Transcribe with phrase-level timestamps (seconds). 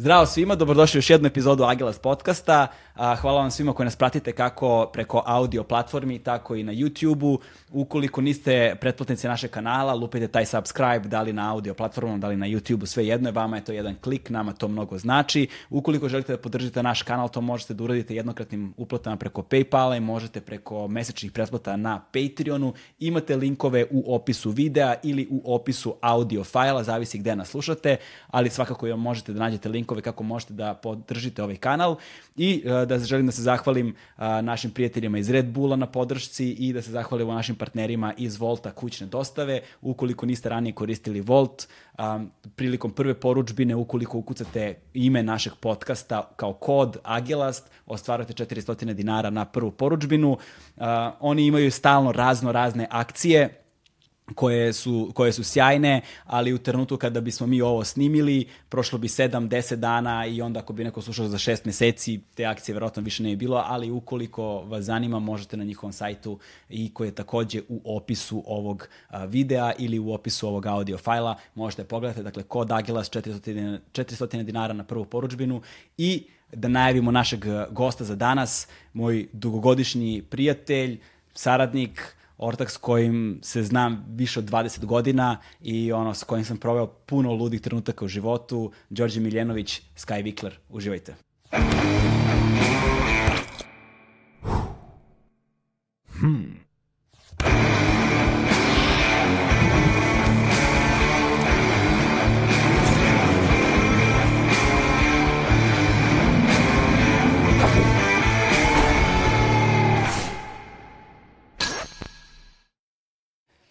[0.00, 2.66] Zdravo svima, dobrodošli u još jednu epizodu Agilas podcasta.
[2.94, 7.38] Hvala vam svima koji nas pratite kako preko audio platformi, tako i na YouTube-u.
[7.72, 12.36] Ukoliko niste pretplatnici našeg kanala, lupite taj subscribe, da li na audio platformama, da li
[12.36, 15.46] na YouTube-u, sve jedno je, vama je to jedan klik, nama to mnogo znači.
[15.70, 20.00] Ukoliko želite da podržite naš kanal, to možete da uradite jednokratnim uplatama preko Paypala i
[20.00, 22.74] možete preko mesečnih pretplata na Patreonu.
[22.98, 27.96] Imate linkove u opisu videa ili u opisu audio fajla, zavisi gde nas slušate,
[28.30, 31.96] ali svakako možete da nađete linkove kako možete da podržite ovaj kanal
[32.36, 36.50] i e, da želim da se zahvalim a, našim prijateljima iz Red Bulla na podršci
[36.50, 39.60] i da se zahvalim našim partnerima iz Volta kućne dostave.
[39.82, 41.66] Ukoliko niste ranije koristili Volt,
[41.98, 42.20] a,
[42.56, 49.44] prilikom prve poručbine, ukoliko ukucate ime našeg podcasta kao kod Agilast, ostvarujete 400 dinara na
[49.44, 50.38] prvu poručbinu.
[51.20, 53.59] Oni imaju stalno razno razne akcije,
[54.34, 59.08] koje su, koje su sjajne, ali u trenutku kada bismo mi ovo snimili, prošlo bi
[59.08, 63.22] 7-10 dana i onda ako bi neko slušao za 6 meseci, te akcije verovatno više
[63.22, 67.62] ne bi bilo, ali ukoliko vas zanima, možete na njihovom sajtu i koji je takođe
[67.68, 68.88] u opisu ovog
[69.28, 74.72] videa ili u opisu ovog audio fajla, možete pogledati, dakle, kod Agilas 400, 400 dinara
[74.74, 75.62] na prvu poručbinu.
[75.98, 80.98] I da najavimo našeg gosta za danas, moj dugogodišnji prijatelj,
[81.34, 86.56] saradnik, ortak s kojim se znam više od 20 godina i ono s kojim sam
[86.56, 90.58] proveo puno ludih trenutaka u životu, Đorđe Miljenović, Sky Vikler.
[90.68, 91.14] Uživajte.
[96.20, 96.60] Hmm.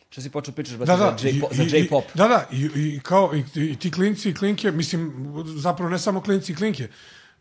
[0.09, 1.51] Što si počeo pričaš Da, da, za J-pop?
[1.51, 2.03] i- Za J-pop.
[2.13, 5.13] Da, da, i, i kao i, i ti klinci i klinke, mislim,
[5.47, 6.87] zapravo ne samo klinci i klinke,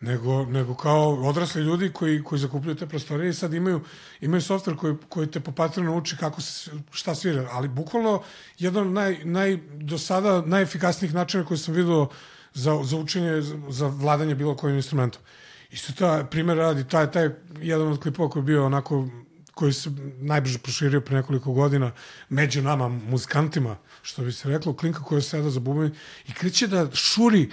[0.00, 3.80] nego, nego kao odrasli ljudi koji, koji zakupljaju te prostorije i sad imaju,
[4.20, 8.22] imaju softver koji, koji te po patronu uči kako se, šta svira, ali bukvalno
[8.59, 12.09] jedan od naj, naj, do sada najefikasnijih načina koji sam vidio
[12.54, 15.22] za, za učenje, za, za vladanje bilo kojim instrumentom.
[15.70, 17.28] Isto ta primjer radi, taj, taj
[17.60, 19.09] jedan od klipova koji je bio onako
[19.58, 21.91] koji se najbrže proširio pre nekoliko godina
[22.28, 25.91] među nama muzikantima, što bi se reklo, klinka koja seda za bubanj
[26.28, 27.50] i kreće da šuri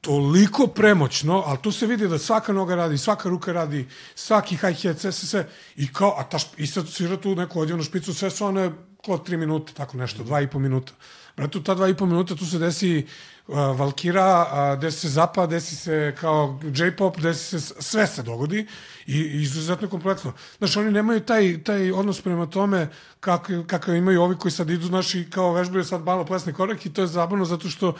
[0.00, 4.98] toliko premoćno, ali tu se vidi da svaka noga radi, svaka ruka radi, svaki hi-hat,
[4.98, 8.30] sve, sve, sve, i kao, a ta i sad svira tu neku odjevnu špicu, sve
[8.30, 10.92] su one kod tri minute, tako nešto, dva i po minuta.
[11.36, 13.06] Brate, u ta dva i po minuta tu se desi
[13.46, 18.66] uh, Valkira, uh, desi se Zapa, desi se kao J-pop, desi se, sve se dogodi
[19.06, 20.32] i, i izuzetno kompleksno.
[20.58, 22.88] Znaš, oni nemaju taj, taj odnos prema tome
[23.20, 26.86] kako, kakav imaju ovi koji sad idu, znaš, i kao vežbaju sad malo plesni korak
[26.86, 27.94] i to je zabavno zato što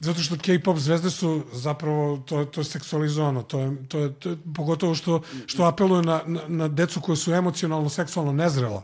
[0.00, 4.30] Zato što K-pop zvezde su zapravo, to, to je seksualizovano, to je, to je, to
[4.30, 8.82] je pogotovo što, što apeluje na, na, na decu koja su emocionalno, seksualno nezrela.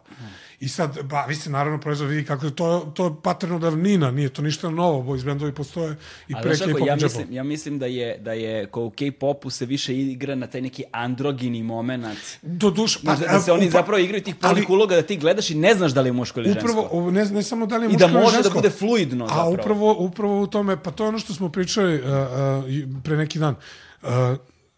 [0.64, 4.10] I sad, ba, vi ste naravno proizvod vidi kako je to, to je paterno davnina,
[4.10, 5.96] nije to ništa novo, boys bandovi postoje
[6.28, 9.50] i pre K-pop ja i mislim, ja mislim da je, da je ko u K-popu
[9.50, 12.18] se više igra na taj neki androgini moment.
[12.42, 15.16] Do duš, Znaš, da, da se oni upa- zapravo igraju tih polnih uloga, da ti
[15.16, 16.70] gledaš i ne znaš da li je muško ili žensko.
[16.70, 18.70] Upravo, ne, ne samo da li je I muško da ili može da žensko, bude
[18.70, 19.50] fluidno A zapravo.
[19.50, 23.16] upravo, upravo u tome, pa to je ono što smo pričali uh, uh, i pre
[23.16, 23.54] neki dan.
[24.02, 24.08] Uh,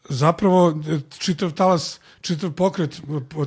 [0.09, 0.83] zapravo,
[1.19, 3.01] čitav talas, čitav pokret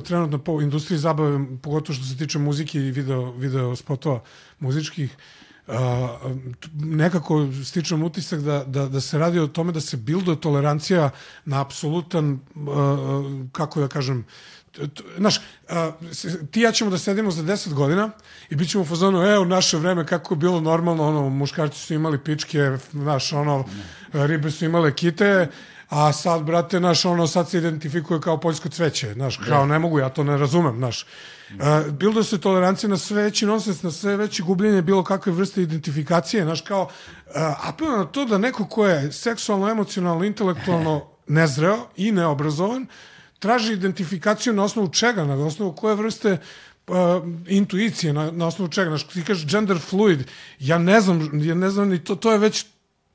[0.04, 4.22] trenutno po industriji zabave, pogotovo što se tiče muzike i video, video spotova
[4.58, 5.16] muzičkih,
[6.60, 11.10] t- nekako stičem utisak da, da, da se radi o tome da se bilduje tolerancija
[11.44, 14.24] na apsolutan, uh, kako da kažem,
[15.16, 15.92] Znaš, a,
[16.50, 18.10] ti ja ćemo da sedimo za 10 godina
[18.50, 21.78] i bit ćemo u fazonu, e, u naše vreme kako je bilo normalno, ono, muškarci
[21.78, 23.64] su imali pičke, znaš, ono,
[24.12, 25.48] ribe su imale kite,
[25.90, 29.98] a sad, brate, naš, ono, sad se identifikuje kao poljsko cveće, znaš, kao ne mogu,
[29.98, 31.06] ja to ne razumem, znaš.
[31.50, 35.32] Uh, bilo da se tolerancija na sve veći nonsens, na sve veće gubljenje bilo kakve
[35.32, 41.06] vrste identifikacije, znaš, kao, uh, apel na to da neko ko je seksualno, emocionalno, intelektualno
[41.26, 42.86] nezreo i neobrazovan,
[43.38, 46.38] traži identifikaciju na osnovu čega, na osnovu koje vrste
[46.86, 46.96] uh,
[47.48, 48.90] intuicije, na, na osnovu čega.
[48.90, 52.38] Znaš, ti kažeš gender fluid, ja ne znam, ja ne znam ni to, to je
[52.38, 52.66] već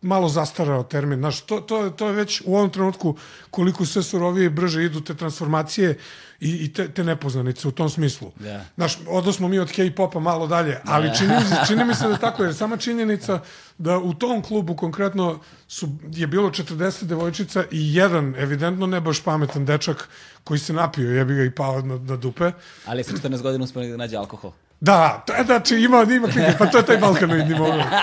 [0.01, 1.19] malo zastarao termin.
[1.19, 3.15] Znaš, to, to, to je već u ovom trenutku
[3.49, 5.97] koliko sve surovije i brže idu te transformacije
[6.39, 8.31] i, i te, te nepoznanice u tom smislu.
[8.39, 8.65] Da.
[8.75, 12.17] Znaš, odnosno mi od K-popa malo dalje, ali čini, mi se, čini mi se da
[12.17, 13.39] tako, jer sama činjenica
[13.77, 19.23] da u tom klubu konkretno su, je bilo 40 devojčica i jedan, evidentno ne baš
[19.23, 20.09] pametan dečak
[20.43, 22.51] koji se napio, jebi ga i pao na, na dupe.
[22.85, 24.51] Ali sa 14 godina uspio da nađe alkohol.
[24.79, 27.83] Da, to znači ima, ima knjige, pa to je taj balkanoidni moment.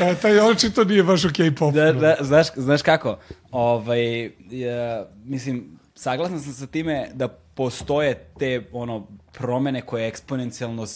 [0.00, 1.76] E, taj očito nije baš u K-popu.
[1.76, 3.18] Da, da, znaš, znaš kako?
[3.50, 10.86] Ovaj, ja, mislim, saglasan sam sa time da postoje te ono promene koje eksponencijalno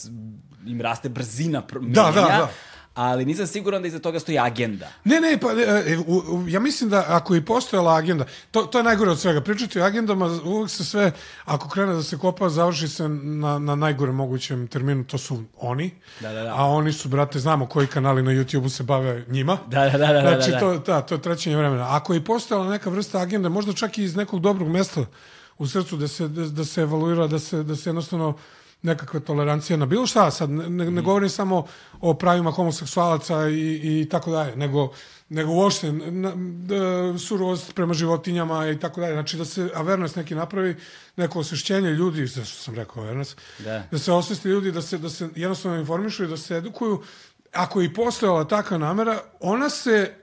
[0.66, 2.48] im raste brzina pr- Da, da, da.
[2.94, 4.88] Ali nisam siguran da iza toga stoji agenda.
[5.04, 8.78] Ne, ne, pa e, u, u, ja mislim da ako i postojala agenda, to, to
[8.78, 9.40] je najgore od svega.
[9.40, 11.12] Pričati o agendama, uvek se sve,
[11.44, 15.90] ako krene da se kopa, završi se na, na najgore mogućem terminu, to su oni.
[16.20, 16.54] Da, da, da.
[16.56, 19.58] A oni su, brate, znamo koji kanali na YouTube-u se bave njima.
[19.66, 20.58] Da, da, da, da, da, Znači, da.
[20.58, 21.96] to, da, to je trećenje vremena.
[21.96, 25.06] Ako je postojala neka vrsta agende, možda čak i iz nekog dobrog mesta
[25.58, 28.34] u srcu da se, da, da se evaluira, da se, da se jednostavno
[28.82, 31.04] nekakva tolerancija na bilo šta, sad ne, ne, Mm.
[31.04, 31.66] govorim samo
[32.00, 34.92] o pravima homoseksualaca i, i tako dalje, nego,
[35.28, 39.12] nego uopšte na, da, surovost prema životinjama i tako dalje.
[39.12, 40.76] Znači da se awareness neki napravi,
[41.16, 43.82] neko osvešćenje ljudi, zašto sam rekao awareness, Da.
[43.90, 47.02] da se osvesti ljudi, da se, da se jednostavno informišu i da se edukuju.
[47.52, 50.14] Ako je i postojala takva namera, ona se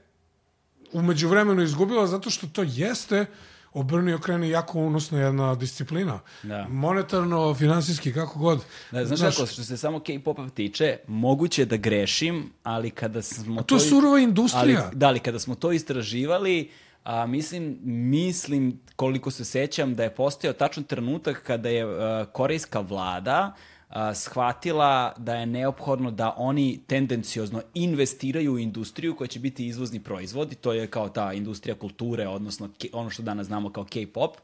[0.94, 3.25] umeđu vremenu izgubila zato što to jeste
[3.74, 6.19] obrni okreni jako unosna jedna disciplina.
[6.44, 6.68] Da.
[6.69, 8.64] Monetarno, finansijski, kako god.
[8.92, 13.75] Da, znaš, kako, što se samo K-popa tiče, moguće da grešim, ali kada smo to
[13.75, 14.84] je surova industrija.
[14.86, 16.72] Ali, da, ali kada smo to istraživali,
[17.04, 22.80] a, mislim, mislim, koliko se sećam, da je postojao tačan trenutak kada je a, korejska
[22.80, 23.56] vlada
[23.89, 30.00] a, shvatila da je neophodno da oni tendenciozno investiraju u industriju koja će biti izvozni
[30.00, 34.38] proizvod i to je kao ta industrija kulture, odnosno ono što danas znamo kao K-pop,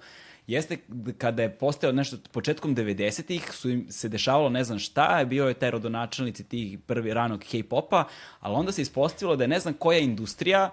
[0.47, 0.77] jeste
[1.17, 5.47] kada je postao nešto početkom 90-ih su im se dešavalo ne znam šta, je bio
[5.47, 8.03] je taj rodonačelnici tih prvi ranog K-popa,
[8.39, 10.69] ali onda se ispostavilo da je ne znam koja industrija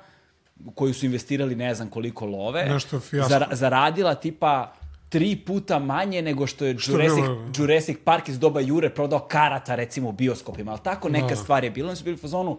[0.75, 3.29] koju su investirali ne znam koliko love, Nešto fijasko.
[3.31, 4.73] zara- zaradila tipa
[5.11, 9.75] tri puta manje nego što je Jurassic, bilo- Jurassic Park iz doba Jure prodao karata
[9.75, 11.37] recimo u bioskopima, ali tako neka Da.
[11.37, 11.89] stvar je bila.
[11.89, 12.59] Oni su bili u fazonu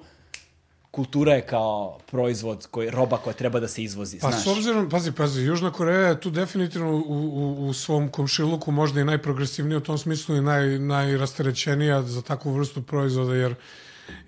[0.91, 4.43] kultura je kao proizvod, koji, roba koja treba da se izvozi, Pa znaš.
[4.43, 9.01] s obzirom, pazi, pazi, Južna Koreja je tu definitivno u, u, u svom komšiluku možda
[9.01, 13.55] i najprogresivnija u tom smislu i naj, najrasterećenija za takvu vrstu proizvoda, jer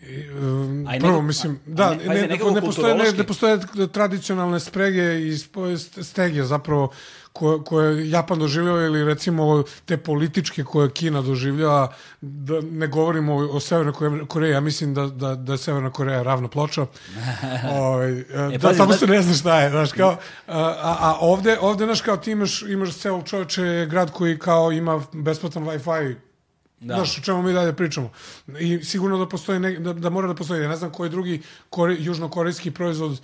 [0.01, 3.59] i, um, prvo, nego- mislim, da, ne- ne, nekako ne, postoje, ne, ne postoje
[3.89, 6.91] tradicionalne sprege i spo- stege zapravo
[7.33, 13.55] koje, koje Japan doživljava ili recimo te političke koje Kina doživljava, da ne govorimo o,
[13.55, 16.85] o Severnoj Kore- Koreji, ja mislim da, da, da je Severna Koreja ravna ploča.
[17.79, 21.85] Ovaj, e, da, tamo se ne zna šta je, znaš, kao, a, a, ovde, ovde,
[21.85, 26.15] znaš, kao ti imaš, imaš Seul čoveče, grad koji kao ima besplatan Wi-Fi,
[26.83, 26.95] Da.
[26.95, 28.11] Znaš, o čemu mi dalje pričamo.
[28.59, 31.41] I sigurno da postoji, ne, da, da mora da postoji, ja ne znam koji drugi
[31.69, 33.21] kore, južnokorejski proizvod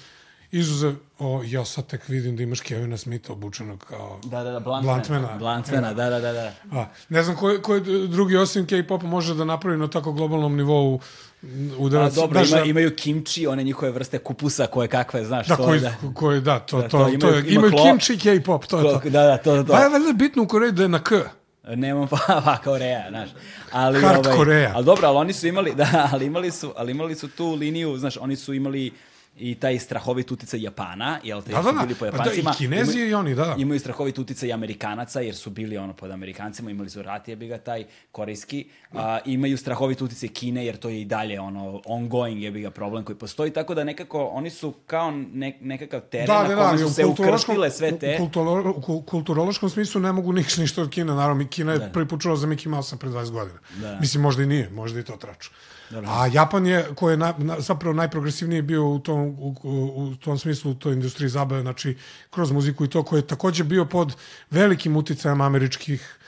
[0.52, 4.60] izuzev, o, ja sad tek vidim da imaš Kevina Smitha obučenog kao Da, da, da,
[4.60, 4.94] Blantmana.
[4.96, 5.38] Blantmana.
[5.38, 6.32] Blantmana, da, da, da.
[6.34, 6.52] da.
[6.72, 11.00] A, ne znam koji, koji drugi osim K-popa može da napravi na tako globalnom nivou
[11.44, 11.46] A,
[11.78, 12.14] udarac.
[12.14, 15.64] dobro, Znaš, ima, da- imaju kimchi, one njihove vrste kupusa koje kakve, znaš, Da, to
[15.64, 15.94] koji, da.
[16.14, 18.78] koji, da, to, Da, to, to to, imaju- je, ima imaju klo- kimchi K-pop, to
[18.80, 19.10] je to.
[19.10, 19.74] Da, da, to, to, to.
[19.74, 21.12] Pa je valjda bitno u Koreji da je na K.
[21.66, 23.30] Nemam pa, pa Koreja, znaš.
[23.72, 24.72] Ali, Hard ovaj, Koreja.
[24.76, 27.98] Ali dobro, ali oni su imali, da, ali imali su, ali imali su tu liniju,
[27.98, 28.92] znaš, oni su imali
[29.40, 31.82] i taj strahovit uticaj Japana, jel te, Da, da, da.
[31.82, 32.52] bili po Pa da, Japancima.
[32.52, 33.56] i Kinezi Imaju- i oni, da, da.
[33.58, 37.58] Imaju strahovit uticaj Amerikanaca, jer su bili ono pod Amerikancima, imali su rat, jebi ga
[37.60, 38.70] taj korejski.
[38.94, 43.04] A, imaju strahovit uticaj Kine, jer to je i dalje ono ongoing jebi ga problem
[43.04, 46.72] koji postoji, tako da nekako oni su kao ne, nekakav teren Da, na da, kome
[46.74, 48.16] da, su se ukrstile sve te...
[48.16, 51.14] U kulturo- u kul- kulturološkom smislu ne mogu ništa, ništa od Kine.
[51.14, 53.60] Naravno, Kina je prvi put čula za Mickey Mouse pre 20 godina.
[53.74, 53.98] Da.
[54.00, 55.50] Mislim, možda i nije, možda i to traču.
[56.08, 60.38] A Japan je, koji je na, na, zapravo najprogresivniji bio u tom, u, u, tom
[60.38, 61.98] smislu, u toj industriji zabave, znači
[62.30, 64.16] kroz muziku i to, koji je takođe bio pod
[64.52, 66.20] velikim uticajem američkih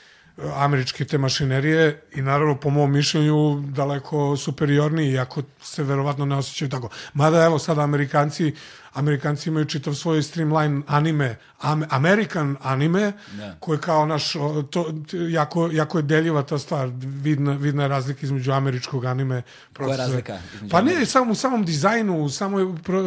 [0.56, 6.68] američke te mašinerije i naravno po mom mišljenju daleko superiorniji, iako se verovatno ne osjećaju
[6.68, 6.88] tako.
[7.14, 8.54] Mada evo sada Amerikanci
[8.94, 13.56] Amerikanci imaju čitav svoj streamline anime, am, American anime, Da.
[13.60, 14.32] koji je kao naš,
[14.70, 19.42] to, jako, jako je deljiva ta stvar, vidna, vidna je razlika između američkog anime.
[19.72, 20.02] procesa.
[20.02, 21.08] razlika između Pa ne, američkog?
[21.08, 23.02] samo u samom dizajnu, samoj, pro,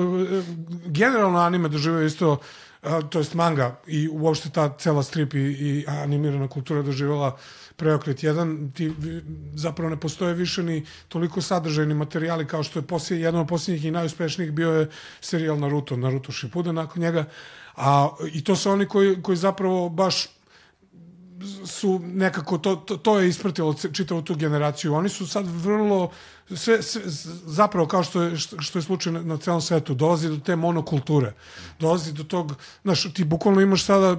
[0.85, 2.37] generalno anime doživio isto
[3.09, 7.37] to jest manga i uopšte ta cela strip i, i animirana kultura doživjela
[7.75, 8.93] preokret jedan, ti
[9.53, 13.85] zapravo ne postoje više ni toliko sadržajni materijali kao što je poslije, jedan od posljednjih
[13.85, 14.89] i najuspešnijih bio je
[15.21, 17.25] serijal Naruto, Naruto Shippuden nakon njega,
[17.75, 20.27] a i to su oni koji, koji zapravo baš
[21.65, 24.93] su nekako, to, to, to je ispratilo čitavu tu generaciju.
[24.93, 26.11] Oni su sad vrlo,
[26.55, 27.01] sve, sve,
[27.45, 30.55] zapravo kao što je, što što je slučaj na, na celom svetu, dolazi do te
[30.55, 31.33] monokulture.
[31.79, 34.17] Dolazi do tog, znaš, ti bukvalno imaš sada eh,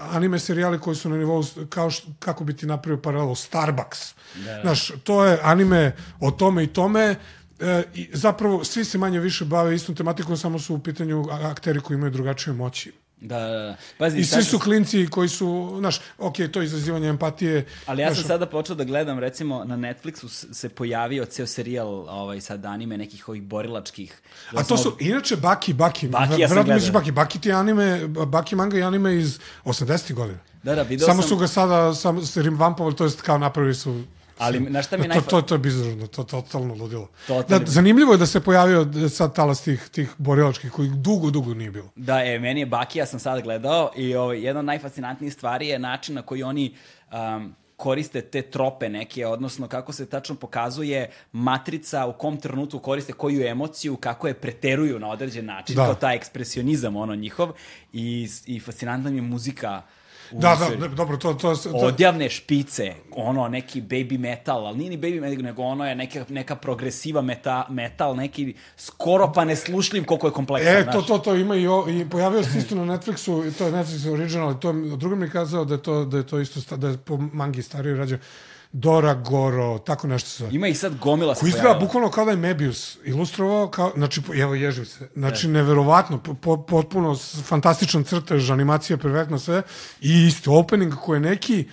[0.00, 4.14] anime serijale koji su na nivou, kao š, kako bi ti napravio paralelu, Starbucks.
[4.62, 7.16] Znaš, to je anime o tome i tome,
[7.62, 11.80] E, i zapravo svi se manje više bave istom tematikom, samo su u pitanju akteri
[11.80, 12.92] koji imaju drugačije moći.
[13.24, 13.76] Da, da, da.
[13.98, 17.66] Pazi, I svi su sam- klinci koji su, znaš, ok, to je izazivanje empatije.
[17.86, 21.88] Ali ja sam znaš, sada počeo da gledam, recimo, na Netflixu se pojavio ceo serijal,
[21.88, 24.22] ovaj, sad anime nekih ovih borilačkih.
[24.56, 26.92] A to su, inače, Baki, Baki, Baki, ja sam gledao.
[26.92, 30.14] Baki, Baki ti anime, Baki manga i anime iz 80.
[30.14, 30.38] godina.
[30.62, 31.28] Da, da, video Samo sam...
[31.28, 34.02] su ga sada, samo se revampovali, to jest kao napravili su
[34.38, 35.30] Ali, znaš šta mi je to, najfa...
[35.30, 37.08] to, to je bizarno, to totalno ludilo.
[37.26, 37.64] Totalno.
[37.64, 41.70] Da, zanimljivo je da se pojavio sad talas tih, tih borilačkih koji dugo, dugo nije
[41.70, 41.88] bilo.
[41.96, 45.68] Da, e, meni je Baki, ja sam sad gledao i ovaj, jedna od najfascinantnijih stvari
[45.68, 46.74] je način na koji oni
[47.12, 53.12] um, koriste te trope neke, odnosno kako se tačno pokazuje matrica u kom trenutku koriste
[53.12, 55.84] koju emociju, kako je preteruju na određen način, Da.
[55.84, 57.52] kao taj ekspresionizam ono njihov
[57.92, 60.01] i, i fascinantna mi je muzika u
[60.32, 64.98] Da, da, dobro, to, to, to, odjavne špice, ono neki baby metal, ali nije ni
[64.98, 70.26] baby metal, nego ono je neka, neka progresiva meta, metal, neki skoro pa neslušljiv koliko
[70.26, 70.76] je kompleksan.
[70.76, 70.94] E, znaš.
[70.94, 74.12] to, to, to ima i, o, i pojavio se isto na Netflixu, to je Netflix
[74.12, 76.76] original, to je, drugo mi je kazao da je to, da je to isto, sta,
[76.76, 78.18] da je po mangi stariji rađen,
[78.72, 80.48] Dora Goro, tako nešto se.
[80.52, 84.54] Ima ih sad gomila Koji izgleda bukvalno kao da je Mebius ilustrovao, kao, znači, evo,
[84.54, 85.08] ježim se.
[85.14, 89.62] Znači, neverovatno, po, po, potpuno fantastičan crtež, animacija, perfektno sve,
[90.00, 91.68] i isto opening koji je neki,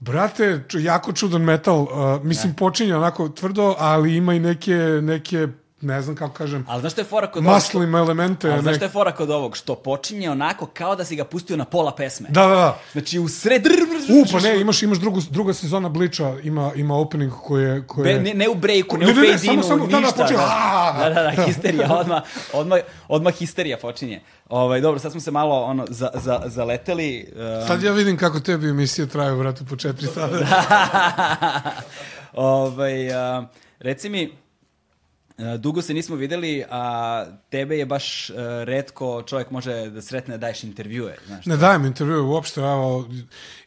[0.00, 5.48] brate, jako čudan metal, uh, mislim, počinje onako tvrdo, ali ima i neke, neke
[5.82, 7.54] ne znam kako kažem, Ali znaš što je fora kod ovog?
[7.54, 8.50] maslim elemente.
[8.50, 9.56] Ali znaš što je fora kod ovog?
[9.56, 12.28] Što počinje onako kao da si ga pustio na pola pesme.
[12.30, 12.78] Da, da, da.
[12.92, 13.66] Znači u sred...
[14.10, 17.86] U, pa ne, imaš, imaš drugu, druga sezona Bliča, ima, ima opening koji je...
[17.86, 18.14] Koji je...
[18.14, 20.06] Be, ne, ne u breaku, ne, Ne, u ne, ne, fade-inu, samo- samo- da, da,
[20.06, 22.22] počinje, da, da, da, da, histerija, odmah,
[22.52, 24.20] odmah, odmah histerija počinje.
[24.48, 27.26] Ovaj, dobro, sad smo se malo ono, za, za, zaleteli.
[27.62, 30.38] Uh, Sad ja vidim kako tebi emisije traju, brate, po četiri sata.
[32.32, 33.44] ovaj, uh,
[33.80, 34.32] reci mi,
[35.58, 40.38] dugo se nismo videli, a tebe je baš uh, redko čovjek može da sretne da
[40.38, 41.16] daješ intervjue.
[41.26, 41.46] Znaš.
[41.46, 43.08] Ne dajem intervju uopšte, evo,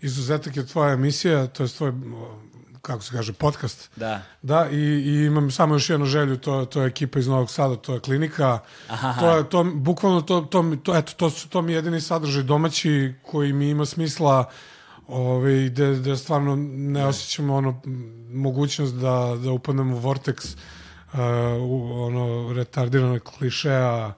[0.02, 1.94] izuzetak je tvoja emisija, to je tvoj,
[2.82, 3.90] kako se kaže, podcast.
[3.96, 4.22] Da.
[4.42, 7.76] Da, i, i imam samo još jednu želju, to, to je ekipa iz Novog Sada,
[7.76, 8.60] to je klinika.
[9.20, 12.44] To je, to, bukvalno, to, to, to, eto, to, su, to mi je jedini sadržaj
[12.44, 14.50] domaći koji mi ima smisla
[15.08, 17.82] ovaj, gde, gde stvarno ne osjećamo ono,
[18.30, 20.58] mogućnost da, da upadnemo u vortex
[21.16, 24.14] uh, ono retardirane klišeja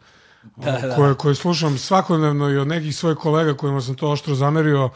[0.56, 0.96] Da, da.
[0.96, 4.90] koje, koje slušam svakodnevno i od nekih svojih kolega kojima sam to oštro zamerio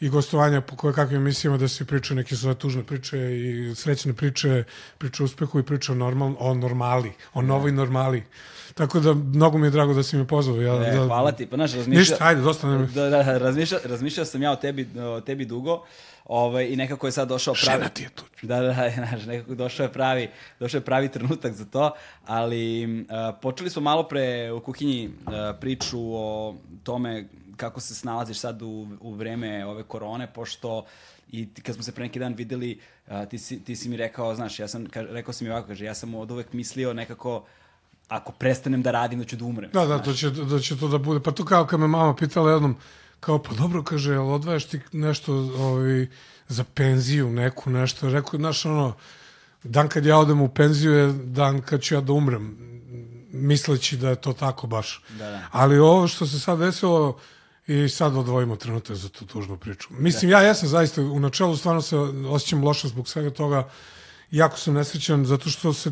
[0.00, 4.12] i gostovanja po koje kakvim emisijama da se pričaju neke svoje tužne priče i srećne
[4.12, 4.64] priče,
[4.98, 8.22] priče o uspehu i priče o, normal, o normali, o novoj normali.
[8.74, 10.60] Tako da mnogo mi je drago da si me pozvao.
[10.60, 12.00] Ja, E, da, hvala ti, pa znaš, razmišljao...
[12.00, 12.86] Ništa, ajde, dosta nam je.
[12.86, 15.84] Da, da, razmišljao, razmišljao sam ja o tebi, o tebi dugo
[16.24, 17.78] ovaj, i nekako je sad došao pravi...
[17.78, 18.24] Žena ti je tu.
[18.42, 21.90] Da, da, da, znaš, nekako došao je pravi, došao je pravi trenutak za to,
[22.26, 23.06] ali uh,
[23.42, 28.88] počeli smo malo pre u kuhinji uh, priču o tome kako se snalaziš sad u,
[29.00, 30.84] u vreme ove korone, pošto
[31.32, 34.34] i kad smo se pre neki dan videli, uh, ti, si, ti si mi rekao,
[34.34, 37.44] znaš, ja sam, ka, rekao sam mi ovako, kaže, ja sam od uvek mislio nekako,
[38.08, 39.70] ako prestanem da radim, da ću da umrem.
[39.72, 41.20] Da, da, to će, da će to da bude.
[41.20, 42.76] Pa to kao kad me mama pitala jednom,
[43.24, 46.06] kao, pa dobro, kaže, jel odvajaš ti nešto ovaj,
[46.48, 48.08] za penziju neku, nešto?
[48.08, 48.94] Rekao, znaš, ono,
[49.64, 52.56] dan kad ja odem u penziju je dan kad ću ja da umrem,
[53.32, 55.02] misleći da je to tako baš.
[55.18, 55.40] Da, da.
[55.50, 57.18] Ali ovo što se sad desilo,
[57.66, 59.88] i sad odvojimo trenutak za tu tužnu priču.
[59.90, 61.96] Mislim, ja jesam zaista, u načelu stvarno se
[62.28, 63.68] osjećam loše zbog svega toga,
[64.30, 65.90] jako sam nesrećan zato što se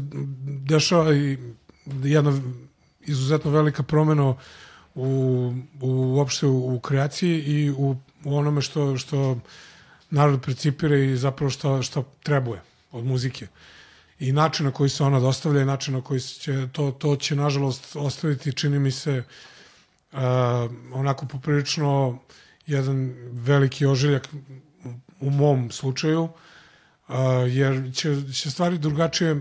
[0.69, 1.39] dešava i
[1.87, 2.41] jedna
[3.01, 4.35] izuzetno velika promena
[4.95, 9.39] u, u uopšte u, u kreaciji i u, u onome što, što
[10.11, 12.61] narod precipira i zapravo što, što trebuje
[12.93, 13.47] od muzike.
[14.19, 17.37] I način na koji se ona dostavlja i način na koji će, to, to će
[17.37, 19.23] nažalost ostaviti, čini mi se,
[20.13, 20.19] uh,
[20.93, 22.19] onako poprilično
[22.67, 24.29] jedan veliki ožiljak
[25.21, 27.15] u mom slučaju, uh,
[27.49, 29.41] jer će, će stvari drugačije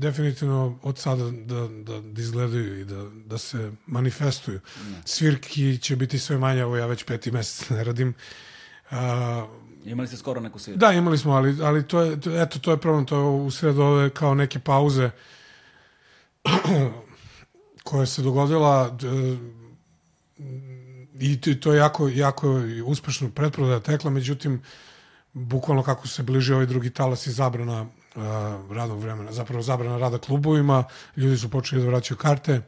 [0.00, 4.60] definitivno od sada da, da, da izgledaju i da, da se manifestuju.
[5.04, 8.14] Svirki će biti sve manje, evo ja već peti mesec ne radim.
[8.90, 8.96] Uh,
[9.84, 10.78] Imali ste skoro neku svijetu.
[10.78, 13.50] Da, imali smo, ali, ali to je, to, eto, to je problem, to je u
[13.50, 15.10] sred ove kao neke pauze
[17.88, 19.38] koja se dogodila d-
[21.20, 24.62] i to, to je jako, jako uspešno pretprodaja tekla, međutim,
[25.32, 28.22] bukvalno kako se bliži ovaj drugi talas i zabrana uh,
[28.76, 30.84] radnog vremena, zapravo zabrana rada klubovima,
[31.16, 32.62] ljudi su počeli da vraćaju karte,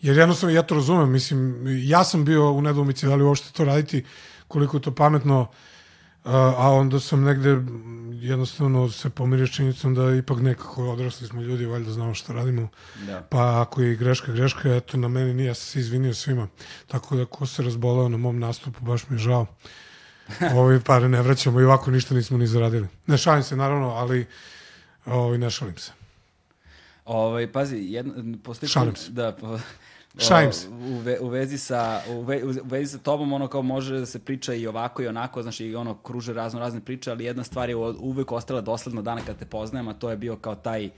[0.00, 3.64] jer jednostavno ja to razumem, mislim, ja sam bio u nedoumici da li uopšte to
[3.64, 4.04] raditi,
[4.48, 7.56] koliko je to pametno, uh, a onda sam negde
[8.20, 12.68] jednostavno se pomirio s činjenicom da ipak nekako odrasli smo ljudi, valjda znamo šta radimo.
[13.06, 13.22] Da.
[13.30, 16.48] Pa ako je greška, greška, eto na meni nije, ja sam se izvinio svima.
[16.86, 19.46] Tako da ko se razbolao na mom nastupu, baš mi je žao.
[20.56, 22.88] Ovi pare ne vraćamo i ovako ništa nismo ni zaradili.
[23.06, 24.26] Ne šalim se naravno, ali
[25.06, 25.92] ovi, ne šalim se.
[27.04, 29.10] Ovaj pazi, jedno postoji Šalim se.
[29.10, 29.36] da
[30.28, 30.68] Šalim se.
[30.68, 34.06] U, ve, u, vezi sa, u, ve, u vezi sa tobom ono kao može da
[34.06, 37.44] se priča i ovako i onako, znaš, i ono kruže razno razne priče, ali jedna
[37.44, 40.90] stvar je uvek ostala dosledno dana kad te poznajem, a to je bio kao taj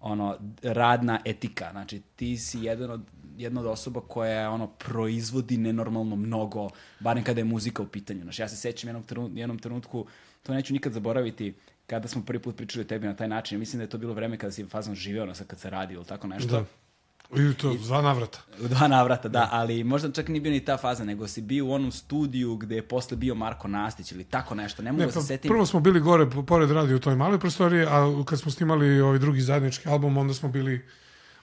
[0.00, 1.68] ono, radna etika.
[1.70, 3.00] Znači, ti si jedan od,
[3.38, 6.68] jedna od osoba koja ono, proizvodi nenormalno mnogo,
[7.00, 8.22] barem kada je muzika u pitanju.
[8.22, 10.06] Znači, ja se sećam jednog trenutku, jednom trenutku,
[10.42, 11.54] to neću nikad zaboraviti,
[11.86, 13.58] kada smo prvi put pričali o tebi na taj način.
[13.58, 16.04] Mislim da je to bilo vreme kada si fazon živeo, sad kad se radi ili
[16.04, 16.48] tako nešto.
[16.48, 16.64] Da
[17.34, 18.38] I to, dva navrata.
[18.68, 21.72] Dva navrata, da, ali možda čak nije bio ni ta faza, nego si bio u
[21.72, 25.12] onom studiju gde je posle bio Marko Nastić ili tako nešto, ne mogu ne, da
[25.12, 25.48] se pa, setim.
[25.48, 29.18] Prvo smo bili gore, pored radi u toj maloj prostoriji, a kad smo snimali ovaj
[29.18, 30.84] drugi zajednički album, onda smo bili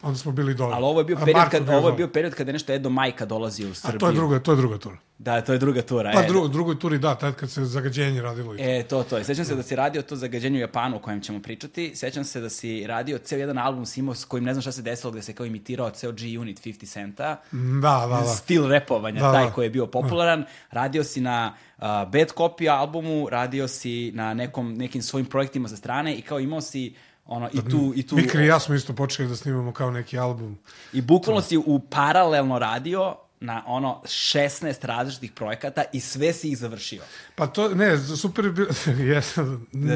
[0.03, 0.75] onda smo bili dole.
[0.75, 3.25] Ali ovo je bio period, kad, ovo je bio period kada je nešto Edo Majka
[3.25, 3.98] dolazio u Srbiju.
[3.98, 4.98] A to je druga, to je druga tura.
[5.17, 6.12] Da, to je druga tura.
[6.13, 8.55] Pa e, dru, drugoj turi, da, tad kad se zagađenje radilo.
[8.55, 8.63] I to.
[8.63, 9.24] E, to, to.
[9.24, 11.95] Sećam se da si radio to zagađenje u Japanu o kojem ćemo pričati.
[11.95, 14.72] Sećam se da si radio ceo jedan album s imao s kojim ne znam šta
[14.72, 17.41] se desilo, gde se kao imitirao ceo G-Unit 50 Centa.
[17.51, 18.25] Da, da, da.
[18.25, 19.51] Stil repovanja, da, taj da.
[19.51, 20.41] koji je bio popularan.
[20.41, 20.48] Da.
[20.72, 25.75] Radio si na uh, Bad Copy albumu, radio si na nekom, nekim svojim projektima sa
[25.75, 26.95] strane i kao imao si
[27.25, 28.15] Ono, i tu, i tu...
[28.15, 30.58] Mikri i ja smo isto počeli da snimamo kao neki album.
[30.94, 36.58] I bukvalno si u paralelno radio na ono 16 različitih projekata i sve si ih
[36.58, 37.01] završio.
[37.36, 38.70] Pa to, ne, super je bilo,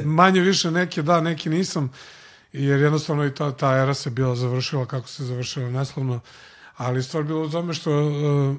[0.21, 1.93] manje više neke da, neki nisam,
[2.53, 6.19] jer jednostavno i ta, ta era se bila završila kako se završila neslovno,
[6.77, 8.57] ali stvar bilo u tome što uh,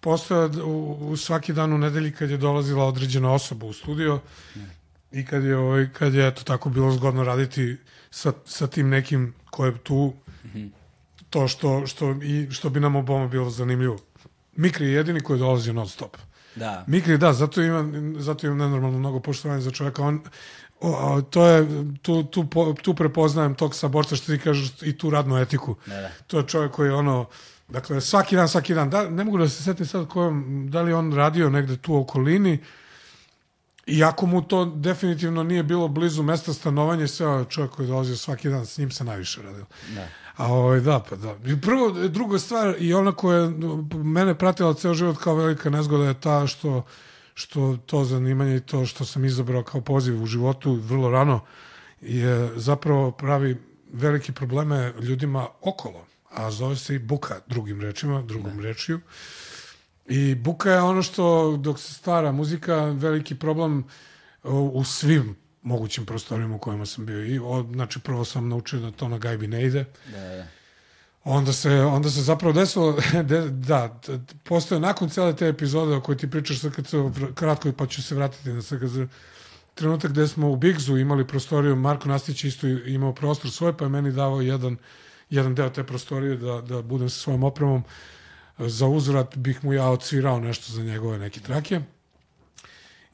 [0.00, 4.20] postoje u, u svaki dan u nedelji kad je dolazila određena osoba u studio
[4.54, 4.76] ne.
[5.12, 7.76] i kad je, ovaj, kad je eto tako bilo zgodno raditi
[8.12, 10.14] sa, sa tim nekim ko je tu
[10.44, 10.70] mm -hmm.
[11.30, 13.98] to što, što, i, što bi nam oboma bilo zanimljivo.
[14.56, 16.16] Mikri je jedini koji je dolazio non stop.
[16.54, 16.84] Da.
[16.86, 17.84] Mikri, da, zato ima,
[18.18, 20.02] zato ima nenormalno mnogo poštovanja za čoveka.
[20.02, 20.20] On,
[20.80, 21.66] o, o, to je,
[22.02, 22.46] tu, tu,
[22.82, 25.76] tu prepoznajem tog saborca što ti kažeš i tu radnu etiku.
[25.86, 26.10] Da, da.
[26.26, 27.26] To je čovjek koji je ono,
[27.68, 30.92] dakle, svaki dan, svaki dan, da, ne mogu da se setim sad kojom, da li
[30.92, 32.58] on radio negde tu u okolini,
[33.92, 38.66] Iako mu to definitivno nije bilo blizu mesta stanovanja, sve čovjek koji dolazio svaki dan,
[38.66, 39.66] s njim se najviše radilo.
[39.94, 40.08] Da.
[40.36, 41.36] A ovaj, da, pa da.
[41.46, 43.52] I prvo, druga stvar, i ona koja je
[44.04, 46.84] mene pratila ceo život kao velika nezgoda je ta što,
[47.34, 51.40] što to zanimanje i to što sam izabrao kao poziv u životu vrlo rano
[52.00, 53.56] je zapravo pravi
[53.92, 58.62] velike probleme ljudima okolo, a zove se i buka drugim rečima, drugom da.
[58.62, 59.00] rečiju.
[60.06, 63.84] I buka je ono što, dok se stvara muzika, veliki problem
[64.72, 67.24] u svim mogućim prostorima u kojima sam bio.
[67.24, 69.84] I, o, znači, prvo sam naučio da to na gajbi ne ide.
[70.12, 70.46] Da, da.
[71.24, 72.96] Onda se, onda se zapravo desilo,
[73.30, 74.00] de, da,
[74.44, 76.94] postoje nakon cele te epizode o kojoj ti pričaš SKC,
[77.34, 79.10] kratko pa ću se vratiti na SKC,
[79.74, 83.88] trenutak gde smo u Bigzu imali prostoriju, Marko Nastić isto imao prostor svoj, pa je
[83.88, 84.76] meni davao jedan,
[85.30, 87.84] jedan deo te prostorije da, da budem sa svojom opremom.
[88.58, 91.80] Za uzvrat bih mu ja odsvirao nešto za njegove neke trake.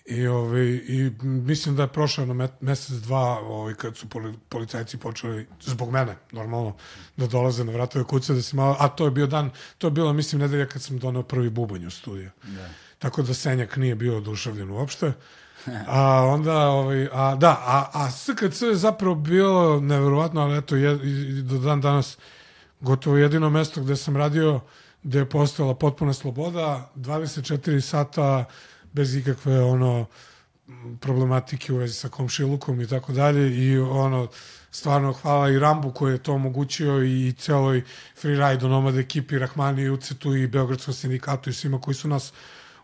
[0.08, 4.06] I, ovaj, I mislim da je prošao na mesec, dva ovaj, kad su
[4.48, 6.76] policajci počeli, zbog mene, normalno,
[7.16, 9.90] da dolaze na vratove kuće, da se malo, a to je bio dan, to je
[9.90, 12.30] bilo, mislim, nedelja kad sam doneo prvi bubanj u studiju.
[12.42, 12.68] Da.
[12.98, 15.12] Tako da Senjak nije bio oduševljen uopšte.
[15.86, 20.98] A onda, ovaj, a, da, a, a SKC je zapravo bilo neverovatno, ali eto, je,
[21.04, 22.18] i, do dan danas
[22.80, 24.60] gotovo jedino mesto gde sam radio,
[25.02, 28.44] gde je postojala potpuna sloboda, 24 sata,
[28.92, 30.06] bez ikakve ono
[31.00, 34.28] problematike u vezi sa komšilukom i tako dalje i ono
[34.70, 37.82] stvarno hvala i Rambu koji je to omogućio i celoj
[38.20, 42.32] freeride nomad ekipi Rahmani i Ucetu i Beogradskom sindikatu i svima koji su nas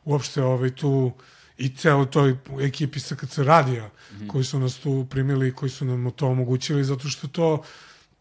[0.04, 1.12] uopšte ovaj, tu
[1.58, 4.28] i celoj toj ekipi SKC radija mm -hmm.
[4.28, 7.62] koji su nas tu primili i koji su nam to omogućili zato što to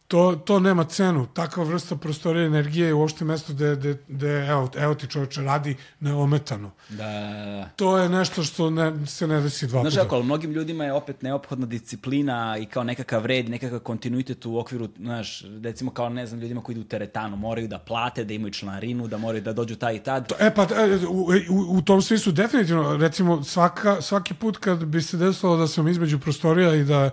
[0.08, 1.28] to, to nema cenu.
[1.34, 5.76] Takva vrsta prostorije energije je uopšte mesto gde, gde, gde evo, evo ti čoveče radi
[6.00, 6.72] neometano.
[6.90, 7.70] Da, da, da.
[7.76, 10.16] To je nešto što ne, se ne desi dva Znaš puta.
[10.16, 14.90] ali mnogim ljudima je opet neophodna disciplina i kao nekakav red, nekakav kontinuitet u okviru,
[14.98, 18.54] znaš, recimo kao, ne znam, ljudima koji idu u teretanu, moraju da plate, da imaju
[18.54, 20.32] članarinu, da moraju da dođu taj i tad.
[20.40, 25.02] E pa e, u, u, u tom smislu definitivno recimo svaka, svaki put kad bi
[25.02, 27.10] se desilo da sam između prostorija i da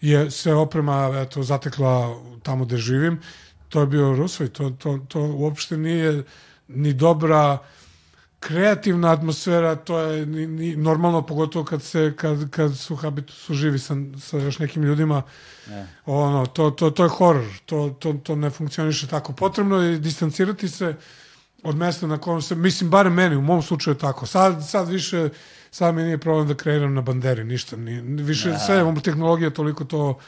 [0.00, 3.20] je se oprema eto, zatekla tamo gde živim,
[3.68, 6.22] to je bio Rusvoj, to, to, to uopšte nije
[6.68, 7.58] ni dobra
[8.40, 13.54] kreativna atmosfera, to je ni, ni, normalno, pogotovo kad, se, kad, kad su habitu su
[13.54, 15.22] živi sa, sa još nekim ljudima,
[15.68, 15.86] Ne.
[16.06, 19.32] ono, to, to, to je horor, to, to, to ne funkcioniše tako.
[19.32, 20.94] Potrebno je distancirati se
[21.62, 24.26] od mesta na kojem se, mislim, barem meni, u mom slučaju je tako.
[24.26, 25.28] Sad, sad više,
[25.70, 27.76] sad mi nije problem da kreiram na banderi, ništa.
[27.76, 28.58] Nije, više, Da.
[28.58, 30.18] sve, tehnologija toliko to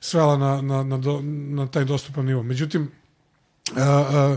[0.00, 2.42] svela na, na, na, do, na taj dostupan nivo.
[2.42, 2.90] Međutim,
[3.76, 4.36] a, a,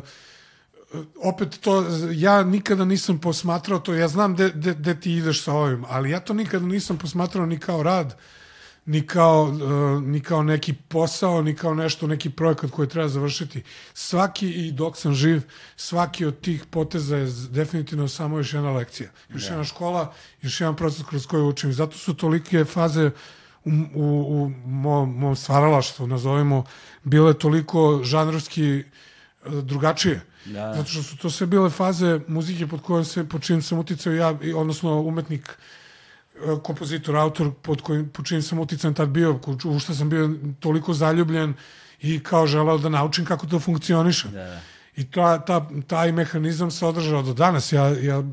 [1.24, 6.10] opet to, ja nikada nisam posmatrao to, ja znam gde ti ideš sa ovim, ali
[6.10, 8.18] ja to nikada nisam posmatrao ni kao rad,
[8.86, 13.64] ni kao, uh, ni kao neki posao, ni kao nešto, neki projekat koji treba završiti.
[13.94, 15.42] Svaki, i dok sam živ,
[15.76, 19.10] svaki od tih poteza je definitivno samo još jedna lekcija.
[19.34, 21.74] Još jedna škola, još jedan proces kroz koji učim.
[21.74, 23.12] Zato su tolike faze
[23.66, 26.64] u, u, u mom, mom stvaralaštvu, nazovimo,
[27.04, 28.86] bile toliko žanrovski uh,
[29.64, 30.22] drugačije.
[30.46, 30.74] Da.
[30.76, 34.14] Zato što su to sve bile faze muzike pod kojom se, pod čim sam uticao
[34.14, 35.54] ja, odnosno umetnik e,
[36.64, 40.94] kompozitor, autor pod kojim, pod čim sam utican tad bio, u što sam bio toliko
[40.94, 41.54] zaljubljen
[42.02, 44.28] i kao želeo da naučim kako to funkcioniše.
[44.28, 44.60] Da.
[44.96, 47.72] I ta, ta, taj mehanizam se održao do danas.
[47.72, 48.24] Ja, ja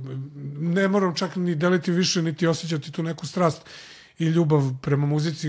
[0.58, 3.62] ne moram čak ni deliti više, niti osjećati tu neku strast
[4.18, 5.48] i ljubav prema muzici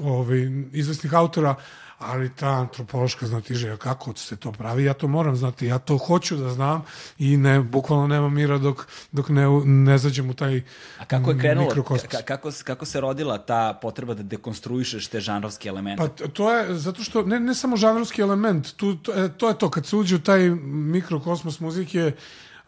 [0.00, 0.38] ovaj,
[0.72, 1.54] izvesnih autora,
[2.00, 6.36] ali ta antropološka znatiželja, kako se to pravi, ja to moram znati, ja to hoću
[6.36, 6.84] da znam
[7.18, 10.62] i ne, bukvalno nema mira dok, dok ne, ne zađem u taj
[10.98, 11.84] A kako je krenulo,
[12.24, 16.02] kako, kako se rodila ta potreba da dekonstruišeš te žanrovske elemente?
[16.18, 19.58] Pa to je, zato što, ne, ne samo žanrovski element, tu, to, e, to je
[19.58, 22.12] to, kad se uđe u taj mikrokosmos muzike,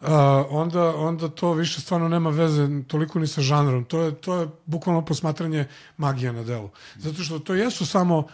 [0.00, 0.08] uh,
[0.50, 3.84] onda, onda to više stvarno nema veze toliko ni sa žanrom.
[3.84, 5.66] To je, to je bukvalno posmatranje
[5.96, 6.70] magije na delu.
[6.96, 8.30] Zato što to jesu samo uh,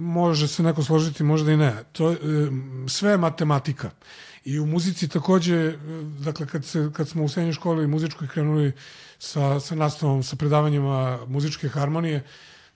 [0.00, 1.74] može se neko složiti, možda i ne.
[1.92, 3.90] To, um, sve je matematika.
[4.44, 5.74] I u muzici takođe, e,
[6.18, 8.72] dakle, kad, se, kad smo u srednjoj školi muzičkoj krenuli
[9.18, 12.24] sa, sa nastavom, sa predavanjima muzičke harmonije,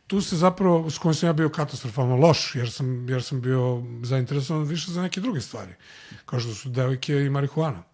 [0.07, 3.83] tu se zapravo, s kojim sam ja bio katastrofalno loš, jer sam, jer sam bio
[4.03, 5.75] zainteresovan više za neke druge stvari,
[6.25, 7.83] kao što su devojke i marihuana.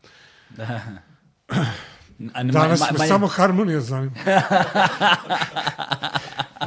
[2.35, 4.17] A ne- Danas ma- me ma- samo harmonija zanima.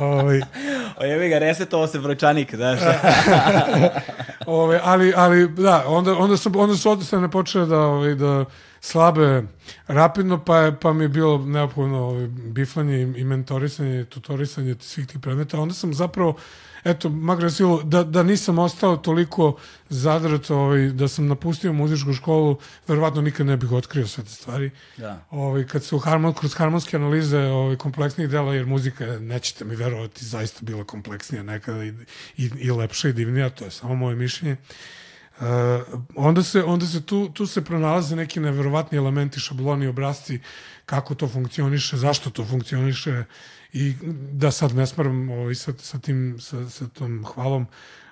[0.02, 0.42] Ovaj,
[1.00, 2.80] O, jebi ga, resetovao se brojčanik, znaš.
[4.46, 8.46] Ove, ali, ali, da, onda, onda, sam, onda su odnosno počele da, ovaj, da
[8.80, 9.44] slabe
[9.88, 15.08] rapidno, pa, je, pa mi je bilo neophodno ovaj, biflanje i, i mentorisanje, tutorisanje svih
[15.08, 15.60] tih predmeta.
[15.60, 16.36] Onda sam zapravo,
[16.84, 17.50] eto, makar
[17.84, 19.58] da, da nisam ostao toliko
[19.89, 24.72] zadrat, ovaj, da sam napustio muzičku školu, verovatno nikad ne bih otkrio sve te stvari.
[24.98, 25.26] Da.
[25.30, 30.26] Ovaj, kad su harmon, kroz harmonske analize ovaj, kompleksnih dela, jer muzika nećete mi verovati,
[30.26, 31.94] zaista bila kompleksnija nekada i,
[32.38, 34.58] i, i lepša i divnija, to je samo moje mišljenje.
[35.39, 35.48] Uh,
[36.15, 40.39] onda se, onda se tu, tu se pronalaze neki neverovatni elementi, šabloni, obrazci,
[40.86, 43.24] kako to funkcioniše, zašto to funkcioniše
[43.74, 43.94] i
[44.32, 47.68] da sad ne smaram ovaj, sa, sa, tim, sa, sa tom hvalom,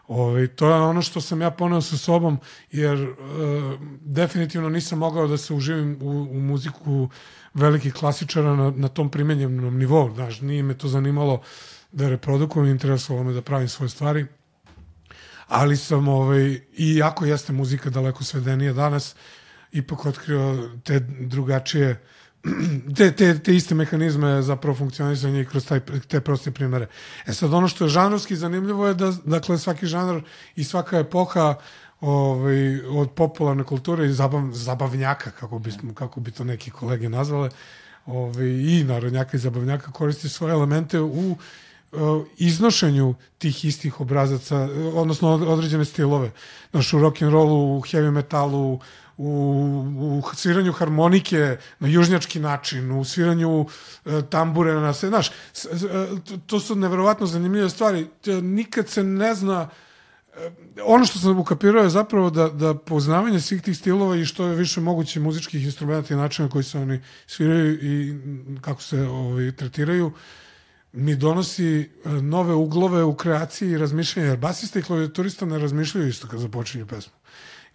[0.09, 2.39] Ovaj, to je ono što sam ja poneo sa sobom,
[2.71, 3.15] jer uh,
[4.01, 7.09] definitivno nisam mogao da se uživim u, u muziku
[7.53, 10.13] velikih klasičara na, na tom primenjenom nivou.
[10.15, 11.41] Znaš, nije me to zanimalo
[11.91, 14.25] da reprodukujem, interesovalo me da pravim svoje stvari.
[15.47, 19.15] Ali sam, ovaj, i jako jeste muzika daleko svedenija danas,
[19.71, 22.01] ipak otkrio te drugačije
[22.97, 26.87] te, te, te iste mehanizme zapravo funkcionisanja i kroz taj, te proste primere.
[27.25, 30.21] E sad, ono što je žanrovski zanimljivo je da, dakle, svaki žanr
[30.55, 31.55] i svaka epoha
[32.01, 37.49] ovaj, od popularne kulture i zabav, zabavnjaka, kako, bismo, kako bi to neki kolege nazvale,
[38.05, 41.31] ovaj, i narodnjaka i zabavnjaka koristi svoje elemente u
[41.91, 46.31] uh, iznošenju tih istih obrazaca, odnosno od- određene stilove.
[46.71, 48.79] Znaš, u rock'n'rollu, u heavy metalu,
[49.19, 49.31] u,
[50.23, 53.65] u sviranju harmonike na južnjački način, u sviranju
[54.05, 56.07] e, tambure na sve, znaš, s- e,
[56.47, 58.07] to- su neverovatno zanimljive stvari.
[58.41, 59.69] Nikad se ne zna
[60.33, 60.51] e,
[60.85, 64.55] ono što sam ukapirao je zapravo da, da poznavanje svih tih stilova i što je
[64.55, 68.15] više moguće muzičkih instrumenta i načina koji se oni sviraju i
[68.61, 70.11] kako se ovaj, tretiraju,
[70.91, 71.65] mi donosi
[72.05, 76.39] e, nove uglove u kreaciji i razmišljanju, jer basista i klavijaturista ne razmišljaju isto kad
[76.39, 77.18] započinju pesmu.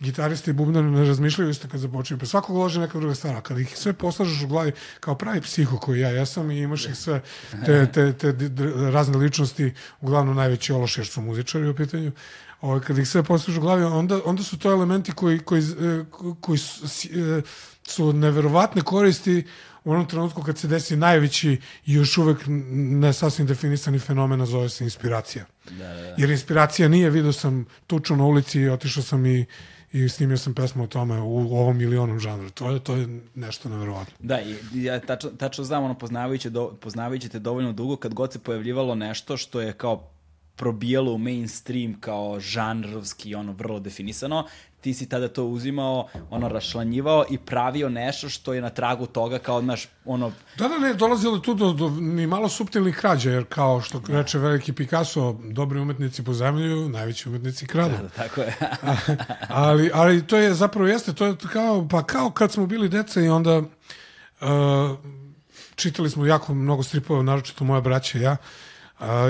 [0.00, 2.30] Gitaristi i bubnari ne razmišljaju isto kad započinju pesmu.
[2.30, 5.78] Svako loži neka druga stvar, a kada ih sve poslažeš u glavi kao pravi psiho
[5.78, 7.22] koji ja jesam i imaš ih sve
[7.66, 12.12] te, te, te, d- razne ličnosti, uglavnom najveći ološ jer su muzičari u pitanju,
[12.60, 16.04] Ovaj, kad ih sve poslažeš u glavi, onda, onda su to elementi koji, koji, e,
[16.40, 17.42] koji su, e,
[17.82, 19.44] su neverovatne koristi
[19.84, 24.46] u onom trenutku kad se desi najveći i još uvek ne sasvim definisani fenomen, a
[24.46, 25.44] zove se inspiracija.
[25.70, 26.14] Da, da, da.
[26.18, 29.46] Jer inspiracija nije, vidio sam tuču na ulici i otišao sam i,
[29.94, 32.50] i snimio sam pesmu o tome u, u ovom milionom žanru.
[32.50, 34.14] To je, to je nešto neverovatno.
[34.18, 38.32] Da, i ja tačno, tačno znam, ono, poznavajući, do, poznavajući te dovoljno dugo, kad god
[38.32, 40.10] se pojavljivalo nešto što je kao
[40.56, 44.46] probijalo u mainstream kao žanrovski, ono, vrlo definisano,
[44.84, 49.38] ti si tada to uzimao, ono, rašlanjivao i pravio nešto što je na tragu toga
[49.38, 53.44] kao, znaš, ono, Da, da, ne, dolazilo tu do, do ni malo suptilnih krađa, jer
[53.48, 57.94] kao što reče veliki Picasso, dobri umetnici pozemljuju, najveći umetnici kradu.
[58.02, 58.56] da, tako je.
[59.48, 63.20] ali, ali to je zapravo jeste, to je kao, pa kao kad smo bili deca
[63.20, 63.66] i onda uh,
[65.74, 68.38] čitali smo jako mnogo stripova, naročito moja braća i ja, uh,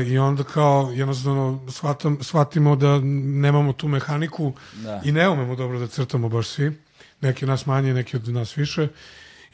[0.06, 5.00] i onda kao jednostavno shvatam, shvatimo da nemamo tu mehaniku Da.
[5.04, 6.72] i ne umemo dobro da crtamo baš svi.
[7.20, 8.88] Neki od nas manje, neki od nas više.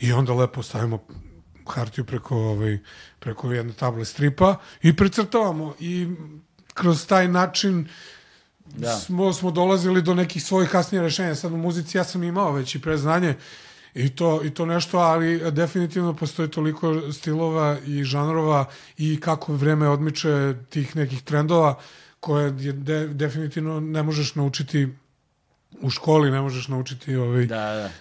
[0.00, 0.98] I onda lepo stavimo
[1.66, 2.78] hartiju preko, ovaj,
[3.18, 5.74] preko jedne table stripa i precrtavamo.
[5.80, 6.08] I
[6.74, 7.88] kroz taj način
[8.64, 8.96] Da.
[8.98, 11.34] smo, smo dolazili do nekih svojih kasnije rešenja.
[11.34, 13.34] Sad u muzici ja sam imao već i preznanje
[13.94, 18.64] i to, i to nešto, ali definitivno postoji toliko stilova i žanrova
[18.98, 21.78] i kako vreme odmiče tih nekih trendova
[22.20, 24.88] koje je de, definitivno ne možeš naučiti
[25.80, 27.56] u školi, ne možeš naučiti ovaj, Da,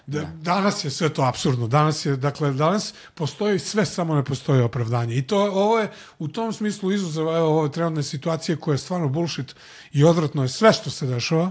[0.06, 1.68] da, Da, danas je sve to apsurdno.
[1.68, 5.16] Danas je, dakle, danas postoji sve, samo ne postoji opravdanje.
[5.16, 9.08] I to, ovo je u tom smislu izuzev evo, ove trenutne situacije koja je stvarno
[9.08, 9.54] bullshit
[9.92, 11.50] i odvratno je sve što se dešava.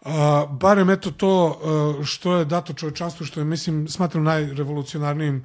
[0.00, 0.10] Uh,
[0.50, 1.60] barem eto to
[1.98, 5.44] uh, što je dato čovečanstvu, što je, mislim, smatram najrevolucionarnijim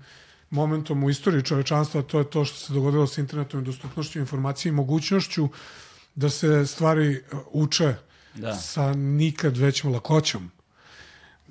[0.50, 4.70] momentom u istoriji čovečanstva, to je to što se dogodilo sa internetom i dostupnošću informacije
[4.70, 5.50] i mogućnošću
[6.16, 7.96] da se stvari uh, uče
[8.36, 8.56] Da.
[8.56, 10.52] sa nikad većom lakoćom.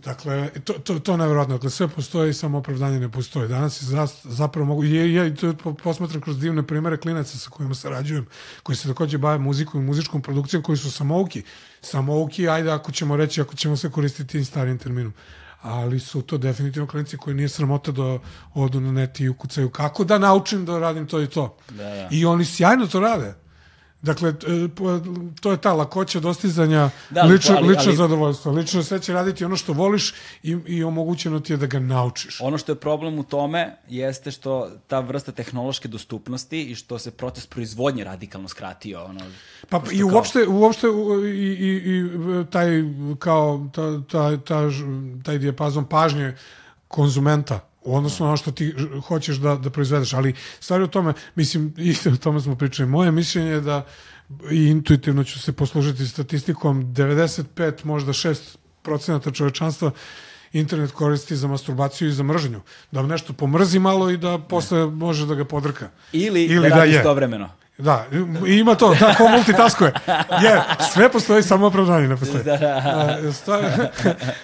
[0.04, 1.54] Dakle, to, to, to je nevjerojatno.
[1.54, 3.48] Dakle, sve postoji, samo opravdanje ne postoji.
[3.48, 4.84] Danas je za, zapravo mogu...
[4.84, 8.26] Ja, ja to po- posmatram kroz divne primere klinaca sa kojima sarađujem,
[8.62, 11.42] koji se takođe bave muzikom i muzičkom produkcijom, koji su samouki.
[11.80, 15.12] Samouki, ajde, ako ćemo reći, ako ćemo se koristiti tim starim terminom.
[15.62, 18.18] Ali su to definitivno klinici koji nije sramota da
[18.54, 21.56] odu na net i ukucaju kako da naučim da radim to i to.
[21.70, 22.08] Da, da.
[22.10, 23.43] I oni sjajno to rade.
[24.04, 24.34] Dakle,
[24.70, 25.00] po-
[25.40, 28.52] to je ta lakoća dostizanja Da, lično, ali- lično ali- zadovoljstvo.
[28.52, 32.40] Lično sve će raditi ono što voliš i, i omogućeno ti je da ga naučiš.
[32.40, 34.52] Ono što je problem u tome jeste što
[34.86, 39.04] ta vrsta tehnološke dostupnosti i što se proces proizvodnje radikalno skratio.
[39.04, 39.20] Ono,
[39.68, 40.86] Pa i kao- uopšte, uopšte
[41.24, 42.04] i, i, i
[42.50, 42.68] taj
[43.18, 44.60] kao ta, ta, ta,
[45.24, 46.34] taj dijapazon pažnje
[46.88, 48.74] konzumenta na ono što ti
[49.08, 50.12] hoćeš da, da proizvedeš.
[50.12, 52.88] Ali stvari u tome, mislim, i o tome smo pričali.
[52.88, 53.86] Moje mišljenje je da
[54.50, 59.90] i intuitivno ću se poslužiti statistikom 95, možda 6 procenata čovečanstva
[60.52, 62.60] internet koristi za masturbaciju i za mržnju.
[62.92, 65.88] Da vam nešto pomrzi malo i da posle može da ga podrka.
[66.12, 66.96] Ili, Ili da da radi je.
[66.96, 67.50] istovremeno.
[67.78, 68.06] Da,
[68.46, 69.92] ima to, da, ko multitaskuje.
[70.42, 72.44] Je, sve postoji, samo opravdanje ne postoji.
[72.50, 73.64] A, Stvar,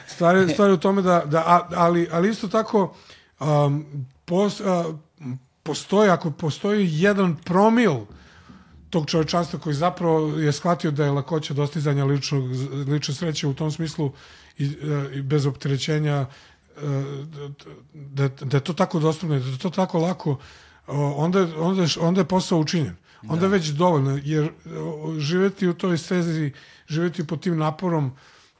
[0.06, 2.96] stvar, stvar je u tome da, da ali, ali isto tako
[3.40, 4.84] um, pos, a,
[5.62, 7.96] postoji, ako postoji jedan promil
[8.90, 12.44] tog čovečanstva koji zapravo je shvatio da je lakoća dostizanja ličnog,
[12.88, 14.12] lične sreće u tom smislu
[14.58, 14.64] i,
[15.14, 16.26] i bez opterećenja
[17.94, 20.38] da, da je to tako dostupno, da je to tako lako,
[20.86, 22.96] onda, onda, onda je posao učinjen.
[23.28, 24.50] Onda je već dovoljno, jer
[25.18, 26.52] živeti u toj stezi,
[26.88, 28.12] živeti pod tim naporom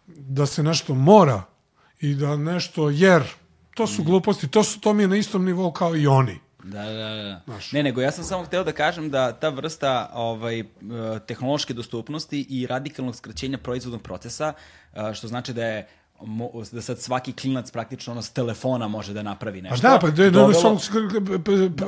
[0.06, 1.42] da se nešto mora
[2.00, 3.22] i da nešto, jer
[3.80, 6.38] to su gluposti, to, su, to mi je na istom nivou kao i oni.
[6.64, 7.40] Da, da, da.
[7.46, 7.72] Znaš.
[7.72, 10.64] Ne, nego ja sam samo hteo da kažem da ta vrsta ovaj, e,
[11.26, 14.52] tehnološke dostupnosti i radikalnog skraćenja proizvodnog procesa,
[14.94, 15.88] e, što znači da je
[16.72, 19.82] da sad svaki klinac praktično ono s telefona može da napravi nešto.
[19.82, 21.08] Pa da, pa da, da, dovelo- samo,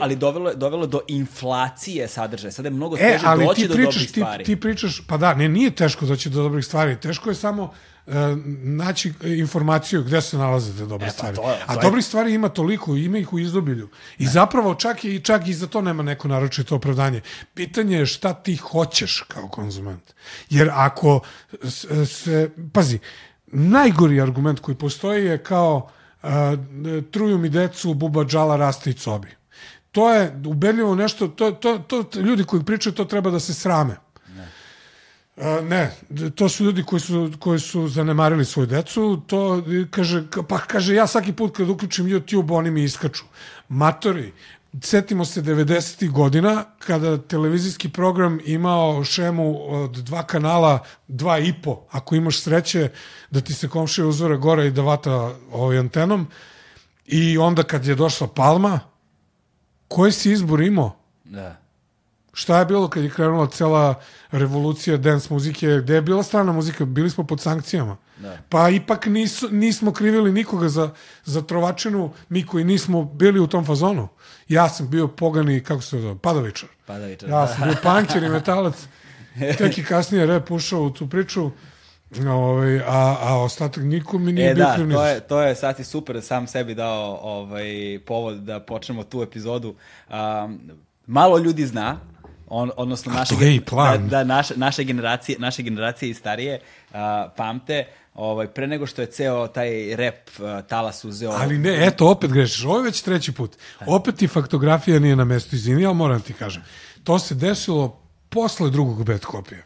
[0.01, 2.53] ali dovelo, dovelo do inflacije sadržaja.
[2.53, 4.45] Sada je mnogo E, teže ali doći ti do pričaš, dobrih ti, stvari.
[4.45, 7.92] ti pričaš, pa da, ne, nije teško doći do dobrih stvari, teško je samo e,
[8.63, 11.37] naći informaciju gde se nalaze te dobre E, pa stvari.
[11.37, 13.89] to je- A to je- dobrih stvari ima toliko, ima ih u izobilju.
[14.19, 17.21] I zapravo čak i, čak i za to nema neko naročito opravdanje.
[17.55, 20.15] Pitanje je šta ti hoćeš kao konzument.
[20.51, 21.21] Jer ako
[22.07, 22.99] se, pazi,
[23.47, 25.89] najgori argument koji postoji je kao
[26.23, 26.57] a,
[27.11, 29.29] truju mi decu, buba džala raste i cobi.
[29.93, 33.97] to je ubedljivo nešto, to, to, to, ljudi koji pričaju to treba da se srame.
[35.63, 35.91] Ne,
[36.35, 41.07] to su ljudi koji su, koji su zanemarili svoju decu, to kaže, pa kaže ja
[41.07, 43.25] svaki put kad uključim YouTube oni mi iskaču.
[43.69, 44.33] Matori,
[44.81, 46.11] setimo se 90.
[46.11, 52.91] godina kada televizijski program imao šemu od dva kanala, dva i po, ako imaš sreće
[53.31, 56.27] da ti se komšija uzore gore i da vata ovaj antenom
[57.07, 58.81] i onda kad je došla Palma,
[59.89, 60.97] koji si izbor imao?
[61.25, 61.62] Da.
[62.33, 63.95] Šta je bilo kad je krenula cela
[64.31, 65.67] revolucija dance muzike?
[65.83, 66.85] Gde je bila strana muzika?
[66.85, 67.97] Bili smo pod sankcijama.
[68.19, 68.39] Da.
[68.49, 70.91] Pa ipak nis, nismo krivili nikoga za,
[71.25, 74.09] za trovačinu, mi koji nismo bili u tom fazonu.
[74.49, 76.69] Ja sam bio pogani, kako se zove, padavičar.
[76.87, 77.47] Padavičar, Ja da.
[77.47, 78.87] sam bio panker i metalac.
[79.59, 81.51] Tek i kasnije rep ušao u tu priču.
[82.29, 85.55] Ovaj, a, a ostatak niko mi nije E bio da, kriv to je, to je
[85.55, 89.75] sad si super da sam sebi dao ovaj, povod da počnemo tu epizodu.
[90.11, 90.61] Um,
[91.07, 92.01] malo ljudi zna,
[92.53, 93.35] on, odnosno naše.
[93.99, 96.61] Da, da naše, naše, generacije, naše generacije i starije
[96.91, 96.97] uh,
[97.37, 101.31] pamte, ovaj, pre nego što je ceo taj rep uh, talas uzeo...
[101.31, 102.65] Ali ne, eto, opet grešiš.
[102.65, 103.57] Ovo je već treći put.
[103.87, 105.57] Opet ti faktografija nije na mestu.
[105.57, 106.63] Izvini, ali moram ti kažem.
[107.05, 109.65] To se desilo posle drugog bet kopije.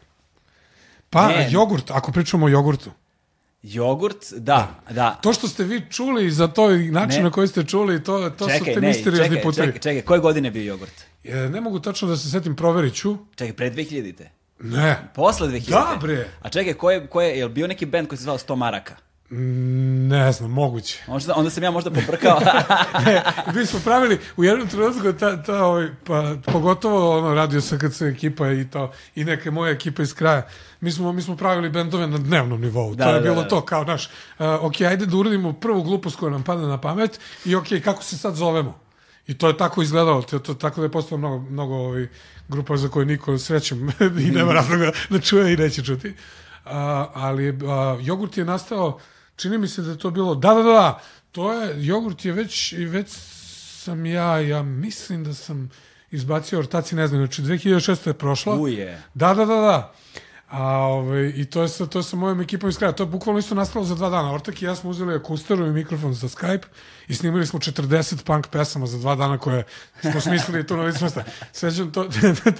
[1.09, 1.47] Pa, Ne.
[1.51, 2.91] jogurt, ako pričamo o jogurtu.
[3.63, 5.19] Jogurt, da, da.
[5.21, 7.23] To što ste vi čuli za to i način Ne.
[7.23, 9.67] na koji ste čuli, to, to su čekaj, te ne, misteriozni putevi.
[9.67, 11.06] čekaj, čekaj, koje godine je bio jogurt?
[11.27, 13.17] E, ne mogu tačno da se setim, proverit ću.
[13.35, 14.29] Čekaj, pre 2000-te?
[14.59, 15.09] Ne.
[15.15, 15.71] Posle 2000-te?
[15.71, 16.27] Da, bre.
[16.41, 18.55] A čekaj, ko je, ko je, je li bio neki band koji se zvao 100
[18.55, 18.95] maraka?
[19.29, 21.03] Mm, Ne znam, moguće.
[21.07, 22.39] Možda, onda sam ja možda pobrkao.
[23.05, 23.23] ne,
[23.55, 28.51] mi smo pravili u jednom trenutku ta, ta ovaj, pa, pogotovo ono radio SKC ekipa
[28.51, 30.47] i to i neke moje ekipe iz kraja.
[30.81, 32.95] Mi smo, mi smo pravili bendove na dnevnom nivou.
[32.95, 33.47] Da, to je da, bilo da.
[33.47, 37.19] to kao naš, uh, ok, ajde da uradimo prvu glupost koja nam pada na pamet
[37.45, 38.86] i ok, kako se sad zovemo?
[39.27, 42.07] I to je tako izgledalo, to, to tako da je postalo mnogo, mnogo ovaj,
[42.47, 43.89] grupa za koje niko srećem
[44.27, 46.09] i nema razloga da čuje i neće čuti.
[46.09, 46.73] Uh,
[47.13, 47.57] ali uh,
[48.01, 48.99] jogurt je nastao,
[49.35, 52.73] čini mi se da je to bilo, da, da, da, to je, jogurt je već,
[52.73, 53.07] i već
[53.83, 55.69] sam ja, ja mislim da sam
[56.11, 58.07] izbacio ortaci, ne znam, znači 2006.
[58.07, 58.55] je prošla.
[58.55, 59.03] Uje.
[59.13, 59.93] Da, da, da, da.
[60.47, 62.91] A, ovaj, I to je, sa, to je sa mojom ekipom iz kraja.
[62.91, 64.33] To je bukvalno isto nastalo za dva dana.
[64.33, 66.63] Ortak i ja smo uzeli akustaru i mikrofon za Skype
[67.07, 69.63] i snimili smo 40 punk pesama za dva dana koje
[70.01, 71.23] smo smislili tu na licu mesta.
[71.51, 72.07] Sveđam, to,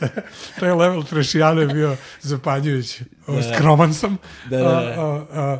[0.59, 3.03] taj level trešijane je bio zapanjujući.
[3.27, 4.17] Da, Skroman sam.
[4.49, 4.69] Da, da, da.
[4.69, 5.59] A, a, a,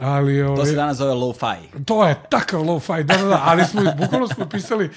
[0.00, 1.84] ali, to ovaj, se danas zove low-fi.
[1.84, 4.90] to je takav low-fi, da, da, da, ali smo, bukvalno smo pisali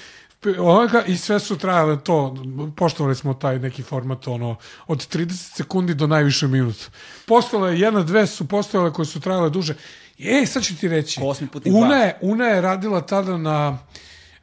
[0.59, 2.35] onoga i sve su trajale to,
[2.75, 4.55] poštovali smo taj neki format, ono,
[4.87, 6.85] od 30 sekundi do najviše minuta.
[7.25, 9.75] Postojale, jedna, dve su postojale koje su trajale duže.
[10.19, 11.21] E, sad ću ti reći,
[11.65, 13.77] Una je, Una je radila tada na,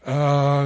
[0.03, 0.13] uh,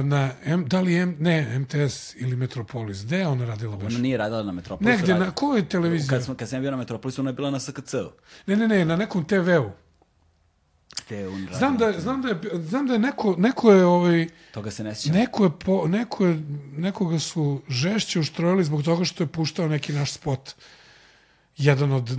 [0.05, 3.93] na M, da li M, ne, MTS ili Metropolis, gde je ona radila baš?
[3.93, 4.97] Ona nije radila na Metropolisu.
[4.97, 6.09] Negde, radi- na kojoj televiziji?
[6.09, 8.11] Kad, smo, kad sam ja bio na Metropolisu, ona je bila na SKC-u.
[8.45, 9.82] Ne, ne, ne, na nekom TV-u.
[10.99, 11.47] Te on.
[11.51, 14.83] Znam da, je- znam da je, znam da je neko, neko je, ovaj, Toga se
[14.83, 15.15] ne sjećam.
[15.15, 19.93] Neko je, po, neko je, nekoga su žešće uštrojili zbog toga što je puštao neki
[19.93, 20.55] naš spot.
[21.57, 22.17] Jedan od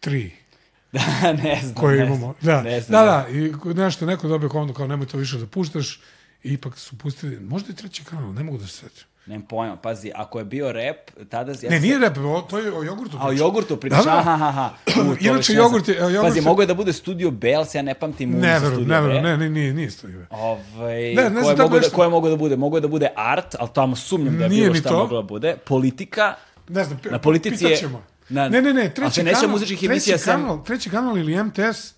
[0.00, 0.30] tri
[0.92, 1.74] Da, ne znam.
[1.74, 2.34] koje ne imamo.
[2.40, 5.46] Da, ne znam, da, da, i nešto, neko dobio komandu kao nemoj to više da
[5.46, 6.00] puštaš
[6.42, 9.04] i ipak su pustili, možda i treći kanal, ne mogu da se setim.
[9.28, 11.52] Nemam pojma, pazi, ako je bio rap, tada...
[11.52, 13.16] Ja Ne, nije rep, o, to je o jogurtu.
[13.20, 13.98] A o jogurtu pričaš?
[13.98, 14.18] Da, da.
[14.18, 14.70] Aha, aha.
[15.02, 17.94] U, Inače, jogurt je- jogurt Pazi, je- mogo je da bude studio Bells, ja ne
[17.94, 19.28] pamtim Ne verujem, studio ne verujem, B.
[19.28, 20.26] ne, ne, nije, nije stojive.
[20.30, 21.96] Ovaj, Ne, ne znam ko, je tako mogo da, nešto.
[21.96, 22.56] ko je mogo da bude?
[22.56, 24.98] Mogo je da bude art, ali tamo sumnjam da je Nije bilo šta to.
[24.98, 25.56] moglo da bude.
[25.58, 26.34] Politika,
[26.68, 27.88] Ne znam, Na politici je-
[28.28, 31.94] na- ne, ne, ne, treći kanal, treći kanal, treći kanal ili MTS,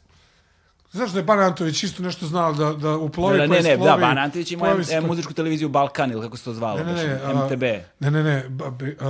[0.92, 3.90] Znaš da je Ban Antović isto nešto znao da, da uplovi da, ne, ne, isplovi,
[3.90, 6.44] da, Ban Antović ima plovi em, se em, pa- muzičku televiziju Balkan, ili kako se
[6.44, 7.62] to zvalo, Ne, ne, baš, ne, a- MTB.
[8.00, 8.44] Ne, ne, ne,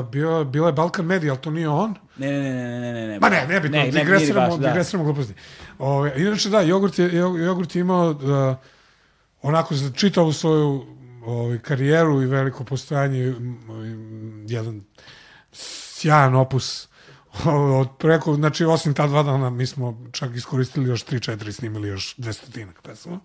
[0.05, 1.95] bio, bila je Balkan Media, ali to nije on.
[2.17, 3.19] Ne, ne, ne, ne, ne, ne, ne.
[3.21, 4.69] Ma ne, ne bitno, ne, ne, ne, digresiramo, baš, da.
[4.69, 5.35] digresiramo gluposti.
[5.79, 8.57] Ove, inače, da, jogurt je, jo- jogurt je imao uh,
[9.43, 10.87] onako za čitavu svoju
[11.27, 13.35] ovaj, karijeru i veliko postojanje,
[14.47, 14.81] jedan
[15.53, 16.89] sjajan opus
[17.81, 22.17] od preko, znači osim ta dva dana mi smo čak iskoristili još 3-4 snimili još
[22.17, 23.21] 200 pesama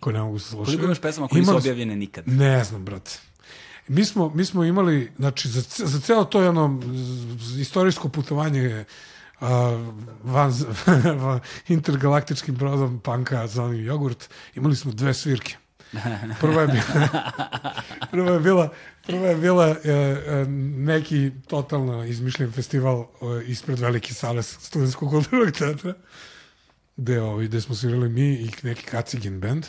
[0.00, 0.66] koje ne mogu se slušati.
[0.66, 2.28] Koliko imaš pesama koje nisu Imali smo- objavljene nikad?
[2.28, 3.10] Ne znam, brate.
[3.88, 6.80] Mi smo, mi smo imali, znači, za, za celo to jedno
[7.36, 8.84] z- istorijsko putovanje
[9.40, 9.48] uh,
[10.22, 10.52] van,
[11.22, 15.56] van intergalaktičkim brodom panka zvanim jogurt, imali smo dve svirke.
[16.40, 17.08] Prva je bila,
[18.10, 18.68] prva je bila,
[19.08, 20.44] prva je bila e, e,
[20.76, 25.94] neki totalno izmišljen festival e, ispred velike sale studentskog kulturnog teatra,
[26.96, 29.66] gde, ovaj, gde smo svirali mi i neki Kacigin band.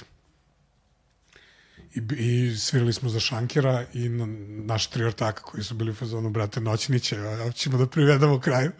[1.96, 4.26] i, i svirali smo za Šankera i na,
[4.66, 8.72] naš tri ortaka koji su bili u fazonu, brate, noćniće, a ćemo da privedemo kraju.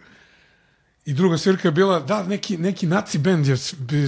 [1.04, 3.56] I druga svirka je bila, da, neki, neki naci bend je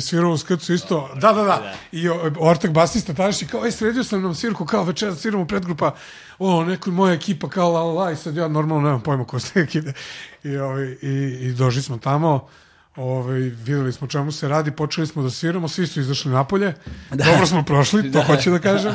[0.00, 1.74] svirao u skrcu isto, da, da, da.
[1.92, 5.94] I Ortak basista tadašnji kao, ej, sredio sam nam svirku, kao večer sviramo predgrupa,
[6.38, 9.38] o, neko moja ekipa, kao la, la, la, i sad ja normalno nemam pojma ko
[9.38, 9.92] ste ekipe.
[10.44, 12.48] I, ovaj, i, i došli smo tamo,
[12.96, 16.74] Ove, videli smo čemu se radi, počeli smo da sviramo, svi su izašli napolje,
[17.10, 17.24] da.
[17.24, 18.24] dobro smo prošli, to da.
[18.24, 18.94] hoću da kažem.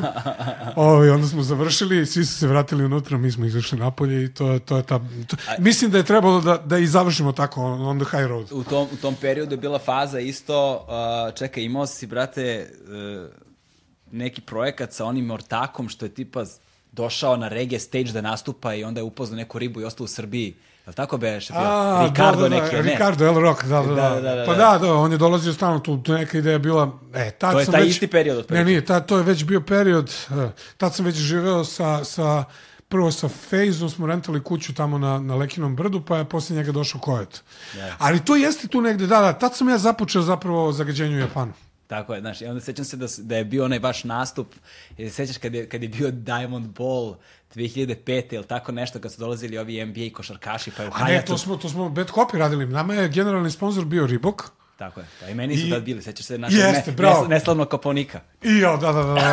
[0.75, 4.59] Ove, onda smo završili, svi su se vratili unutra, mi smo izašli napolje i to,
[4.59, 4.99] to je ta...
[5.27, 8.47] To, mislim da je trebalo da, da i završimo tako on, on the high road.
[8.51, 13.29] U tom, u tom periodu je bila faza isto, uh, čekaj, imao si, brate, uh,
[14.11, 16.45] neki projekat sa onim ortakom što je tipa
[16.91, 20.07] došao na reggae stage da nastupa i onda je upoznao neku ribu i ostao u
[20.07, 20.55] Srbiji
[20.89, 21.53] li tako beše?
[21.55, 22.81] A, Ricardo da, da, da, neki, ne?
[22.81, 24.45] Ricardo El Rock, da da, da, da, da, da.
[24.45, 27.65] Pa da, da, on je dolazio stalno tu, neka ideja bila, e, tad to je
[27.65, 28.45] sam taj već, isti period.
[28.49, 32.43] Ne, nije, tad, to je već bio period, e, tad sam već živeo sa, sa
[32.87, 36.71] prvo sa Fejzom smo rentali kuću tamo na, na Lekinom brdu, pa je posle njega
[36.71, 37.43] došao Kojet.
[37.75, 37.91] Yeah.
[37.97, 41.53] Ali to jeste tu negde, da, da, tad sam ja započeo zapravo zagađenju u Japanu.
[41.87, 44.47] Tako je, znaš, i onda sećam se da, da je bio onaj vaš nastup,
[44.97, 47.15] jer sećaš kad je, kad je bio Diamond Ball
[47.55, 48.33] 2005.
[48.33, 51.37] ili tako nešto, kad su dolazili ovi NBA košarkaši, pa je u A ne, to
[51.37, 52.65] smo, to smo Bad Copy radili.
[52.65, 54.43] Nama je generalni sponsor bio Reebok.
[54.77, 55.05] Tako je.
[55.21, 58.21] Pa i meni su I, tad bili, sećaš se našeg jeste, ne, nes, neslavnog koponika.
[58.43, 59.13] I ja, da, da, da.
[59.13, 59.23] da,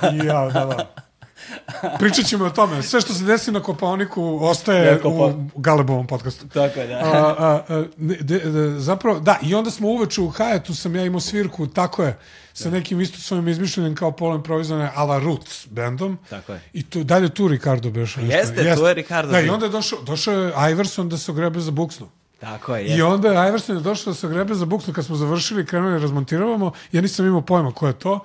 [0.00, 0.10] da.
[0.12, 1.05] I ja, da, da.
[2.00, 2.82] Pričat ćemo o tome.
[2.82, 5.26] Sve što se desi na Koponiku ostaje ja, Kopo...
[5.54, 6.48] u Galebovom podcastu.
[6.48, 6.94] Tako je, da.
[6.94, 11.04] A, a, a, de, de, zapravo, da, i onda smo uveče u Hajetu, sam ja
[11.04, 12.18] imao svirku, tako je,
[12.52, 16.18] sa nekim isto svojim izmišljenim kao pola improvizovane Ala Roots bendom.
[16.30, 16.60] Tako je.
[16.72, 18.20] I tu, dalje tu Ricardo beše.
[18.20, 19.32] Jeste, Jeste, tu je Ricardo.
[19.32, 22.08] Da, i onda je došao, došao je Iverson da se ogrebe za buksnu.
[22.40, 22.98] Tako je, jeste.
[22.98, 25.92] I onda je Iverson je došao da se ogrebe za buksnu, kad smo završili krenuli
[25.92, 28.20] da razmontiravamo, ja nisam imao pojma ko je to,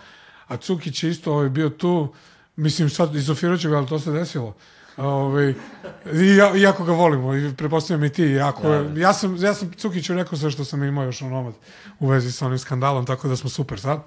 [0.48, 2.14] a Cukić je isto ovaj, bio tu,
[2.62, 4.56] mislim sad izofirat ću ga, ali to se desilo.
[4.98, 5.54] Ove,
[6.14, 8.24] i ja, jako ga volimo i prepostavljam i ti.
[8.24, 9.00] Jako, da, da.
[9.00, 11.54] Ja, sam, ja sam Cukiću rekao sve što sam imao još onomad
[12.00, 14.00] u vezi sa onim skandalom, tako da smo super sad.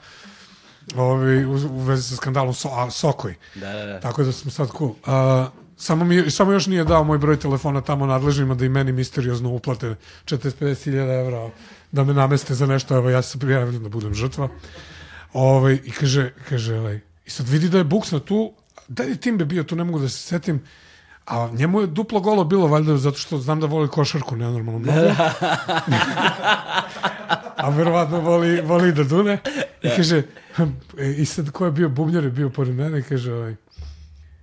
[0.96, 3.34] Ove, u, u vezi sa skandalom so, a, Sokoj.
[3.54, 4.00] Da, da, da.
[4.00, 4.94] Tako da smo sad cool.
[5.06, 8.92] A, samo, mi, samo još nije dao moj broj telefona tamo nadležnima da i meni
[8.92, 9.94] misteriozno uplate
[10.24, 11.50] 40.000 evra
[11.92, 14.48] da me nameste za nešto, evo ja se prijavljam da budem žrtva.
[15.32, 18.52] Ove, I kaže, kaže, ovaj, I sad vidi da je Buksna tu,
[18.88, 20.62] da je Timbe bio tu, ne mogu da se setim,
[21.26, 25.00] a njemu je duplo golo bilo, valjda, zato što znam da voli košarku, nenormalno mnogo.
[27.64, 29.38] a verovatno voli, voli da dune.
[29.82, 29.96] I da.
[29.96, 30.22] kaže,
[30.98, 33.54] e, i sad ko je bio bubnjar, je bio pored mene kaže, ovaj,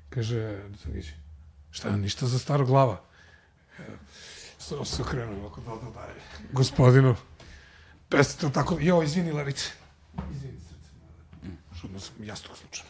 [0.09, 0.59] kaže,
[1.71, 3.01] šta je, ništa za staro glava.
[4.57, 6.13] Samo se okrenuo ovako da odno dalje.
[6.51, 7.15] Gospodinu,
[8.11, 9.69] bez to tako, jo, izvini, Larice.
[10.32, 10.51] Izvini
[12.23, 12.89] jasnog slučaja.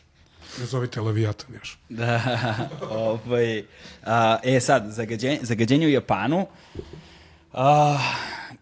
[0.59, 1.77] Ne zovite Leviatan još.
[1.89, 2.21] Da,
[2.89, 3.63] ovaj,
[4.05, 6.47] a, e sad, zagađenje, zagađenje u Japanu,
[7.53, 7.97] a,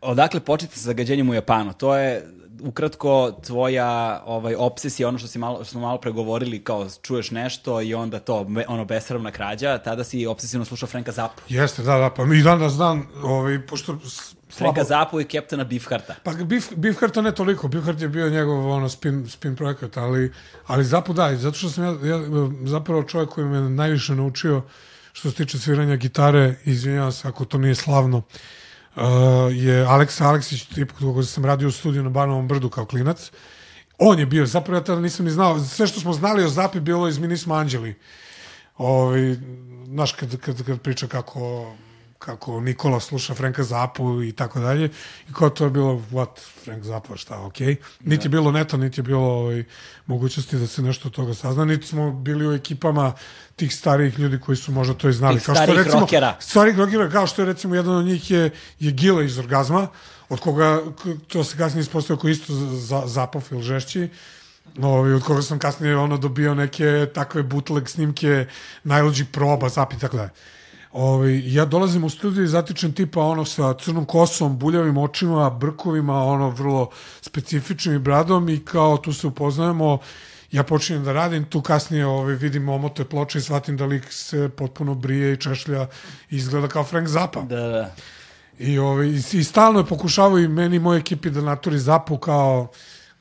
[0.02, 1.74] odakle početi sa zagađenjem u Japanu?
[1.74, 2.28] To je
[2.62, 7.82] ukratko tvoja ovaj obsesija ono što si malo što smo malo pregovorili kao čuješ nešto
[7.82, 11.42] i onda to ono besramna krađa tada si obsesivno slušao Franka Zappu.
[11.50, 13.98] Jeste, da, da, pa mi danas znam, ovaj pošto
[14.50, 16.16] Franka Zapu i Captaina Beefhearta.
[16.24, 20.32] Pa Beef, Beefhearta ne toliko, Beefheart je bio njegov ono, spin, spin projekat, ali,
[20.68, 22.20] ali Zapu da, zato što sam ja, ja
[22.64, 24.62] zapravo čovjek koji me najviše naučio
[25.14, 29.04] što se tiče sviranja gitare, izvinjavam se ako to nije slavno, uh,
[29.52, 33.32] je Aleksa Aleksić, tip koga sam radio u studiju na Banovom brdu kao klinac.
[33.98, 36.80] On je bio, zapravo ja tada nisam ni znao, sve što smo znali o Zapi
[36.80, 37.96] bilo iz Mi nismo anđeli.
[38.78, 39.40] Ovi,
[39.86, 41.74] znaš, kad, kad, kad priča kako
[42.20, 44.86] kako Nikola sluša Franka Zapu i tako dalje.
[45.30, 47.60] I kao to je bilo, what, Frank Zappa, šta, ok.
[48.00, 49.64] Niti je bilo neta, niti je bilo ovaj,
[50.06, 53.14] mogućnosti da se nešto od toga sazna, niti smo bili u ekipama
[53.56, 55.38] tih starijih ljudi koji su možda to i znali.
[55.38, 56.36] Tih kao što recimo, rokera.
[56.40, 59.88] Starih rokera, kao što je recimo jedan od njih je, je Gila iz Orgazma,
[60.30, 60.82] od koga,
[61.28, 64.10] to se kasnije ispostavio koji isto za, zapofil žešći,
[64.82, 68.46] Ovi, od koga sam kasnije ono dobio neke takve bootleg snimke
[68.84, 70.30] najluđih proba, zap i tako dalje.
[70.92, 76.24] Ovaj, ja dolazim u studiju i zatičem tipa ono sa crnom kosom, buljavim očima, brkovima,
[76.24, 76.90] ono vrlo
[77.22, 79.98] specifičnim i bradom i kao tu se upoznajemo,
[80.52, 84.50] ja počinjem da radim, tu kasnije ovaj, vidim omote ploče i shvatim da lik se
[84.50, 85.88] potpuno brije i češlja
[86.30, 87.42] i izgleda kao Frank Zappa.
[87.42, 87.96] Da, da.
[88.60, 92.18] I, ovaj, i, i stalno je pokušavaju i meni i moje ekipi da naturi Zappu
[92.18, 92.68] kao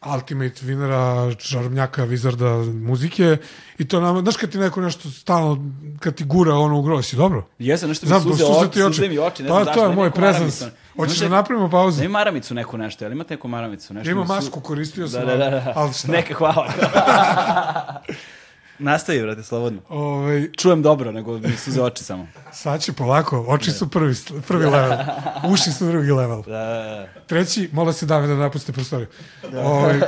[0.06, 3.36] ultimate vinera, čarobnjaka, vizarda muzike
[3.78, 7.16] i to nam, znaš kad ti neko nešto stalno, kad ti gura ono u grosi,
[7.16, 7.46] dobro?
[7.58, 9.80] Jesam, nešto mi suze, oči, suze mi oči, ne znam pa, zašto.
[9.80, 10.62] to je moj prezans.
[10.96, 11.98] Hoćeš da napravimo pauzu?
[11.98, 13.94] Da ima maramicu neku nešto, jel imate neku maramicu?
[13.94, 15.72] Nešto Ima masku, koristio Da, sam, da, da, da.
[15.76, 16.12] ali šta?
[16.12, 16.72] Neka, hvala.
[18.78, 19.80] Nastavi, brate, slobodno.
[19.88, 22.26] Ovaj, Čujem dobro, nego mi suze oči samo.
[22.52, 24.14] sad će polako, oči su prvi,
[24.48, 24.98] prvi level,
[25.52, 26.42] uši su drugi level.
[26.42, 27.20] Da, da, da.
[27.26, 29.08] Treći, mola se dame da napuste prostoriju.
[29.56, 29.96] Ovaj,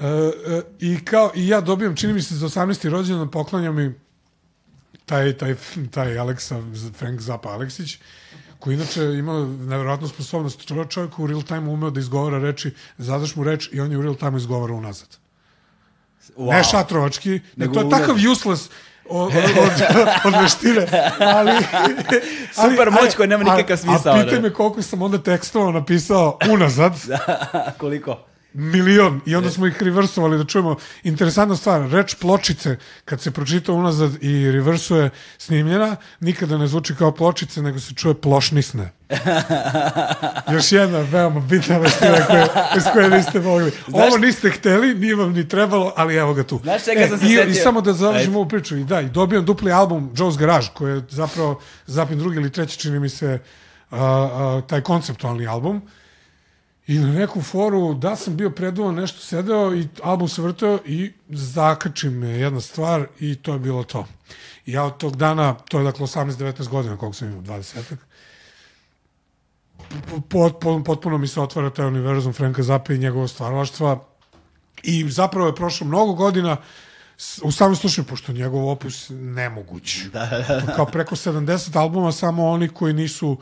[0.00, 2.88] e, I kao, i ja dobijam, čini mi se za 18.
[2.90, 3.94] rođendan, poklanja mi
[5.06, 5.54] taj, taj,
[5.90, 6.62] taj Aleksa,
[6.94, 7.98] Frank Zappa Aleksić,
[8.58, 10.72] koji inače ima nevjerojatnu sposobnost.
[10.88, 14.02] Čovjek u real time umeo da izgovara reči, zadaš mu reč i on je u
[14.02, 15.25] real time izgovara unazad.
[16.36, 16.50] Wow.
[16.50, 18.00] Ne šatrovački, nego to je unazad.
[18.00, 18.70] takav useless
[19.08, 19.70] od, od,
[20.24, 20.86] od veštine,
[21.20, 21.52] ali...
[22.62, 24.40] Super moć a- koja nema a- nikakav smisao, A pitaj ne.
[24.40, 26.92] me koliko sam onda tekstova napisao unazad,
[27.78, 28.18] Koliko?
[28.56, 30.76] Milion, i onda smo ih reversovali da čujemo.
[31.02, 37.12] Interesantna stvar, reč pločice, kad se pročita unazad i reversuje snimljena, nikada ne zvuči kao
[37.12, 38.90] pločice, nego se čuje plošnisne.
[40.52, 42.46] Još jedna veoma bitna veština koje,
[42.76, 43.70] iz koje niste mogli.
[43.88, 46.60] Znaš- Ovo niste hteli, nije vam ni trebalo, ali evo ga tu.
[46.62, 47.50] Znaš čega sam se i, setio?
[47.50, 48.76] I samo da završim ovu priču.
[48.76, 52.78] I da, i dobijam dupli album Joe's Garage, koji je zapravo zapim drugi ili treći,
[52.78, 53.38] čini mi se,
[53.90, 55.82] a, a, taj konceptualni album.
[56.86, 61.12] I na neku foru, da sam bio preduvan, nešto sedeo i album se vrteo i
[61.28, 64.06] zakači me jedna stvar i to je bilo to.
[64.66, 67.96] I ja od tog dana, to je dakle 18-19 godina, koliko sam imao, 20
[70.28, 74.04] potpuno, potpuno mi se otvara taj univerzum Franka Zappa i njegovo stvaralaštva
[74.82, 76.56] i zapravo je prošlo mnogo godina
[77.42, 80.02] u samom slučaju, pošto je njegov opus nemoguć.
[80.12, 83.36] Da, da, Kao preko 70 albuma, samo oni koji nisu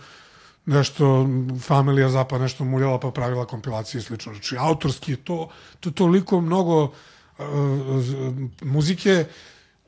[0.66, 1.28] nešto
[1.60, 4.32] familija Zapa nešto muljala pa pravila kompilacije i slično.
[4.32, 5.48] Znači, autorski je to,
[5.80, 7.44] to je toliko mnogo uh,
[8.62, 9.24] muzike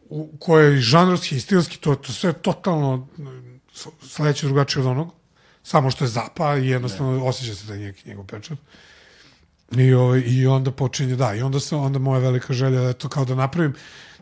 [0.09, 3.09] u koje je žanrovski i stilski, to, to sve totalno
[4.03, 5.15] sledeće drugačije od onog,
[5.63, 8.59] samo što je Zapa i jednostavno osjeća se taj njeg, njegov pečat.
[9.73, 13.09] I, ovaj, I onda počinje, da, i onda sam, onda moja velika želja je to
[13.09, 13.75] kao da napravim,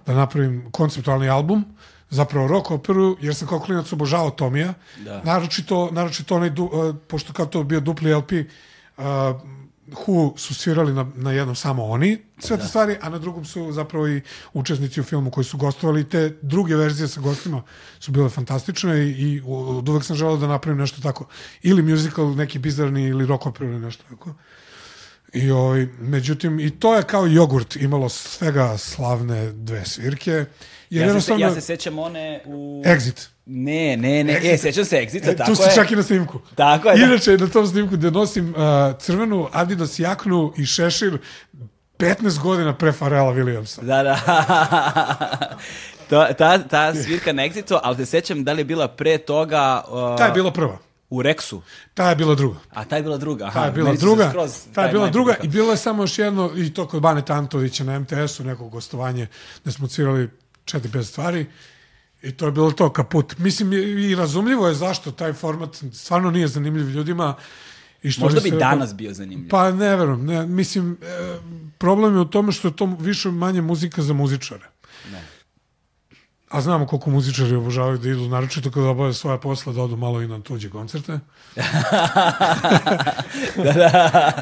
[0.06, 1.64] da napravim konceptualni album,
[2.10, 4.74] zapravo rock operu, jer sam kao klinac obožavao Tomija.
[5.04, 5.22] Da.
[5.24, 8.32] Naročito, naročito onaj, du, uh, pošto kao to bio dupli LP,
[8.96, 9.04] uh,
[9.86, 13.72] Who su svirali na, na jednom samo oni sve te stvari, a na drugom su
[13.72, 14.20] zapravo i
[14.52, 17.62] učesnici u filmu koji su gostovali te druge verzije sa gostima
[18.00, 21.26] su bile fantastične i, i od uvek sam želeo da napravim nešto tako.
[21.62, 24.34] Ili musical, neki bizarni ili rock operu ili nešto tako.
[25.32, 30.44] I ovaj, međutim, i to je kao jogurt imalo svega slavne dve svirke.
[30.90, 32.82] Jer Ja se, ja se sećam one u...
[32.86, 33.26] Exit.
[33.46, 35.74] Ne, ne, ne, e, sećam se Exita, E, tako tu si je.
[35.74, 36.40] čak i na snimku.
[36.54, 37.04] Tako je, da.
[37.04, 38.56] Inače, na tom snimku gde nosim uh,
[38.98, 41.18] crvenu Adidas jaknu i šešir
[41.98, 43.80] 15 godina pre Farela Williamsa.
[43.82, 44.18] Da, da.
[46.10, 49.82] to, ta, ta svirka na Exitu, ali se sećam da li je bila pre toga
[49.88, 50.78] uh, Ta je bila prva.
[51.10, 51.60] u Rexu.
[51.94, 52.58] Ta je bila druga.
[52.70, 53.44] A ta je bila druga.
[53.44, 54.28] Aha, Ta je bila druga.
[54.28, 57.24] skroz Ta je bila druga i bilo je samo još jedno, i to kod Bane
[57.24, 59.26] Tantovića na MTS-u, neko gostovanje,
[59.62, 60.30] gde smo cirali
[60.64, 61.46] četiri, pet stvari.
[62.22, 63.38] I to je bilo to kaput.
[63.38, 67.34] Mislim, i razumljivo je zašto taj format stvarno nije zanimljiv ljudima.
[68.02, 69.48] I što Možda bi se- danas bio zanimljiv.
[69.48, 71.38] Pa ne verujem, ne, mislim, e,
[71.78, 74.73] problem je u tome što je to više manje muzika za muzičare.
[76.54, 80.22] A znamo koliko muzičari obožavaju da idu, naročito kada obave svoje posle, da odu malo
[80.22, 81.12] i na tuđe koncerte.
[83.64, 84.32] da, da.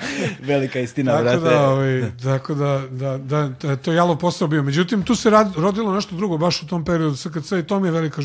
[0.41, 1.41] Velika istina, Tako brate.
[1.41, 4.63] da, ovaj, tako da, da, da, da je to jalov posao bio.
[4.63, 7.89] Međutim, tu se rad, rodilo nešto drugo baš u tom periodu SKC i to mi
[7.89, 8.23] je velika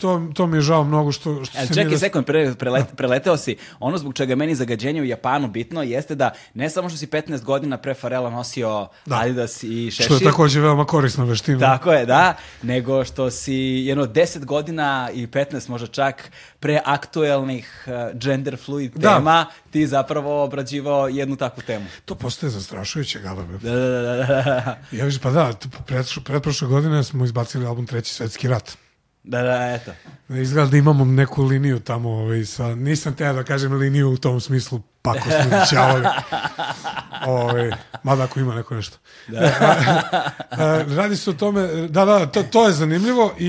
[0.00, 1.98] to, to mi je žao mnogo što, što Ali se čekaj nije...
[1.98, 3.56] sekund, pre, prelet, preleteo si.
[3.80, 7.42] Ono zbog čega meni zagađenje u Japanu bitno jeste da ne samo što si 15
[7.42, 9.16] godina pre Farela nosio Da.
[9.16, 10.04] Adidas i šešir.
[10.04, 11.58] Što je takođe veoma korisna veština.
[11.58, 12.36] Tako je, da.
[12.62, 13.54] Nego što si
[13.86, 19.14] jedno 10 godina i 15 možda čak pre aktuelnih uh, gender fluid Da.
[19.14, 21.86] tema ti zapravo obrađivao jednu takvu temu.
[22.04, 23.58] To postaje zastrašujuće, Galabe.
[23.58, 24.78] Da, da, da, da, da.
[24.92, 25.52] Ja viš, pa da,
[26.24, 28.85] pretprošle godine smo izbacili album Treći svetski rat.
[29.26, 29.92] Da, da, eto.
[30.28, 34.40] Izgleda da imamo neku liniju tamo, ovaj, sa, nisam teo da kažem liniju u tom
[34.40, 36.04] smislu pakosni ćavovi.
[37.26, 37.70] Ovaj,
[38.02, 38.98] mada ako ima neko nešto.
[39.28, 39.38] Da.
[40.50, 43.46] a, radi se o tome, da, da, to, to je zanimljivo i,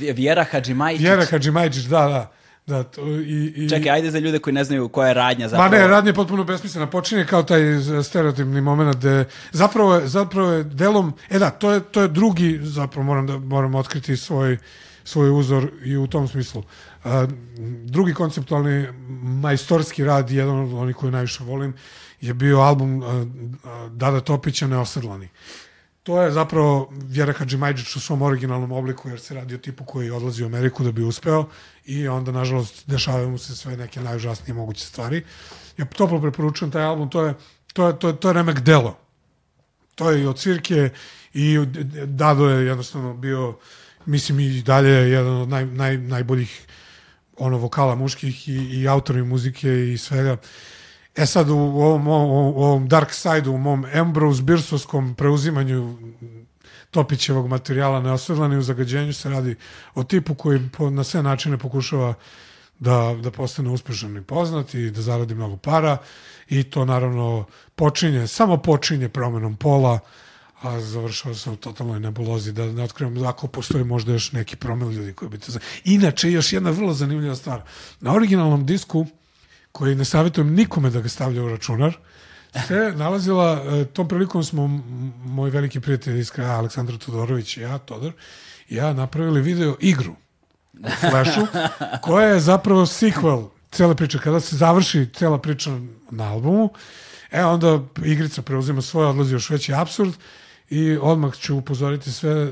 [0.00, 1.00] i Vjera Hadžimajić.
[1.00, 2.32] Vjera Hadžimajđić, da, da.
[2.66, 5.48] Da to, i, i, Čekaj, ajde za ljude koji ne znaju koja je radnja Ma
[5.48, 5.70] zapravo.
[5.70, 6.86] ne, radnja je potpuno besmislena.
[6.86, 7.60] Počinje kao taj
[8.04, 12.58] stereotipni moment gde zapravo je, zapravo je delom, e da, to je, to je drugi,
[12.62, 14.58] zapravo moram da moram otkriti svoj,
[15.04, 16.62] svoj uzor i u tom smislu.
[17.04, 17.26] A,
[17.84, 18.88] drugi konceptualni
[19.22, 21.74] majstorski rad, jedan od onih koje najviše volim,
[22.20, 23.06] je bio album a,
[23.68, 25.28] a, Dada Topića Neosedlani.
[26.02, 30.10] To je zapravo Vjera Hadžimajđić u svom originalnom obliku, jer se radi o tipu koji
[30.10, 31.46] odlazi u Ameriku da bi uspeo
[31.84, 35.24] i onda, nažalost, dešavaju mu se sve neke najužasnije moguće stvari.
[35.78, 37.34] Ja toplo preporučujem taj album, to je,
[37.72, 38.98] to je, to je, to je remek delo.
[39.94, 40.90] To je i od Cirke
[41.34, 41.58] i
[42.06, 43.58] Dado je jednostavno bio,
[44.06, 46.66] mislim i dalje jedan od naj, naj, najboljih
[47.36, 50.36] ono vokala muških i, i autori muzike i svega.
[51.16, 55.98] E sad u ovom, ovom Dark Side-u, u mom Ambrose Birsovskom preuzimanju
[56.90, 59.56] Topićevog materijala neosvedlani u zagađenju se radi
[59.94, 62.14] o tipu koji na sve načine pokušava
[62.78, 65.96] da, da postane uspešan i poznat i da zaradi mnogo para
[66.48, 67.44] i to naravno
[67.74, 69.98] počinje, samo počinje promenom pola,
[70.62, 74.90] a završava se u totalnoj nebulozi, da ne otkrivam ako postoji možda još neki promil
[74.90, 75.52] ljudi koji bi to...
[75.84, 77.62] Inače, još jedna vrlo zanimljiva stvar.
[78.00, 79.06] Na originalnom disku
[79.72, 81.96] koji ne savjetujem nikome da ga stavlja u računar,
[82.66, 84.66] se nalazila, e, tom prilikom smo
[85.24, 88.12] moj veliki prijatelj iz kraja Aleksandar Todorović i ja, Todor,
[88.68, 90.14] i ja napravili video igru
[90.72, 91.46] u Flashu,
[92.04, 94.18] koja je zapravo sequel cele priče.
[94.18, 95.70] Kada se završi cela priča
[96.10, 96.70] na albumu,
[97.30, 100.12] e onda igrica preuzima svoje, odlazi još veći absurd
[100.70, 102.48] i odmah ću upozoriti sve e,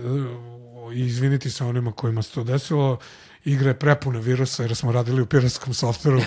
[0.94, 2.98] i izviniti se onima kojima se to desilo
[3.44, 6.20] igra je prepuna virusa jer smo radili u piratskom softveru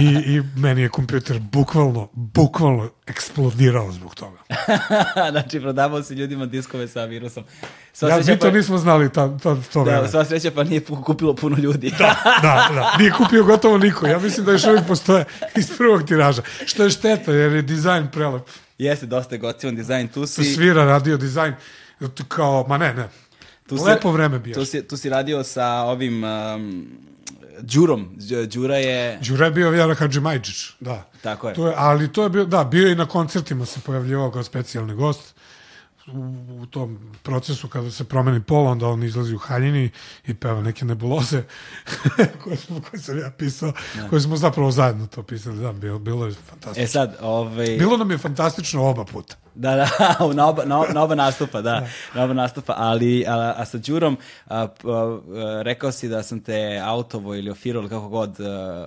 [0.00, 4.38] I, i meni je kompjuter bukvalno, bukvalno eksplodirao zbog toga.
[5.30, 7.44] znači, prodavao si ljudima diskove sa virusom.
[7.92, 8.50] Sva ja, mi to pa...
[8.50, 11.90] nismo znali ta, ta, to Da, sva sreća pa nije kupilo puno ljudi.
[11.98, 12.96] da, da, da.
[12.98, 14.06] Nije kupio gotovo niko.
[14.06, 15.24] Ja mislim da još uvijek postoje
[15.56, 16.42] iz prvog tiraža.
[16.66, 18.42] Što je šteta, jer je dizajn prelep.
[18.78, 20.08] Jeste, dosta je gotivan dizajn.
[20.08, 20.44] Tu si...
[20.44, 21.54] Svira radio dizajn
[22.28, 23.08] kao, ma ne, ne,
[23.72, 24.54] Tu si, Lepo vreme bio.
[24.54, 26.86] Tu si, tu si radio sa ovim um,
[27.60, 28.08] Đurom.
[28.52, 29.18] Đura je...
[29.28, 31.08] Đura je bio Vjara Hadžimajđić, da.
[31.22, 31.54] Tako je.
[31.54, 31.74] To je.
[31.76, 35.34] Ali to je bio, da, bio i na koncertima se pojavljivao kao specijalni gost
[36.06, 39.90] u, u tom procesu kada se promeni pola, onda on izlazi u haljini
[40.26, 41.42] i peva neke nebuloze
[42.44, 44.02] koje, smo, koje sam ja pisao, ja.
[44.02, 44.08] Da.
[44.08, 45.60] koje smo zapravo zajedno to pisali.
[45.60, 46.84] Da, bilo, bilo je fantastično.
[46.84, 47.66] E sad, ovaj...
[47.66, 49.36] Bilo nam je fantastično oba puta.
[49.54, 49.88] Da, da,
[50.34, 51.88] na oba, na, na oba nastupa, da, da.
[52.14, 54.68] na oba nastupa, ali a, a sa Đurom a, a,
[55.62, 58.40] rekao si da sam te autovo ili ofirao ili kako god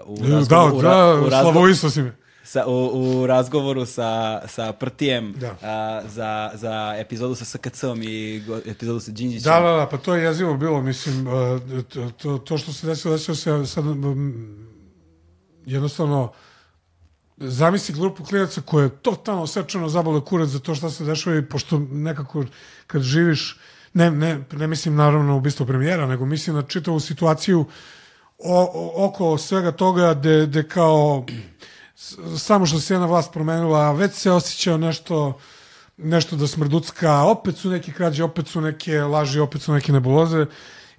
[0.05, 0.81] u razgovoru.
[0.81, 2.11] Da, da, u, razgovoru, si mi
[2.45, 5.55] sa, u, u razgovoru sa, sa Prtijem da.
[5.61, 9.51] a, za, za epizodu sa SKC-om i go, epizodu sa Đinđićem.
[9.51, 11.25] Da, da, da, pa to je jezivo bilo, mislim,
[11.93, 13.85] to, to, to što se desilo, desilo se sad,
[15.65, 16.31] jednostavno,
[17.37, 21.45] zamisli grupu klinaca koja je totalno sečeno zabole kurac za to šta se dešava i
[21.45, 22.43] pošto nekako
[22.87, 23.59] kad živiš,
[23.93, 27.65] ne, ne, ne mislim naravno ubistvo premijera, nego mislim na čitavu situaciju
[28.37, 31.25] o, o, oko svega toga gde, gde kao
[32.37, 35.39] samo što se jedna vlast promenila, već se osjećao nešto
[35.97, 40.45] nešto da smrducka, opet su neke krađe, opet su neke laži, opet su neke nebuloze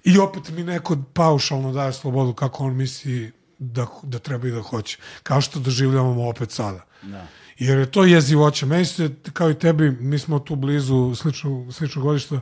[0.03, 4.61] i opet mi neko paušalno daje slobodu kako on misli da, da treba i da
[4.61, 4.97] hoće.
[5.23, 6.85] Kao što doživljavamo opet sada.
[7.01, 7.27] Da.
[7.57, 8.65] Jer je to jezivoće.
[8.65, 12.39] Meni se, kao i tebi, mi smo tu blizu sličnog, sličnog godišta,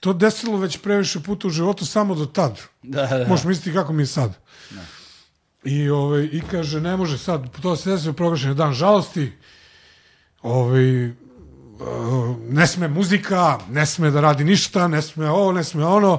[0.00, 2.60] to desilo već previše puta u životu samo do tad.
[2.82, 3.28] Da, da.
[3.28, 4.38] Možeš misliti kako mi je sad.
[4.70, 4.80] Da.
[5.64, 9.32] I, ovaj, I kaže, ne može sad, to se desilo proglašen dan žalosti,
[10.42, 11.10] ovaj,
[12.48, 16.18] ne sme muzika, ne sme da radi ništa, ne sme ovo, ne sme ono.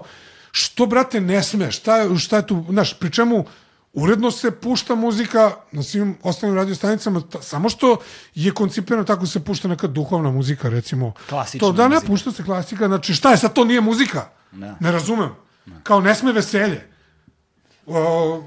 [0.51, 1.71] Što, brate, ne sme?
[1.71, 3.45] Šta, šta je tu, znaš, pri čemu
[3.93, 7.97] uredno se pušta muzika na svim ostalim radiostanicama, samo što
[8.35, 11.13] je koncipirano tako se pušta neka duhovna muzika, recimo.
[11.29, 12.07] Klasična to, da ne, muzika.
[12.07, 14.29] pušta se klasika, znači šta je sad, to nije muzika?
[14.51, 15.29] Ne, ne razumem.
[15.65, 15.75] Ne.
[15.83, 16.87] Kao ne sme veselje.
[17.85, 18.43] O,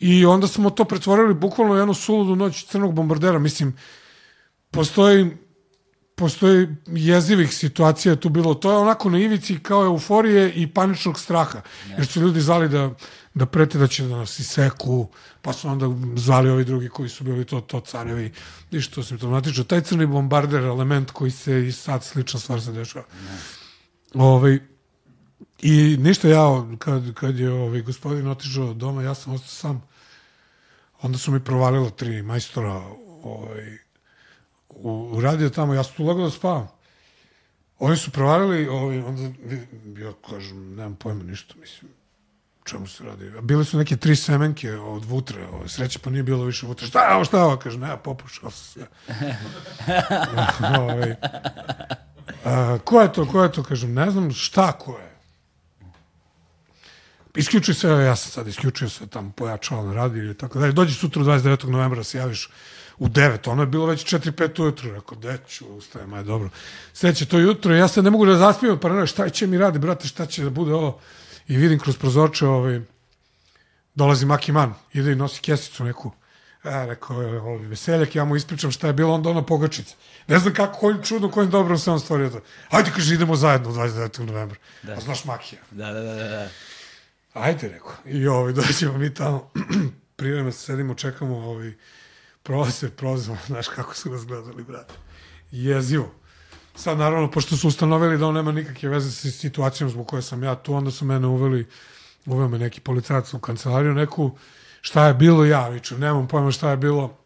[0.00, 3.38] I onda smo to pretvorili bukvalno jednu suludu noć crnog bombardera.
[3.38, 3.76] Mislim,
[4.70, 5.30] postoji
[6.20, 8.54] postoji jezivih situacija tu bilo.
[8.54, 11.62] To je onako na ivici kao euforije i paničnog straha.
[11.96, 12.90] Jer su ljudi zvali da,
[13.34, 15.08] da prete da će da nas iseku,
[15.42, 18.32] pa su onda zvali ovi drugi koji su bili to, to carevi
[18.70, 19.64] i što simptomatično.
[19.64, 23.04] Taj crni bombarder element koji se i sad slična stvar se dešava.
[24.14, 24.58] Ovaj,
[25.62, 29.89] I ništa ja, kad, kad je ovaj, gospodin otišao doma, ja sam ostao sam
[31.02, 32.82] Onda su mi provalila tri majstora
[33.22, 33.78] ovaj,
[34.68, 36.68] u, u radio tamo, ja sam tu lagao da spavam.
[37.78, 39.22] Oni su provalili, ovaj, onda
[40.00, 41.90] ja kažem, nemam pojma ništa, mislim,
[42.64, 43.32] čemu se radi.
[43.42, 46.86] Bile su neke tri semenke od vutre, ovaj, sreće pa nije bilo više vutre.
[46.86, 47.56] Šta je ovo, šta je ovo?
[47.56, 48.86] Kaže, ne, popušao sam se.
[50.80, 51.14] ovaj,
[52.44, 53.62] a, ko je to, ko je to?
[53.62, 55.09] Kažem, ne znam šta ko je.
[57.34, 60.72] Isključuj sve, ja sam sad isključio sve tamo, pojačao na radio i tako dalje.
[60.72, 61.68] Dođi sutra 29.
[61.68, 62.48] novembra da se javiš
[62.98, 66.48] u 9, ono je bilo već 4-5 ujutru, rekao, deću, ustajem, aj dobro.
[66.92, 69.78] Sledeće to jutro, ja se ne mogu da zaspijem, pa ne, šta će mi radi,
[69.78, 71.00] brate, šta će da bude ovo?
[71.48, 72.80] I vidim kroz prozorče, ovaj,
[73.94, 76.12] dolazi Maki Man, ide i nosi kesicu neku.
[76.64, 79.94] Ja, rekao, je, ovo veseljak, ja mu ispričam šta je bilo, onda ona pogačica.
[80.26, 82.40] Ne znam kako, kojim čudom, kojim dobrom se on stvorio to.
[82.70, 84.18] Hajde, kaže, idemo zajedno 29.
[84.18, 84.58] novembra.
[84.82, 84.92] Da.
[84.92, 85.60] A znaš Makija.
[85.70, 86.48] Da, da, da, da.
[87.34, 87.92] Ajde, rekao.
[88.06, 89.50] I ovaj, dođemo mi tamo,
[90.16, 91.72] privremeno sedimo, čekamo, ovaj,
[92.42, 94.94] prolaze, prolazimo, znaš kako su nas gledali, brate.
[95.50, 96.14] Jezivo.
[96.74, 100.42] Sad, naravno, pošto su ustanovili da on nema nikakve veze sa situacijom zbog koje sam
[100.42, 101.66] ja tu, onda su mene uveli,
[102.26, 104.30] uveo me neki policajac u kancelariju, neku,
[104.80, 107.16] šta je bilo, ja viču, nemam pojma šta je bilo.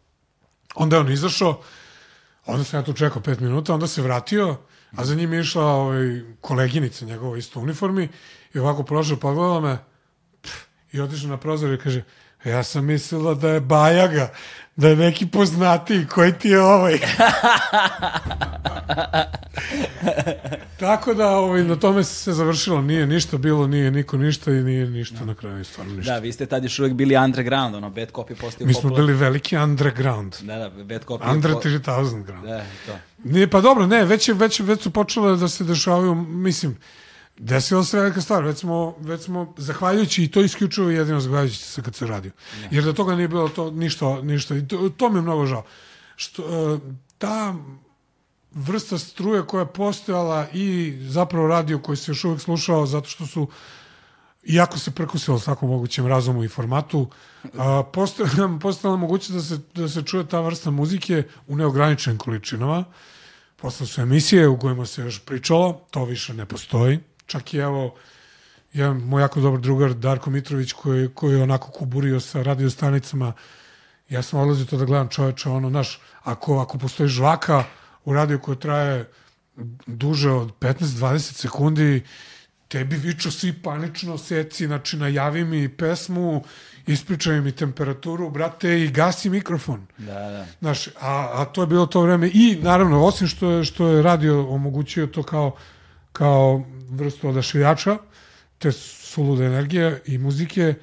[0.74, 1.62] Onda je on izašao,
[2.46, 4.56] onda sam ja tu čekao pet minuta, onda se vratio,
[4.96, 8.08] a za njim je išla ovaj, koleginica njegova isto u uniformi
[8.54, 9.78] i ovako prošao, pogledala me
[10.94, 12.02] i otišao na prozor i kaže,
[12.44, 14.32] ja sam mislila da je Bajaga,
[14.76, 16.98] da je neki poznatiji, koji ti je ovaj?
[20.80, 24.86] Tako da ovaj, na tome se završilo, nije ništa bilo, nije niko ništa i nije
[24.86, 25.26] ništa no.
[25.26, 26.12] na kraju, stvarno ništa.
[26.12, 29.06] Da, vi ste tad još uvek bili underground, ono, Bad Copy postao Mi smo popular.
[29.06, 30.34] bili veliki underground.
[30.40, 31.32] Da, da, Bad Copy.
[31.32, 32.46] Under 3000 ground.
[32.46, 32.92] Da, to.
[33.24, 36.76] Nije, pa dobro, ne, već, je, već, već su počele da se dešavaju, mislim,
[37.38, 41.82] Desila se velika stvar, već smo, već smo zahvaljujući i to isključivo jedino zahvaljujući se
[41.82, 42.32] kad se radio.
[42.70, 44.56] Jer da toga nije bilo to ništa, ništa.
[44.56, 45.64] I to, to mi je mnogo žao.
[46.16, 46.80] Što, uh,
[47.18, 47.54] ta
[48.54, 53.26] vrsta struje koja je postojala i zapravo radio koji se još uvek slušao zato što
[53.26, 53.48] su
[54.44, 57.10] iako se prekusilo svakom mogućem razumu i formatu,
[57.58, 62.84] a, postojala, postojala mogućnost da se, da se čuje ta vrsta muzike u neograničenim količinama.
[63.56, 67.00] Posle su emisije u kojima se još pričalo, to više ne postoji.
[67.26, 67.94] Čak i evo,
[68.72, 73.32] jedan moj jako dobar drugar Darko Mitrović koji, koji je onako kuburio sa radio stanicama,
[74.08, 77.64] ja sam odlazio to da gledam čoveče, ono, naš, ako, ako postoji žvaka
[78.04, 79.10] u radiju koja traje
[79.86, 82.02] duže od 15-20 sekundi,
[82.68, 86.42] tebi viču svi panično seci, znači najavi mi pesmu,
[86.86, 89.86] ispričaj mi temperaturu, brate, i gasi mikrofon.
[89.98, 90.46] Da, da.
[90.60, 92.30] Znaš, a, a to je bilo to vreme.
[92.34, 95.56] I, naravno, osim što je, što je radio omogućio to kao,
[96.12, 97.98] kao vrstu odašiljača,
[98.58, 100.74] te sulude energije i muzike,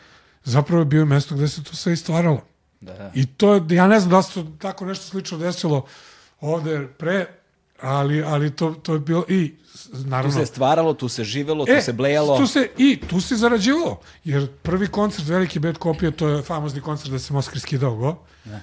[0.43, 2.41] zapravo je bio mesto gde se to sve istvaralo.
[2.81, 3.11] Da, da.
[3.15, 5.85] I to je, ja ne znam da se to tako nešto slično desilo
[6.41, 7.25] ovde pre,
[7.81, 9.53] ali, ali to, to je bilo i
[9.91, 10.31] naravno...
[10.31, 12.37] Tu se stvaralo, tu se živelo, tu e, se blejalo.
[12.37, 16.81] Tu se, I tu se zarađivalo, jer prvi koncert Veliki Bad Kopija, to je famozni
[16.81, 18.17] koncert da se Moskvi skidao go.
[18.45, 18.61] Ne.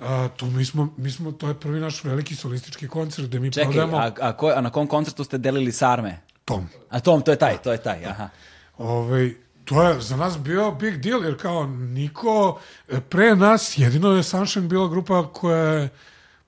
[0.00, 3.52] A, tu mi smo, mi smo, to je prvi naš veliki solistički koncert gde mi
[3.52, 3.96] Čekaj, prodajemo...
[3.96, 6.20] a, a, ko, a na kom koncertu ste delili sarme?
[6.44, 6.68] Tom.
[6.90, 8.28] A Tom, to je taj, to je taj, aha.
[8.78, 9.34] Ovaj,
[9.64, 12.60] to je za nas bio big deal, jer kao niko
[13.08, 15.88] pre nas, jedino je Sunshine bila grupa koja je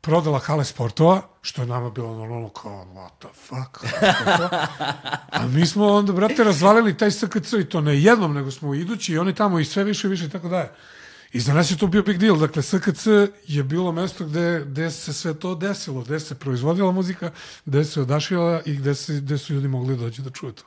[0.00, 3.92] prodala hale sportova, što je nama bilo normalno kao, what the fuck,
[5.40, 9.12] a mi smo onda, brate, razvalili taj SKC i to ne jednom, nego smo idući
[9.12, 10.72] i oni tamo i sve više i više i tako daje.
[11.32, 12.36] I za nas je to bio big deal.
[12.36, 13.06] Dakle, SKC
[13.46, 17.30] je bilo mesto gde, gde se sve to desilo, gde se proizvodila muzika,
[17.66, 20.64] gde se odašila i gde, se, gde su ljudi mogli doći da čuju to.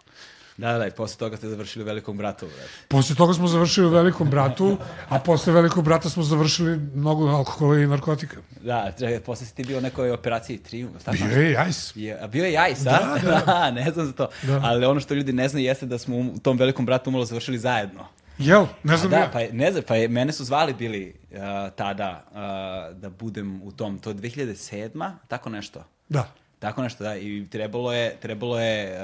[0.57, 2.45] Da, da, i posle toga ste završili u Velikom bratu.
[2.45, 2.69] Brate.
[2.87, 4.77] Posle toga smo završili u Velikom bratu,
[5.09, 8.37] a posle Velikog brata smo završili mnogo alkohola i narkotika.
[8.61, 11.09] Da, čekaj, posle si ti bio u nekoj operaciji Triumf.
[11.11, 11.95] Bio je Jajs.
[11.95, 13.19] Je, a bio je Jajs, da, a?
[13.19, 13.71] Da, da.
[13.81, 14.27] ne znam za to.
[14.43, 14.61] Da.
[14.63, 17.57] Ali ono što ljudi ne znaju jeste da smo u tom Velikom bratu umalo završili
[17.57, 18.07] zajedno.
[18.37, 18.65] Jel?
[18.83, 19.29] Ne znam da, ja.
[19.33, 21.37] Pa, ne znam, pa je, mene su zvali bili uh,
[21.71, 22.37] tada uh,
[22.95, 25.11] da budem u tom, to je 2007.
[25.27, 25.83] Tako nešto.
[26.09, 26.27] Da.
[26.59, 28.97] Tako nešto, da, i trebalo je, trebalo je,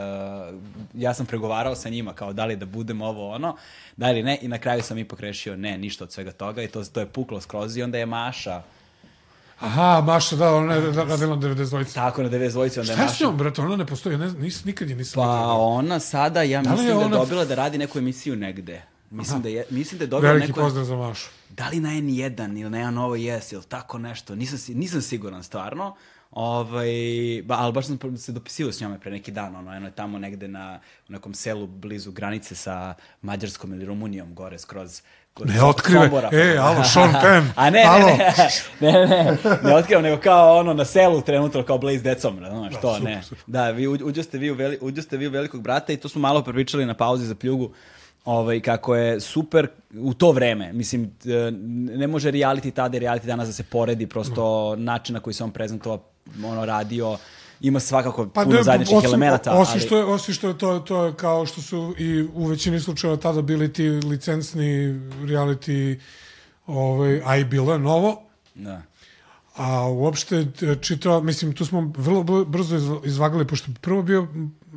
[0.50, 0.60] uh,
[0.96, 3.56] ja sam pregovarao sa njima kao da li da budem ovo ono,
[3.98, 6.68] da li ne, i na kraju sam ipak rešio ne, ništa od svega toga i
[6.68, 8.62] to, to je puklo skroz i onda je Maša,
[9.60, 11.94] Aha, Maša, da, ona je radila na 92.
[11.94, 12.40] Tako, na 92.
[12.56, 13.04] Onda je Šta Maša.
[13.04, 13.62] je s njom, brate?
[13.62, 15.54] Ona ne postoji, ne, nis, nikad je nisam Pa vidio.
[15.58, 18.82] ona sada, ja Da mislim da je ona- dobila da radi neku emisiju negde.
[19.12, 19.43] Mislim Aha.
[19.43, 20.59] da je, mislim da je dobila Veliki neku...
[20.59, 21.30] pozdrav za Mašu.
[21.49, 25.43] Da li na N1 ili na N ovo jes ili tako nešto, nisam, nisam siguran
[25.43, 25.95] stvarno.
[26.32, 26.89] Ovaj,
[27.45, 30.20] ba, ali baš sam se dopisivao s njome pre neki dan, ono, ono je tamo
[30.20, 35.01] negde na, u nekom selu blizu granice sa Mađarskom ili Rumunijom, gore skroz,
[35.34, 36.03] kod Ne otkrivaj.
[36.07, 36.30] Sombora.
[36.34, 37.47] E, alo, Sean Penn.
[37.66, 38.07] A ne, Alo.
[38.07, 38.34] ne,
[38.80, 42.74] ne, ne, ne, ne otkrivam, nego kao ono na selu trenutno, kao Blaze decom, znaš,
[42.74, 43.24] Da, to, super, ne.
[43.24, 43.43] super.
[43.47, 46.22] Da, vi uđ- uđoste vi, u veli, uđoste vi u velikog brata i to smo
[46.22, 47.72] malo prepričali na pauzi za pljugu,
[48.26, 50.74] ovaj, kako je super u to vreme.
[50.74, 51.51] Mislim, e,
[51.97, 55.43] ne može reality tada i reality danas da se poredi, prosto način na koji se
[55.43, 56.03] on prezentovao,
[56.45, 57.17] ono, radio,
[57.61, 59.51] ima svakako Pa puno ne, zajedničkih osim, elemenata.
[59.51, 59.82] Osim, ali...
[59.82, 63.17] što je, osim što je to, to je kao što su i u većini slučajeva
[63.17, 65.99] tada bili ti licencni reality,
[66.67, 68.22] ovaj, a i bilo je novo,
[68.55, 68.82] Da.
[69.55, 74.28] a uopšte e, čitao, mislim, tu smo vrlo br- brzo izv- izvagali, pošto prvo bio,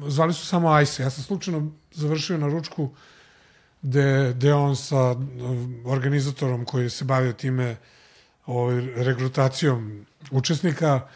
[0.07, 2.91] zvali su samo Ajse, ja sam slučajno završio na ručku
[3.85, 7.77] gde, gde on sa um, organizatorom koji se bavio time
[8.47, 11.09] ovaj, regrutacijom učesnika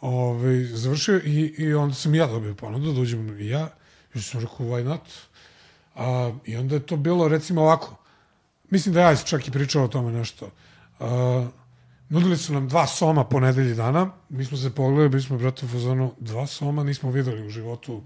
[0.00, 3.68] ovaj, završio i, i onda sam ja dobio ponudu da uđem i ja.
[4.14, 5.00] I sam rekao why not?
[5.94, 7.96] A, i onda je to bilo recimo ovako.
[8.70, 10.50] Mislim da ja čak i pričao o tome nešto.
[11.00, 11.48] A,
[12.08, 14.10] nudili su nam dva soma po nedelji dana.
[14.28, 18.02] Mi smo se pogledali, bili smo brate u fazonu dva soma nismo videli u životu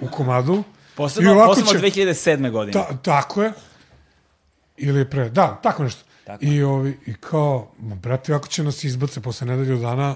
[0.00, 0.64] u komadu
[0.96, 2.50] Posebno, posebno će- 2007.
[2.50, 2.72] godine.
[2.72, 3.52] Ta, tako je.
[4.76, 6.02] Ili pre, da, tako nešto.
[6.24, 10.14] Tako I, ovi, I kao, ma, brate, ako će nas izbace posle nedelju dana,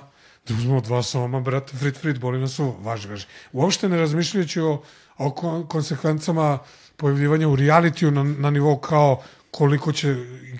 [0.48, 3.26] da uzmemo dva soma, brate, frit, frit, boli nas ovo, važi, važi.
[3.52, 4.82] Uopšte ne razmišljajući o,
[5.18, 6.58] o kon- konsekvencama
[6.96, 10.14] pojavljivanja u realitiju na, na nivou kao koliko će,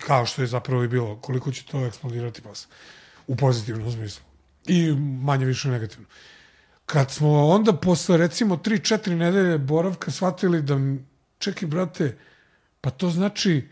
[0.07, 2.67] kao što je zapravo i bilo, koliko će to eksplodirati posle.
[3.27, 4.23] U pozitivnom smislu.
[4.67, 4.91] I
[5.23, 6.05] manje više negativno.
[6.87, 10.75] Kad smo onda posle recimo 3-4 nedelje boravka shvatili da
[11.39, 12.17] čekaj brate,
[12.81, 13.67] pa to znači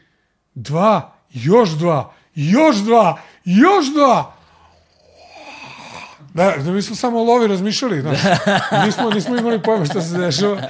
[0.56, 4.36] dva, još dva, još dva, još dva.
[6.34, 8.20] Da, da mi smo samo lovi razmišljali, znaš.
[8.86, 10.62] Nismo, nismo imali pojma šta se dešava.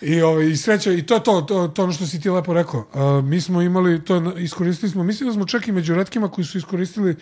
[0.00, 2.52] I, ovaj, i sreća, i to je to, to, to ono što si ti lepo
[2.52, 2.80] rekao.
[2.80, 6.44] Uh, mi smo imali, to iskoristili smo, mislim da smo čak i među retkima koji
[6.44, 7.16] su iskoristili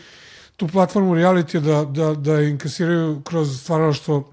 [0.57, 4.31] tu platformu reality da, da, da inkasiraju kroz stvaralaštvo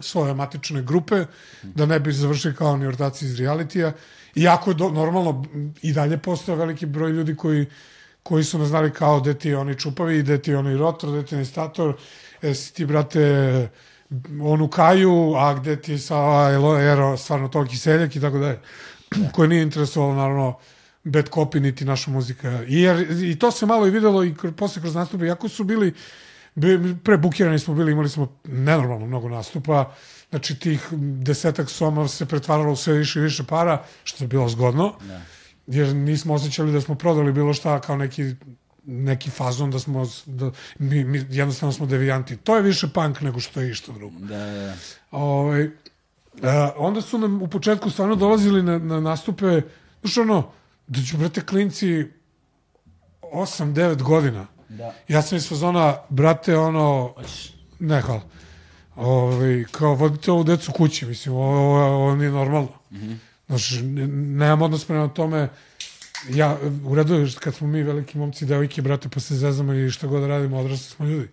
[0.00, 1.24] svoje matične grupe,
[1.62, 3.92] da ne bi završili kao ni ortaci iz realitija.
[4.34, 5.44] Iako je do, normalno
[5.82, 7.66] i dalje postoje veliki broj ljudi koji,
[8.22, 11.10] koji su nas znali kao gde ti je oni čupavi, gde ti je onaj rotor,
[11.10, 11.96] gde ti je stator,
[12.42, 13.68] jesi ti, brate,
[14.42, 18.58] onu kaju, a gde ti sa Ero, stvarno toliki seljak i tako dalje.
[19.32, 20.58] Koje nije interesovalo, naravno,
[21.04, 22.62] bad copy, niti naša muzika.
[22.68, 25.26] I, jer, I to se malo i videlo i kr, posle kroz nastupe.
[25.26, 25.94] Iako su bili,
[26.60, 29.92] bi, prebukirani smo bili, imali smo nenormalno mnogo nastupa.
[30.30, 34.48] Znači, tih desetak soma se pretvaralo u sve više i više para, što je bilo
[34.48, 34.94] zgodno.
[35.08, 35.20] Da.
[35.66, 38.34] Jer nismo osjećali da smo prodali bilo šta kao neki
[38.86, 42.36] neki fazon da smo da, mi, mi jednostavno smo devijanti.
[42.36, 44.18] To je više punk nego što je išta drugo.
[44.18, 44.74] Da, da, da.
[45.10, 45.70] Ovaj,
[46.42, 49.62] a, onda su nam u početku stvarno dolazili na, na nastupe,
[50.00, 50.50] znaš ono,
[50.86, 52.06] da ću, brate, klinci
[53.22, 54.46] 8-9 godina.
[54.70, 54.94] Da.
[55.08, 57.14] Ja sam iz fazona, brate, ono,
[57.78, 58.22] ne, hvala.
[58.96, 62.68] Ovaj, kao, vodite ovu decu kući, mislim, ovo, ovo, nije normalno.
[62.90, 63.16] Mm -hmm.
[63.46, 65.48] Znaš, ne- nemam odnos prema tome,
[66.28, 70.06] ja, u redu kad smo mi veliki momci, devojke, brate, pa se zezamo i šta
[70.06, 71.28] god da radimo, odrasli smo ljudi.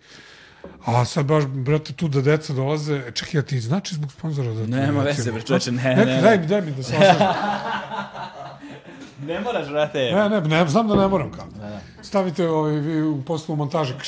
[0.85, 4.53] A sad baš, brate, tu da deca dolaze, e, čekaj, ja ti znači zbog sponzora
[4.53, 4.67] da...
[4.67, 6.93] Nema veze, bre, čoveče, ne, ne, ne, Daj daj mi da se.
[9.25, 10.11] Ne moraš, brate.
[10.13, 11.45] Ne, ne, ne, znam da ne moram kao.
[12.01, 13.95] Stavite ovaj, vi u poslu montaže.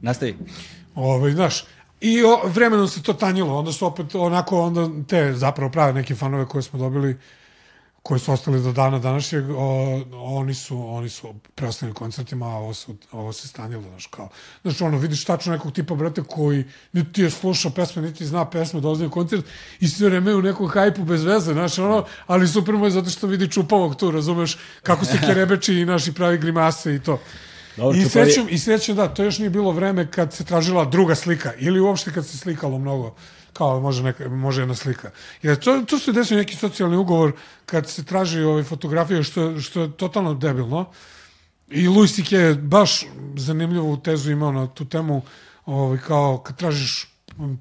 [0.00, 0.38] Nastavi.
[0.94, 1.64] ovaj, znaš,
[2.00, 6.14] I o, vremenom se to tanjilo, onda su opet onako, onda te zapravo prave neke
[6.14, 7.18] fanove koje smo dobili,
[8.02, 12.74] koji su ostali do dana današnjeg, o, oni su, oni su preostali koncertima, a ovo,
[12.74, 14.28] su, ovo se stanjilo, znaš, kao.
[14.62, 18.80] Znaš, ono, vidiš tačno nekog tipa, brate, koji niti je slušao pesme, niti zna pesme,
[18.80, 19.44] dolazi na koncert
[19.80, 23.10] i sve vreme u nekom hajpu bez veze, znaš, ono, ali super mu je zato
[23.10, 27.20] što vidi čupavog tu, razumeš, kako se kerebeči i naši pravi grimase i to.
[27.76, 31.14] Dobro, I srećem, I srećem, da, to još nije bilo vreme kad se tražila druga
[31.14, 33.14] slika ili uopšte kad se slikalo mnogo
[33.52, 35.10] kao može, neka, može jedna slika.
[35.42, 37.32] Jer to, to se desio neki socijalni ugovor
[37.66, 40.84] kad se traži ovaj, fotografije, što, što je totalno debilno.
[41.68, 42.36] I Louis C.K.
[42.36, 45.22] je baš zanimljivu tezu imao na tu temu,
[45.66, 47.08] ovaj, kao kad tražiš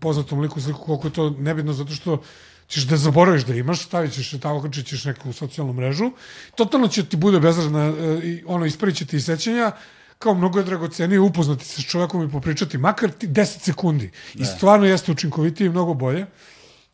[0.02, 2.22] poznatom liku sliku, koliko je to nebitno, zato što
[2.68, 6.12] ćeš da zaboraviš da imaš, stavit ćeš je tako, ćeš neku socijalnu mrežu,
[6.56, 9.72] totalno će ti bude bezrazna, e, ono, ispravit će ti i sećanja,
[10.20, 14.12] kao mnogo je dragocenije upoznati se s čovekom i popričati, makar ti 10 sekundi.
[14.36, 16.26] I stvarno jeste učinkovitije i mnogo bolje.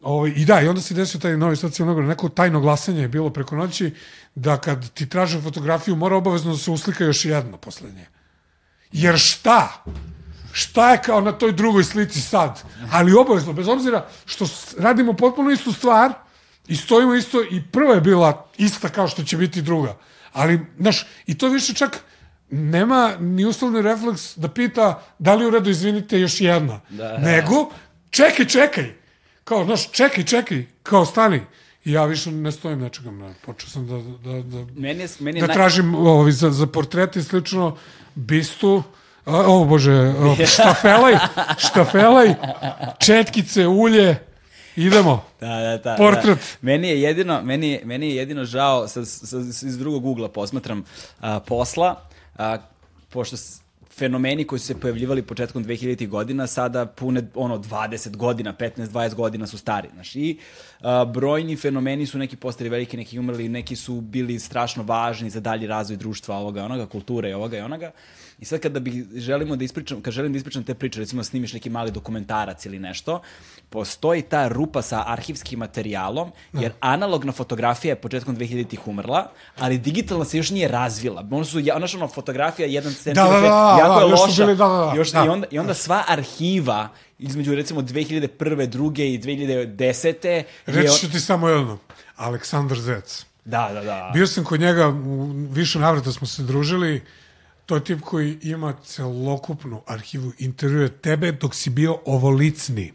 [0.01, 2.09] Ovaj, I da, i onda se desio taj novi socijalni ugovor.
[2.09, 3.93] Neko tajno glasanje je bilo preko noći
[4.35, 8.05] da kad ti traže fotografiju mora obavezno da se uslika još jedno posle nje.
[8.91, 9.83] Jer šta?
[10.51, 12.63] Šta je kao na toj drugoj slici sad?
[12.91, 14.45] Ali obavezno, bez obzira što
[14.77, 16.13] radimo potpuno istu stvar
[16.67, 19.97] i stojimo isto i prva je bila ista kao što će biti druga.
[20.33, 22.01] Ali, znaš, i to više čak
[22.49, 26.81] nema ni uslovni refleks da pita da li u redu, izvinite, još jedna.
[26.89, 27.17] Da.
[27.17, 27.69] Nego,
[28.09, 28.93] čekaj, čekaj.
[29.43, 31.41] Kao, znaš, čekaj, čekaj, kao stani.
[31.85, 32.89] I ja više ne stojim na.
[33.11, 33.33] Ne.
[33.45, 33.93] Počeo sam da,
[34.31, 37.77] da, da, Meni je, meni da naj- tražim ovi, za, za portrete i slično
[38.15, 38.83] bistu,
[39.25, 40.13] A, O, bože,
[40.45, 41.17] štafelaj,
[41.65, 42.35] štafelaj,
[42.99, 44.15] četkice, ulje,
[44.75, 45.23] idemo.
[45.39, 45.95] Da, da, da.
[45.97, 46.37] Portret.
[46.37, 46.57] Da.
[46.61, 50.83] Meni je jedino, meni, meni je jedino žao, sa, sa, iz drugog ugla posmatram
[51.19, 52.57] a, posla, a,
[53.09, 53.37] pošto
[53.97, 56.07] fenomeni koji su se pojavljivali početkom 2000.
[56.07, 59.89] godina sada pune ono 20 godina, 15-20 godina su stari.
[59.93, 60.37] Znaš, I
[60.81, 65.39] a, brojni fenomeni su neki postali veliki, neki umrli, neki su bili strašno važni za
[65.39, 67.91] dalji razvoj društva ovoga i onoga, kulture i ovoga i onoga.
[68.39, 71.23] I sad kada bi želimo da ispričam, kad želim da ispričam te priče, recimo da
[71.23, 73.21] snimiš neki mali dokumentarac ili nešto,
[73.69, 80.25] postoji ta rupa sa arhivskim materijalom, jer analogna fotografija je početkom 2000-ih umrla, ali digitalna
[80.25, 81.27] se još nije razvila.
[81.31, 84.25] Ono su, ja- znaš ono, fotografija jedan centimetar, da, da, jako da, je još su
[84.27, 84.45] loša.
[84.45, 85.25] bili, da, da, da, još, da.
[85.25, 88.65] I, onda, I onda sva arhiva između recimo 2001.
[88.67, 90.27] druge i 2010.
[90.27, 90.43] je...
[90.65, 91.77] Reći ću ti samo jedno.
[92.15, 93.25] Aleksandar Zec.
[93.45, 94.11] Da, da, da.
[94.13, 97.01] Bio sam kod njega, u više navrata smo se družili,
[97.65, 102.93] to je tip koji ima celokupnu arhivu, intervjuje tebe dok si bio ovolicni.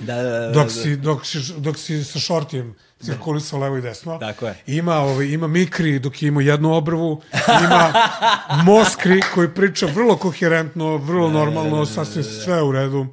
[0.00, 0.70] Da, da, da, da, Dok da.
[0.70, 4.18] si, dok si, dok si sa šortijem cirkulisao levo i desno.
[4.18, 4.56] Tako je.
[4.66, 7.22] Ima, ovaj, ima Mikri dok je imao jednu obrvu,
[7.64, 7.92] ima
[8.66, 13.06] Moskri koji priča vrlo koherentno, vrlo normalno, sasvim sve u redu.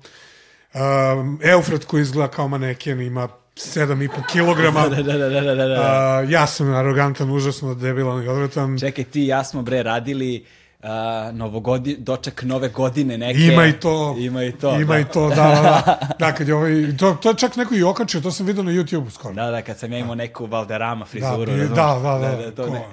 [0.73, 4.87] Um, Eufrat koji izgleda kao maneken, ima 7,5 kilograma.
[4.89, 5.81] Da, da, da, da, da, da.
[5.81, 8.79] A, ja sam arogantan, užasno debilan i odvratan.
[8.79, 10.45] Čekaj, ti i ja smo bre radili
[10.83, 10.89] uh,
[11.35, 13.39] novogodi, doček nove godine neke.
[13.39, 14.15] Ima i to.
[14.19, 14.75] Ima i to.
[14.75, 14.99] Ima da.
[14.99, 15.99] i to, da, da, da.
[16.19, 18.71] Da, kad je ovaj, to, to je čak neko i okačio, to sam vidio na
[18.71, 19.33] YouTube skoro.
[19.33, 21.45] Da, da, kad sam ja imao neku Valderama frizuru.
[21.45, 21.75] Da, razumeš?
[21.75, 22.85] da, da, da, to ko- ne,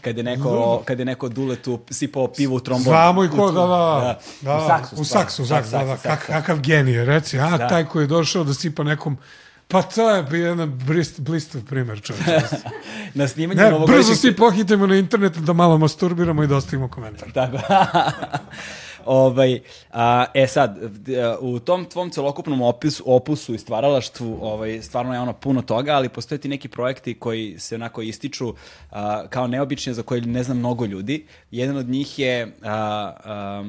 [0.00, 2.84] kad je neko, kad je neko duletu sipao pivo u trombon.
[2.84, 4.56] Znamo i ko, da, da, da.
[4.56, 4.96] U saksu.
[4.96, 5.96] U saksu, da, da.
[5.96, 6.26] saks.
[6.26, 7.38] kakav genije, reci.
[7.38, 7.68] A, Da.
[7.68, 9.16] taj koji je došao da sipa nekom
[9.68, 12.40] Pa to je bio jedan brist, blistav primer, čovječe.
[13.14, 14.16] Na snimanju Ne, brzo novogodišnjeg...
[14.16, 17.32] svi pohitimo na internet da malo masturbiramo i da ostavimo komentar.
[17.32, 17.58] Tako.
[19.04, 19.60] ovaj,
[19.92, 25.20] a, e sad, d- u tom tvom celokupnom opisu, opusu i stvaralaštvu ovaj, stvarno je
[25.20, 28.54] ono puno toga, ali postoje ti neki projekti koji se onako ističu
[28.90, 31.26] a, kao neobični, za koje ne znam mnogo ljudi.
[31.50, 33.64] Jedan od njih je a, a,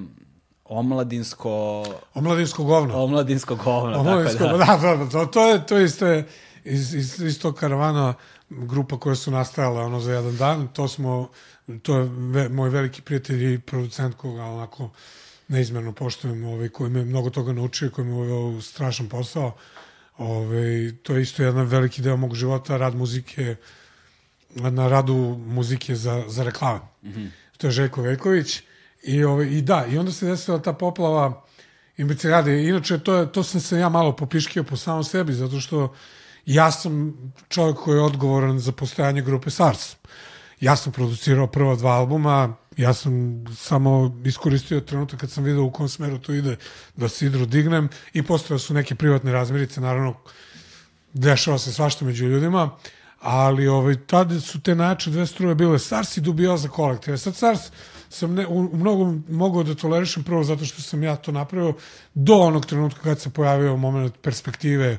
[0.70, 1.86] omladinsko...
[2.14, 3.04] Omladinsko govno.
[3.04, 4.00] Omladinsko govno.
[4.00, 4.96] Omladinsko, tako da, da.
[4.96, 6.28] da, da, to, je, to isto je
[6.64, 8.14] iz, iz, iz tog karavana
[8.50, 11.30] grupa koja su nastajala ono za jedan dan, to smo,
[11.82, 14.90] to je ve, moj veliki prijatelj i producent koga onako
[15.48, 19.56] neizmerno poštujem, ovaj, koji me mnogo toga naučio, koji me uveo strašan posao.
[20.18, 23.56] Ovaj, to je isto jedan veliki deo mog života, rad muzike,
[24.56, 26.80] na radu muzike za, za reklame.
[27.04, 27.30] Mm -hmm.
[27.58, 28.62] To je Željko Veljković.
[29.04, 31.46] I, ovaj, I da, i onda se desila ta poplava
[31.98, 32.64] imbecilade.
[32.64, 35.94] Inače, to, je, to sam se ja malo popiškio po samom sebi, zato što
[36.46, 37.14] ja sam
[37.50, 39.96] čovjek koji je odgovoran za postojanje grupe SARS.
[40.62, 45.72] Ja sam producirao prva dva albuma, ja sam samo iskoristio trenutak kad sam video u
[45.72, 46.56] kom smeru to ide
[46.96, 50.16] da se idru dignem i postojale su neke privatne razmirice, naravno
[51.14, 52.70] dešava se svašta među ljudima,
[53.20, 57.18] ali ovaj, tada su te najjače dve struje bile SARS i dubioza kolektive.
[57.18, 57.72] Sad SARS
[58.10, 61.74] sam ne, u, mnogo mogao da tolerišem prvo zato što sam ja to napravio
[62.14, 64.98] do onog trenutka kad se pojavio moment perspektive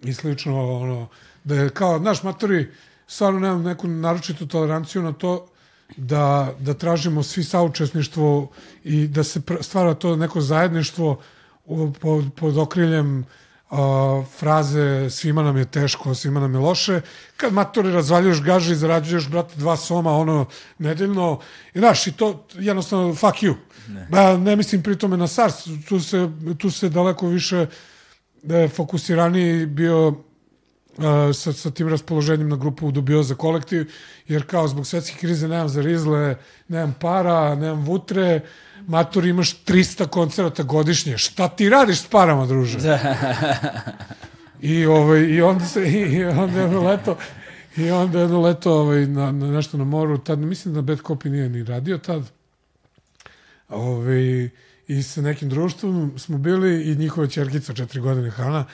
[0.00, 1.08] i slično, ono,
[1.44, 2.70] da je kao, znaš, matori,
[3.06, 5.46] stvarno nemam neku naročitu toleranciju na to
[5.96, 8.50] da, da tražimo svi saučesništvo
[8.84, 11.20] i da se stvara to neko zajedništvo
[12.00, 13.24] pod, pod okriljem
[13.70, 17.00] a, fraze svima nam je teško, svima nam je loše.
[17.36, 20.46] Kad matori razvaljuješ gaže i zarađuješ, brate, dva soma, ono,
[20.78, 21.40] nedeljno,
[21.74, 23.54] i znaš, i to jednostavno, fuck you.
[23.88, 25.54] Ne, ba, ne mislim pri tome na SARS,
[25.88, 27.66] tu se, tu se daleko više
[28.48, 30.14] e, fokusiraniji bio
[30.98, 33.92] uh, sa, sa tim raspoloženjem na grupu Dubioza kolektiv,
[34.28, 36.36] jer kao zbog svetske krize nemam za rizle,
[36.68, 38.40] nemam para, nemam vutre,
[38.86, 41.18] mator imaš 300 koncerata godišnje.
[41.18, 42.78] Šta ti radiš s parama, druže?
[44.60, 47.16] I, ovaj, i onda se, i, i onda jedno leto,
[47.76, 51.28] i onda jedno leto ovaj, na, na nešto na moru, tad mislim da Bad Copy
[51.28, 52.22] nije ni radio tad,
[53.68, 54.48] ovaj,
[54.88, 58.64] i sa nekim društvom smo bili i njihova čerkica četiri godine Hana,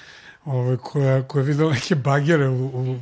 [0.45, 2.99] ovaj, koja, koja je videla neke bagere u, u,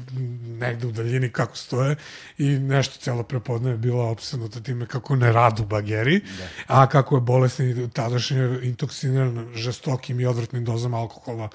[0.58, 1.96] negde u daljini kako stoje
[2.38, 6.44] i nešto celo prepodne je bila opsednuta time kako ne radu bageri, da.
[6.66, 11.48] a kako je bolesni tadašnje intoksiniran žestokim i odvrtnim dozama alkohola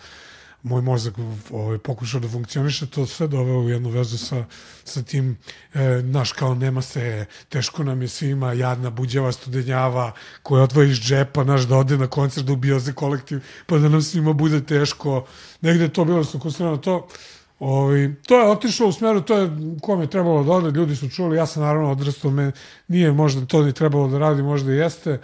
[0.64, 1.14] moj mozak
[1.52, 4.46] ovaj, pokušao da funkcioniše, to sve doveo u jednu vezu sa,
[4.84, 5.38] sa tim,
[5.74, 10.12] e, naš kao nema se, teško nam je svima, jadna buđava studenjava,
[10.44, 13.90] koja odvoji iz džepa, naš da ode na koncert, da ubio za kolektiv, pa da
[13.90, 15.26] nam svima bude teško.
[15.62, 17.08] Negde je to bilo skoncentrirano to.
[17.60, 19.52] Ovaj, to je otišlo u smeru, to je
[19.82, 22.52] kom je trebalo da ode, ljudi su čuli, ja sam naravno odrastao, me,
[22.88, 25.20] nije možda to ni trebalo da radi, možda i jeste,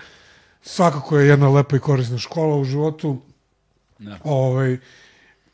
[0.61, 3.21] svakako je jedna lepa i korisna škola u životu.
[3.99, 4.17] Da.
[4.23, 4.77] Ovaj,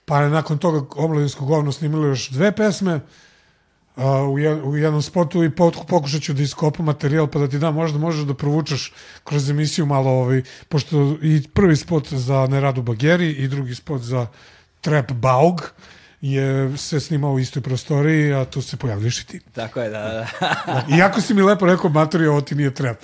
[0.05, 4.33] pa je nakon toga omladinsko govno snimilo još dve pesme uh, u,
[4.69, 5.51] u jednom spotu i
[5.87, 8.93] pokušat ću da iskopam materijal pa da ti dam, možda možeš da provučeš
[9.23, 14.27] kroz emisiju malo, ovaj, pošto i prvi spot za Neradu Bageri i drugi spot za
[14.81, 15.71] Trap Baug
[16.32, 19.39] je se snimao u istoj prostoriji, a tu se pojavljaš i ti.
[19.53, 20.28] Tako je, da, da.
[20.65, 20.97] Da.
[20.97, 22.97] Iako si mi lepo rekao, matori, ovo ti nije trap.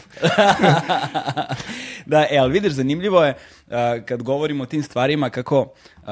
[2.12, 3.34] da, e, ali vidiš, zanimljivo je
[3.68, 3.74] uh,
[4.06, 6.08] kad govorimo o tim stvarima kako uh,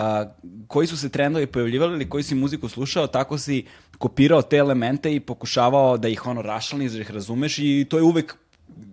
[0.67, 3.65] koji su se trendovi pojavljivali ili koji si muziku slušao, tako si
[3.97, 8.03] kopirao te elemente i pokušavao da ih ono rašalniš, da ih razumeš i to je
[8.03, 8.35] uvek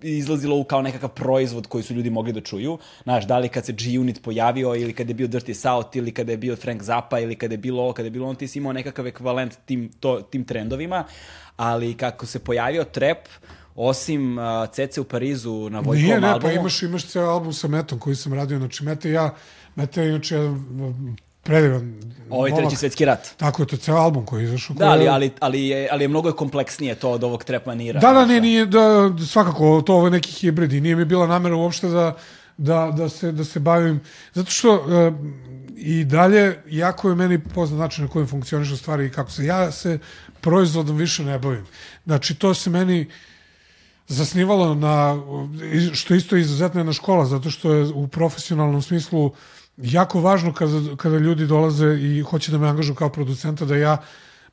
[0.03, 2.79] izlazilo kao nekakav proizvod koji su ljudi mogli da čuju.
[3.03, 6.33] Znaš, da li kad se G-Unit pojavio ili kad je bio Dirty South ili kada
[6.33, 8.59] je bio Frank Zappa ili kada je bilo ovo, kada je bilo on, ti si
[8.59, 11.05] imao nekakav ekvivalent tim, to, tim trendovima,
[11.57, 13.19] ali kako se pojavio trap,
[13.75, 16.55] osim uh, Cece u Parizu na Vojkovom Nije, ne, albumu...
[16.55, 19.35] pa imaš, imaš ceo album sa Metom koji sam radio, znači Mete ja,
[19.75, 21.17] Mete je inače jedan
[21.47, 22.65] predivan Ovaj momak.
[22.65, 23.29] treći svetski rat.
[23.37, 24.77] Tako je, to je ceo album koji je izašao.
[24.77, 28.01] Da, ali, ali, ali, je, ali je mnogo kompleksnije to od ovog trap manira.
[28.01, 31.27] Da, da, ne, nije, da, svakako, to ovo je neki hibrid i nije mi bila
[31.27, 32.17] namera uopšte da,
[32.57, 34.01] da, da, se, da se bavim,
[34.35, 35.13] zato što e,
[35.77, 39.73] i dalje, jako je meni poznat način na kojem funkcionišu stvari i kako se, ja
[39.73, 39.99] se
[40.41, 41.67] proizvodom više ne bavim.
[42.05, 43.07] Znači, to se meni
[44.09, 45.17] zasnivalo na,
[45.93, 49.33] što isto je izuzetno jedna škola, zato što je u profesionalnom smislu
[49.77, 54.03] jako važno kada, kada ljudi dolaze i hoće da me angažuju kao producenta, da ja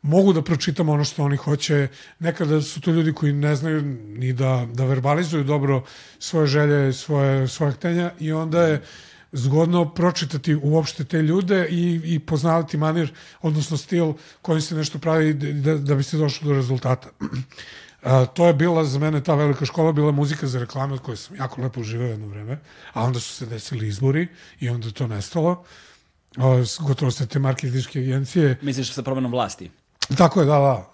[0.01, 1.87] mogu da pročitam ono što oni hoće.
[2.19, 3.81] Nekada su to ljudi koji ne znaju
[4.17, 5.83] ni da, da verbalizuju dobro
[6.19, 8.81] svoje želje, svoje, svoje htenja i onda je
[9.31, 15.33] zgodno pročitati uopšte te ljude i, i poznavati manir, odnosno stil kojim se nešto pravi
[15.33, 17.09] da, da bi se došlo do rezultata.
[18.03, 21.17] A, to je bila za mene ta velika škola, bila muzika za reklame od koje
[21.17, 22.59] sam jako lepo uživao jedno vreme,
[22.93, 24.27] a onda su se desili izbori
[24.59, 25.63] i onda to nestalo.
[26.37, 28.57] A, gotovo sve te marketičke agencije.
[28.61, 29.71] Misliš sa promenom vlasti?
[30.17, 30.91] Tako je, da, da.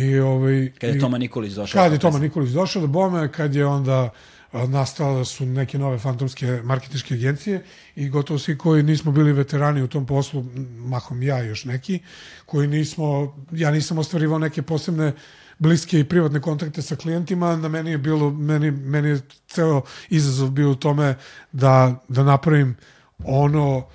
[0.00, 1.82] I, ovaj, Kad je Toma Nikolić došao.
[1.82, 4.10] Kad je Toma Nikolić došao do Bome, kad je onda
[4.52, 7.64] nastala su neke nove fantomske marketičke agencije
[7.96, 10.44] i gotovo svi koji nismo bili veterani u tom poslu,
[10.78, 12.00] mahom ja još neki,
[12.46, 15.12] koji nismo, ja nisam ostvarivao neke posebne
[15.58, 20.50] bliske i privatne kontakte sa klijentima, na meni je bilo, meni, meni je ceo izazov
[20.50, 21.16] bio u tome
[21.52, 22.76] da, da napravim
[23.24, 23.86] ono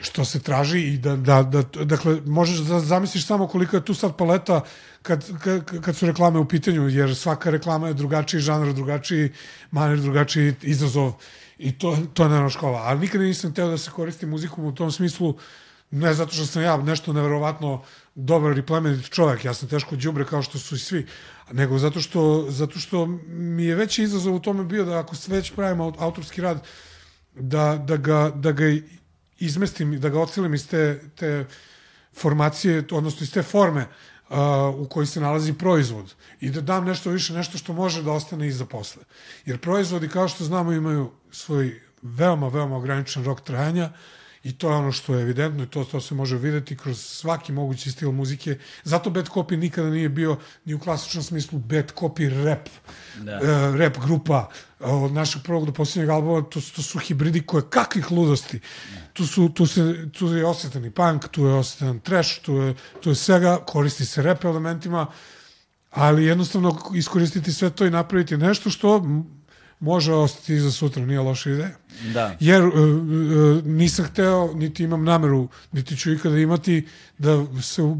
[0.00, 3.94] što se traži i da, da, da dakle, možeš da zamisliš samo koliko je tu
[3.94, 4.60] sad paleta
[5.02, 9.32] kad, kad, kad su reklame u pitanju, jer svaka reklama je drugačiji žanr, drugačiji
[9.70, 11.12] manir, drugačiji izazov
[11.58, 12.78] i to, to je naravno škola.
[12.78, 15.34] Ali nikada nisam teo da se koristim muzikom u tom smislu,
[15.90, 17.82] ne zato što sam ja nešto neverovatno
[18.14, 21.06] dobar i plemenit čovjek, ja sam teško đubre kao što su i svi,
[21.52, 25.52] nego zato što, zato što mi je veći izazov u tome bio da ako već
[25.54, 26.66] pravimo aut- autorski rad,
[27.34, 28.64] da, da, ga, da ga
[29.38, 31.46] izmestim, da ga ocelim iz te, te
[32.16, 33.86] formacije, odnosno iz te forme
[34.28, 34.36] uh,
[34.76, 36.14] u kojoj se nalazi proizvod.
[36.40, 39.02] I da dam nešto više, nešto što može da ostane iza posle.
[39.46, 43.92] Jer proizvodi, kao što znamo, imaju svoj veoma, veoma ograničen rok trajanja
[44.48, 47.52] i to je ono što je evidentno i to, to se može videti kroz svaki
[47.52, 48.58] mogući stil muzike.
[48.84, 52.68] Zato bad copy nikada nije bio ni u klasičnom smislu bad copy rap,
[53.18, 53.32] Da.
[53.32, 54.48] e, rap grupa
[54.80, 58.60] od našeg prvog do posljednjeg albuma, to, to su hibridi koje kakvih ludosti.
[59.12, 62.74] Tu, su, tu, se, tu je osjetan i punk, tu je osjetan trash, tu je,
[63.00, 65.06] tu je svega, koristi se rap elementima,
[65.90, 69.04] ali jednostavno iskoristiti sve to i napraviti nešto što
[69.80, 71.76] može ostati za sutra, nije loša ideja.
[72.14, 72.36] Da.
[72.40, 76.86] Jer uh, uh, nisam hteo, niti imam nameru, niti ću ikada imati
[77.18, 77.96] da se u,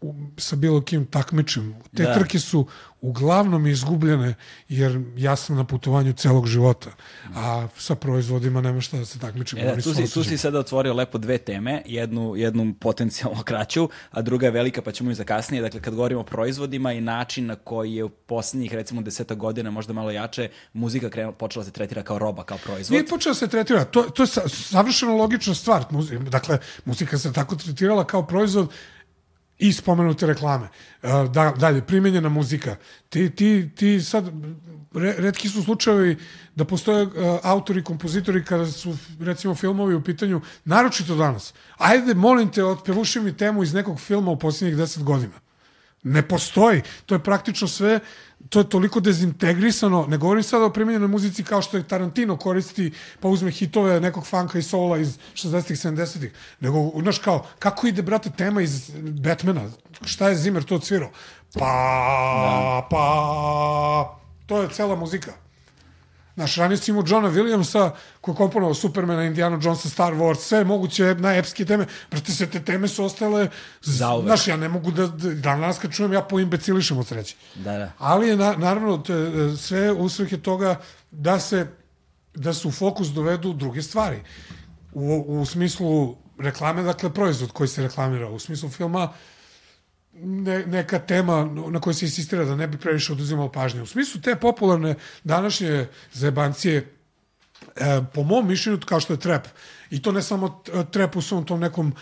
[0.00, 1.74] u, sa bilo kim takmičim.
[1.96, 2.14] Te Da.
[2.14, 2.66] trke su
[3.02, 4.34] uglavnom izgubljene,
[4.68, 6.90] jer ja sam na putovanju celog života,
[7.34, 9.58] a sa proizvodima nema šta da se takmičim.
[9.58, 13.88] E da, tu si, tu si sada otvorio lepo dve teme, jednu, jednu potencijalno kraću,
[14.10, 15.62] a druga je velika pa ćemo i za kasnije.
[15.62, 19.70] Dakle, kad govorimo o proizvodima i način na koji je u posljednjih recimo deseta godina,
[19.70, 22.92] možda malo jače, muzika krenula, počela se tretira kao roba, kao proizvod.
[22.92, 25.84] Nije počeo se tretira, to, to je sa, savršeno logična stvar.
[25.90, 28.70] Muzi, dakle, muzika se tako tretirala kao proizvod
[29.58, 30.68] i spomenute reklame.
[31.02, 32.76] E, Da, dalje, primenjena muzika.
[33.08, 34.24] Ti, ti, ti sad,
[34.94, 36.16] re, redki su slučajevi
[36.54, 37.12] da postoje uh,
[37.42, 41.54] autori, kompozitori kada su, recimo, filmovi u pitanju, naročito danas.
[41.78, 45.40] Ajde, molim te, otpevuši mi temu iz nekog filma u posljednjih deset godina.
[46.02, 46.82] Ne postoji.
[47.06, 48.00] To je praktično sve,
[48.48, 50.06] to je toliko dezintegrisano.
[50.08, 54.26] Ne govorim sada o primjenjenoj muzici kao što je Tarantino koristi, pa uzme hitove nekog
[54.26, 56.32] funka i soula iz 60-ih, 70-ih.
[56.60, 59.70] Nego, znaš kao, kako ide, brate, tema iz Batmana?
[60.04, 61.10] Šta je Zimmer to odsvirao?
[61.54, 65.41] Pa, pa, to je cela muzika.
[66.34, 67.90] Znaš, ranije si imao Johna Williamsa,
[68.20, 71.86] koji je komponovao Supermana, Indiana Jonesa, Star Wars, sve moguće najepske teme.
[72.10, 73.48] Brate, sve te teme su ostale...
[73.82, 74.26] Zauvek.
[74.26, 75.06] Znaš, ja ne mogu da...
[75.06, 77.36] da danas kad čujem, ja poimbecilišem od sreće.
[77.54, 77.92] Da, da.
[77.98, 80.80] Ali je, na, naravno, to je, sve usvrhe toga
[81.10, 81.66] da se
[82.34, 84.22] da se u fokus dovedu druge stvari.
[84.92, 88.28] U, u smislu reklame, dakle, proizvod koji se reklamira.
[88.28, 89.12] U smislu filma,
[90.12, 93.82] ne, neka tema na kojoj se insistira da ne bi previše oduzimalo pažnje.
[93.82, 94.94] U smislu te popularne
[95.24, 96.94] današnje zajebancije,
[97.76, 99.46] e, po mom mišljenju, kao što je trap,
[99.90, 101.94] i to ne samo trap u svom tom nekom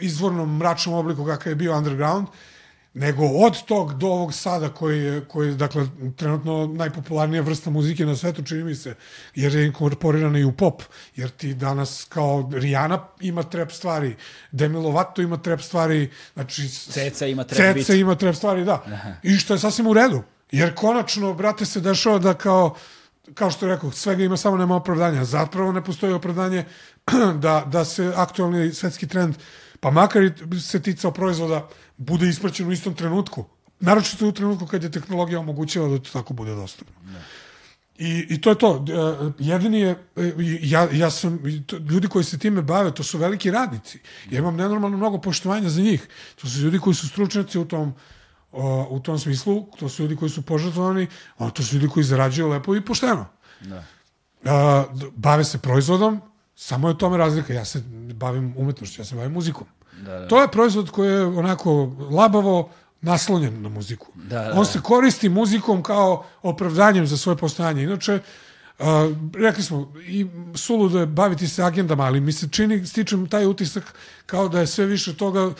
[0.00, 2.26] izvornom mračnom obliku kakav je bio underground,
[2.94, 5.86] nego od tog do ovog sada koji je, koji je dakle,
[6.16, 8.94] trenutno najpopularnija vrsta muzike na svetu, čini mi se,
[9.34, 10.82] jer je inkorporirana i u pop,
[11.16, 14.16] jer ti danas kao Rihanna ima trap stvari,
[14.52, 16.68] Demi Lovato ima trap stvari, znači...
[16.68, 18.00] Ceca ima trap Ceca beat.
[18.00, 18.82] ima trap stvari, da.
[19.22, 22.74] I što je sasvim u redu, jer konačno, brate, se dešava da kao
[23.34, 25.24] kao što rekao, svega ima samo nema opravdanja.
[25.24, 26.64] Zapravo ne postoji opravdanje
[27.42, 29.34] da, da se aktualni svetski trend,
[29.80, 30.22] pa makar
[30.60, 31.68] se ticao proizvoda,
[31.98, 33.44] bude ispraćen u istom trenutku.
[33.80, 36.94] Naročito u trenutku kad je tehnologija omogućila da to tako bude dostupno.
[37.98, 38.84] I, I to je to.
[38.88, 41.38] E, Jedini je, e, ja, ja sam,
[41.90, 43.98] ljudi koji se time bave, to su veliki radnici.
[44.30, 46.08] Ja imam nenormalno mnogo poštovanja za njih.
[46.40, 47.94] To su ljudi koji su stručnjaci u tom,
[48.88, 51.06] u tom smislu, to su ljudi koji su požrtvovani,
[51.36, 53.26] a to su ljudi koji zarađuju lepo i pošteno.
[53.60, 53.84] Da.
[54.94, 56.20] D- bave se proizvodom,
[56.54, 57.52] samo je u tome razlika.
[57.52, 57.82] Ja se
[58.14, 59.66] bavim umetnošću, ja se bavim muzikom.
[60.04, 60.28] Da, da.
[60.28, 62.70] To je proizvod koji je onako labavo
[63.00, 64.06] naslonjen na muziku.
[64.14, 67.82] Da, da, On se koristi muzikom kao opravdanjem za svoje postojanje.
[67.82, 68.20] Inače,
[68.78, 68.86] uh,
[69.34, 73.94] rekli smo, i suludo je baviti se agendama, ali mi se čini, stičem taj utisak
[74.26, 75.50] kao da je sve više toga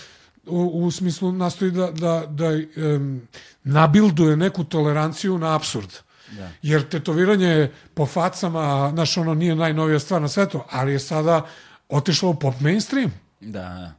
[0.47, 3.23] u, u smislu nastoji da, da, da um,
[3.65, 5.90] nabilduje neku toleranciju na absurd.
[6.31, 6.51] Da.
[6.62, 11.47] Jer tetoviranje po facama, znaš, ono nije najnovija stvar na svetu, ali je sada
[11.89, 13.12] otišlo u pop mainstream.
[13.40, 13.93] Da, da.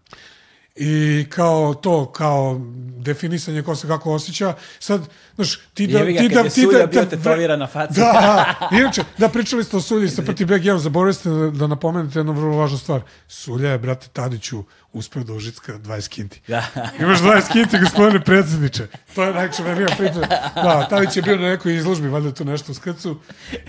[0.82, 2.62] I kao to, kao
[2.98, 4.54] definisanje ko se kako osjeća.
[4.80, 5.02] Sad,
[5.36, 6.00] znaš, ti da...
[6.00, 8.00] Jebi ga, ti da, je ti da, bio da- tetoviran na faci.
[8.00, 12.20] Da, inače, da pričali ste o Sulji sa Beg 1, zaboravili ste da, da napomenete
[12.20, 13.02] jednu vrlo važnu stvar.
[13.28, 16.42] Sulja je, brate Tadiću, uspeo da užicka 20 kinti.
[16.48, 16.66] Da.
[17.00, 18.88] Imaš 20 kinti, gospodine predsjedniče.
[19.16, 20.20] To je najčuvenija priča.
[20.56, 23.20] Da, Tadić je bio na nekoj izložbi, valjda tu nešto u skrcu.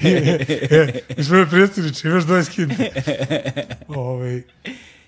[0.00, 2.90] I, e, e, gospodine predsjedniče, imaš 20 kinti.
[3.88, 4.42] Ovaj,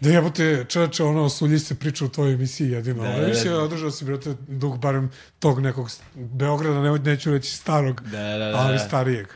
[0.02, 3.02] da jebote, čoveče, ono, Sulji se priča u tvojoj emisiji jedino.
[3.02, 3.24] Da, da, da.
[3.24, 8.38] emisija održao si, brate, duh barem tog nekog Beograda, ne, neću reći starog, Da, da,
[8.38, 8.78] da, ali da.
[8.78, 9.26] starijeg.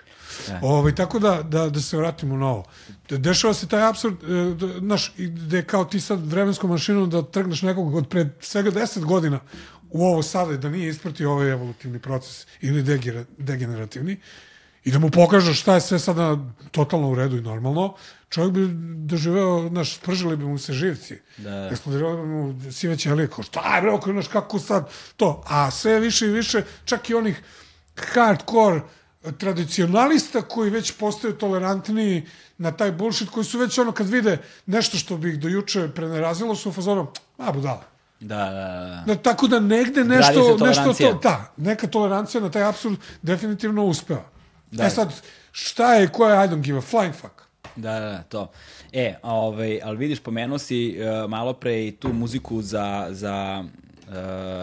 [0.63, 2.65] Ovaj, tako da, da, da se vratimo na ovo.
[3.09, 7.23] De- Dešava se taj absurd, e, da, znaš, gde kao ti sad vremenskom mašinom da
[7.23, 9.41] trgneš nekog od pred svega 10 godina
[9.91, 12.83] u ovo sada da nije ispratio ovaj evolutivni proces ili
[13.39, 14.21] degenerativni
[14.85, 16.39] i da mu pokažeš šta je sve sada
[16.71, 17.95] totalno u redu i normalno,
[18.29, 18.69] čovjek bi
[19.07, 21.19] doživeo, znaš, spržili bi mu se živci.
[21.37, 21.69] Da.
[21.73, 25.43] Eksplodirali bi mu sive ćelije, kao šta je, okrenuš, kako sad to.
[25.47, 27.43] A sve više i više, čak i onih
[27.97, 28.81] hardcore
[29.39, 32.27] tradicionalista koji već postaju tolerantniji
[32.59, 35.89] na taj bullshit, koji su već ono kad vide nešto što bi ih do juče
[35.95, 37.07] prenerazilo su u fazonu,
[37.39, 37.85] a budala.
[38.21, 39.15] Da, da, da.
[39.15, 44.25] Da, tako da negde nešto, nešto to, da, neka tolerancija na taj apsurd definitivno uspeva.
[44.71, 44.85] Da.
[44.85, 45.13] E sad,
[45.53, 47.46] šta je, ko je I don't give a flying fuck?
[47.77, 48.51] Da, da, da, to.
[48.93, 53.07] E, ovaj, ali vidiš, pomenuo si uh, malo pre i tu muziku za...
[53.11, 53.65] za
[54.09, 54.15] uh,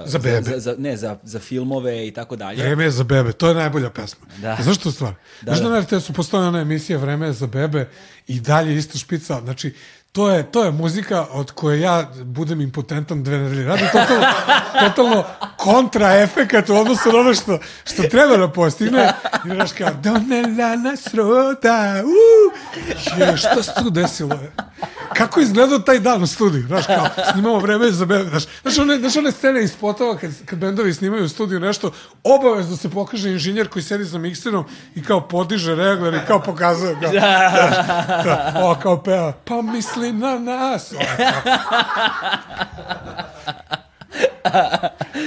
[0.06, 0.41] Za bebe.
[0.41, 2.64] Za, za, ne, za, za filmove i tako dalje.
[2.64, 4.26] Vreme je za bebe, to je najbolja pesma.
[4.38, 4.57] Da.
[4.61, 5.14] Znaš što stvar?
[5.41, 5.76] Da, Znaš da da.
[5.76, 7.90] na RTS-u postoje ona emisija Vreme je za bebe
[8.27, 9.41] i dalje isto špica.
[9.44, 9.73] Znači,
[10.14, 13.64] to je, to je muzika od koje ja budem impotentan dve nedelje.
[13.64, 14.26] Radi totalno,
[14.80, 15.23] totalno
[15.57, 19.14] kontra efekat u odnosu na ono što, što treba da postigne.
[19.45, 24.34] I znaš kao, donela nas roda, uh, je, što se tu desilo?
[24.34, 24.52] Je?
[25.14, 26.68] Kako je izgledao taj dan u studiju?
[26.68, 28.30] Znaš, kao, snimamo vreme za bebe.
[28.30, 31.91] Znaš, znaš, one, znaš one scene iz spotova kad, kad bendovi snimaju u studiju nešto,
[32.23, 34.65] obavezno se pokaže inženjer koji sedi za mikserom
[34.95, 36.98] i kao podiže regler i kao pokazuje.
[37.02, 37.22] Kao, znaš,
[38.23, 39.61] da, o, kao peva, pa
[40.11, 40.93] misli na nas.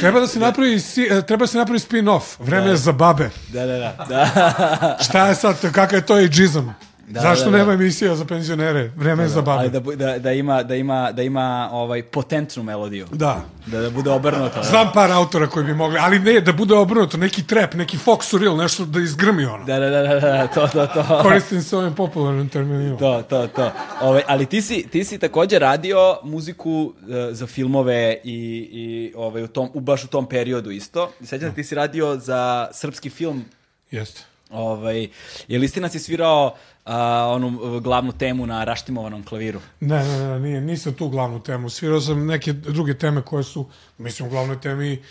[0.00, 2.22] Treba da se napravi, e, treba da se napravi spin-off.
[2.38, 3.30] Vreme je za babe.
[3.48, 4.04] Da, da, da.
[4.08, 4.98] da.
[5.08, 6.74] Šta je sad, kakav je to ageizam?
[7.08, 7.56] Da, Zašto da, da.
[7.58, 8.92] nema emisija za penzionere?
[8.96, 9.58] Vreme je za babe.
[9.60, 13.06] Ali da, da, da, ima, da, ima, da ima ovaj potentnu melodiju.
[13.12, 13.44] Da.
[13.66, 14.56] Da, da bude obrnuto.
[14.56, 17.98] Da, Znam par autora koji bi mogli, ali ne, da bude obrnuto, neki trap, neki
[17.98, 19.64] folk surreal, nešto da izgrmi ono.
[19.64, 21.18] da, da, da, da, da, to, to, to.
[21.22, 22.96] Koristim se ovim popularnim terminima.
[22.98, 23.70] To, to, to.
[24.00, 29.42] Ove, ali ti si, ti si takođe radio muziku e, za filmove i, i ovaj,
[29.42, 31.12] u tom, u, baš u tom periodu isto.
[31.24, 33.44] Sećam se ti si radio za srpski film
[33.90, 34.22] Jeste.
[34.50, 35.08] Ovaj,
[35.48, 36.54] je li istina si svirao
[36.86, 39.60] a, onu glavnu temu na raštimovanom klaviru?
[39.80, 41.70] Ne, ne, ne, nije, nisam tu glavnu temu.
[41.70, 43.66] Svirao sam neke druge teme koje su,
[43.98, 45.02] mislim, u glavnoj temi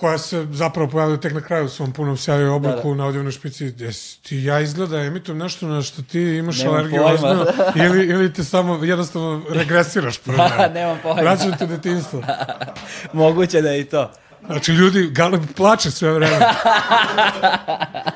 [0.00, 2.94] koja se zapravo pojavila tek na kraju u svom punom sjaju i Da, da.
[2.94, 3.72] na audijovnoj špici.
[3.78, 7.46] Jesi ti ja izgleda, emitujem nešto na što ti imaš Nemam alergiju ozbiljno,
[7.86, 10.70] ili, ili te samo jednostavno regresiraš pored mene.
[10.74, 11.20] Nemam pojma.
[11.20, 12.22] Vraćam te u detinjstvo.
[13.12, 14.10] Moguće da je i to.
[14.50, 16.38] Znači, ljudi, Galeb plače sve vreme.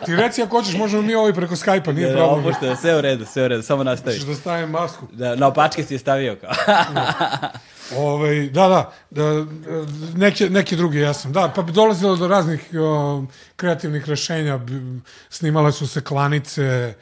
[0.06, 2.46] Ti reci ako hoćeš, možemo mi ovo i preko Skype-a, nije Da, problem.
[2.46, 4.16] opušteno, sve u redu, sve u redu, samo nastavi.
[4.16, 5.06] Hoćeš da stavim masku.
[5.12, 6.50] Da, na opačke si je stavio kao.
[7.98, 9.46] Ovaj, da, da, da,
[10.16, 11.32] neke, neke druge jesam.
[11.32, 13.22] Da, pa bi dolazilo do raznih o,
[13.56, 14.60] kreativnih rešenja,
[15.30, 16.94] snimale su se klanice,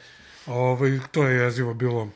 [0.47, 2.07] ovaj, to je jezivo bilo.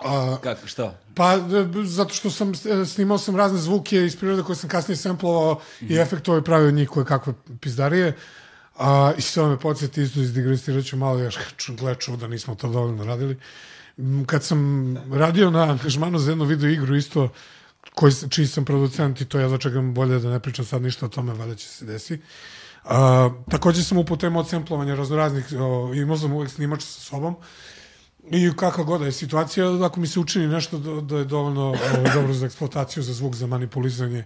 [0.00, 0.94] A, Kako, što?
[1.18, 1.38] Pa,
[1.84, 5.96] zato što sam e, snimao sam razne zvuke iz prirode koje sam kasnije samplovao i
[5.96, 8.16] efektovao i pravio od njih koje kakve pizdarije.
[8.76, 11.38] A, I sve me podsjeti isto izdigresirat ću malo još,
[11.68, 13.36] gle čuda, nismo to dovoljno radili.
[14.26, 17.28] Kad sam radio na angažmanu za jednu video igru isto,
[17.94, 21.08] koji, čiji sam producent i to ja čekam bolje da ne pričam sad ništa o
[21.08, 22.18] tome, valjda će se desi.
[22.84, 25.52] A, takođe sam upao temu od samplovanja raznoraznih,
[25.94, 27.36] imao sam uvek snimač sa sobom,
[28.30, 31.62] I kakva god da je situacija, ako mi se učini nešto da, da je dovoljno
[31.62, 34.24] ovaj, dobro za eksploataciju, za zvuk, za manipulisanje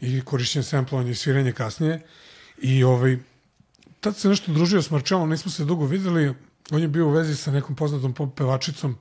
[0.00, 2.00] i korišćenje samplovanja i sviranje kasnije.
[2.58, 3.18] I ovaj,
[4.00, 6.34] tad se nešto družio s Marčelom, nismo se dugo videli,
[6.70, 8.96] on je bio u vezi sa nekom poznatom pop pevačicom,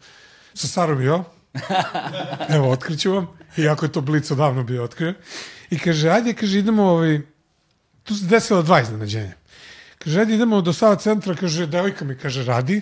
[0.54, 1.06] sa Sarom i.
[2.56, 5.14] Evo, otkriću vam, iako je to Blic odavno bio otkrio.
[5.70, 7.22] I kaže, ajde, kaže, idemo, ovaj,
[8.04, 9.34] tu se desilo dva iznenađenja.
[9.98, 12.82] Kaže, ajde, idemo do Sava centra, kaže, devojka mi, kaže, radi,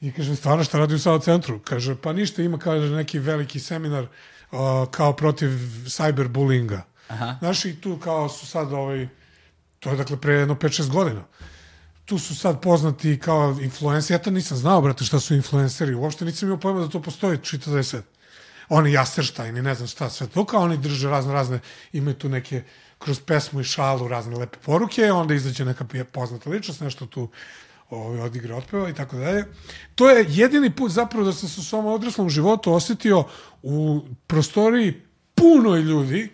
[0.00, 1.58] I kaže, stvarno šta radi u Sava centru?
[1.58, 4.58] Kaže, pa ništa, ima kaže neki veliki seminar uh,
[4.90, 5.48] kao protiv
[5.86, 6.80] cyberbullyinga.
[7.08, 7.36] Aha.
[7.38, 9.08] Znaš, i tu kao su sad ovaj,
[9.80, 11.24] to je dakle pre jedno 5-6 godina.
[12.04, 14.14] Tu su sad poznati kao influenceri.
[14.14, 15.94] Ja to nisam znao, brate, šta su influenceri.
[15.94, 18.02] Uopšte nisam imao pojma da to postoji, čita da je sve.
[18.68, 21.60] Oni Jasterštajn i ne znam šta sve to, kao oni drže razne, razne,
[21.92, 22.62] imaju tu neke
[22.98, 27.28] kroz pesmu i šalu razne lepe poruke, onda izađe neka poznata ličnost, nešto tu
[27.90, 29.44] ovaj, odigra, otpeva i tako dalje.
[29.94, 33.24] To je jedini put zapravo da sam se u svom odraslom životu osetio
[33.62, 35.02] u prostoriji
[35.34, 36.30] punoj ljudi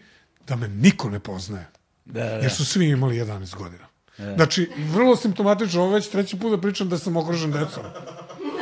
[0.46, 1.66] da me niko ne poznaje.
[2.04, 2.34] Da, da, da.
[2.34, 3.84] Jer su svi imali 11 godina.
[4.34, 7.82] Znači, vrlo simptomatično, ovo već treći put da pričam da sam okružen decom.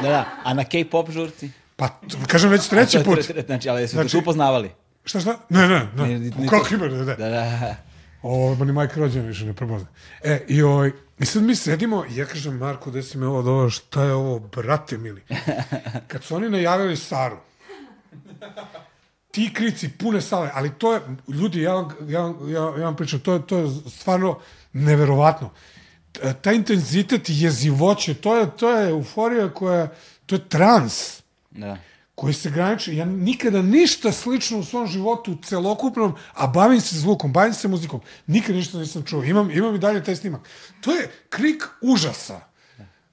[0.02, 0.26] Da, da.
[0.44, 1.50] A na K-pop žurci?
[1.76, 1.88] Pa,
[2.26, 3.18] kažem već treći put.
[3.46, 4.70] Znači, ali su Znači- te tu poznavali?
[5.04, 5.38] Šta, šta?
[5.48, 6.08] Ne, ne, ne.
[6.08, 7.04] Ne, ni Kako ima, ne, ne.
[7.04, 7.76] Da, da.
[8.22, 9.88] Ovo, ni majka rođena više ne prepozna.
[10.22, 13.42] E, i, ovaj, I sad mi sedimo i ja kažem, Marko, gde si me ovo
[13.42, 15.22] doveo, šta je ovo, brate mili?
[16.08, 17.36] Kad su oni najavili Saru,
[19.30, 23.20] ti krici, pune sale, ali to je, ljudi, ja vam, ja, ja, ja vam pričam,
[23.20, 24.38] to je, to je stvarno
[24.72, 25.50] neverovatno.
[26.12, 29.88] T- Taj intenzitet i jezivoće, to je, to je euforija koja,
[30.26, 31.76] to je trans da.
[32.20, 32.96] Koji se graniči.
[32.96, 38.00] Ja nikada ništa slično u svom životu celokupnom, a bavim se zvukom, bavim se muzikom,
[38.26, 39.24] nikad ništa nisam čuo.
[39.24, 40.40] Imam, imam i dalje taj snimak.
[40.80, 42.40] To je krik užasa.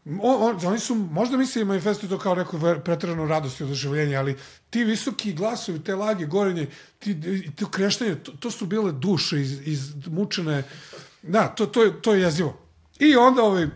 [0.05, 4.15] On, on, oni su, možda misli manifestuju to kao neku ver- preteranu radost i oduševljenje,
[4.15, 4.35] ali
[4.69, 6.67] ti visoki glasovi, te lage, gorenje,
[6.99, 10.63] ti, i to kreštanje, to, to su bile duše iz, iz mučene,
[11.23, 12.57] da, to, to, je, to je jezivo.
[12.99, 13.67] I onda, ovaj,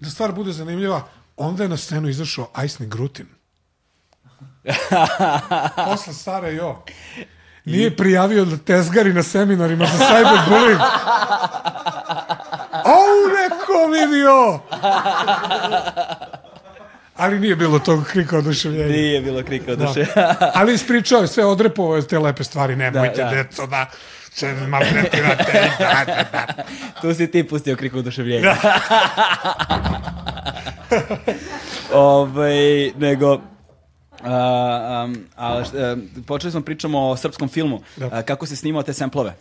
[0.00, 3.35] da stvar bude zanimljiva, onda je na scenu izašao Ajsni Grutin.
[5.86, 6.82] Posle Sare Jo.
[7.64, 10.78] Nije prijavio da tezgari na seminarima za cyberbullying.
[12.94, 13.06] Au,
[13.36, 14.60] neko vidio!
[17.16, 18.92] Ali nije bilo tog krika oduševljenja.
[18.92, 20.06] Nije bilo krika od duše.
[20.54, 22.76] Ali ispričao je sve, odrepovao je te lepe stvari.
[22.76, 23.42] Nemojte, Da, da, da.
[23.42, 23.86] deco, da
[24.32, 25.70] se maltretirate.
[25.78, 26.46] Da, da, da.
[27.00, 28.56] tu si ti pustio krik oduševljenja.
[31.92, 33.40] ovaj, nego...
[34.22, 37.80] A, um, ali, šta- počeli smo pričamo o srpskom filmu.
[37.96, 38.08] Da.
[38.08, 39.34] A, kako si snimao te semplove?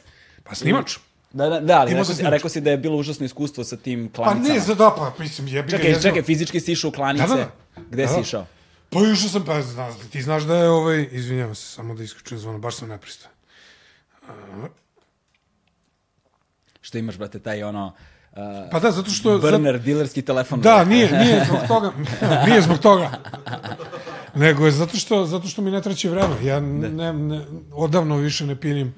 [0.44, 0.98] Pa snimač.
[1.32, 4.10] Da, da, da ali rekao si, rekao si da je bilo užasno iskustvo sa tim
[4.10, 4.54] Pa klanicama.
[4.54, 5.78] ne, za da, pa mislim, jebi ga.
[5.78, 6.02] Čekaj, jezivo.
[6.04, 7.28] čekaj, fizički si išao u klanice.
[7.28, 7.42] Da, da,
[7.76, 7.82] da.
[7.84, 8.22] Gde Da, si da.
[8.22, 8.46] išao?
[8.90, 12.40] Pa išao sam, pa znaš, ti znaš da je ovaj, izvinjavam se, samo da isključujem
[12.40, 13.34] zvono, baš sam nepristojan.
[16.82, 17.94] Što imaš, brate, taj ono...
[18.32, 18.38] Uh,
[18.72, 19.38] Pa da, zato što...
[19.40, 20.62] burner, dilerski telefon.
[20.62, 21.92] Da, nije, nije zbog toga.
[22.48, 23.12] nije zbog toga.
[24.36, 26.36] Nego je zato što, zato što mi ne traći vreme.
[26.44, 28.94] Ja ne, ne, odavno više ne pilim,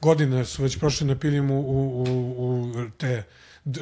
[0.00, 2.04] godine su već prošle, ne pilim u, u,
[2.38, 3.22] u, te,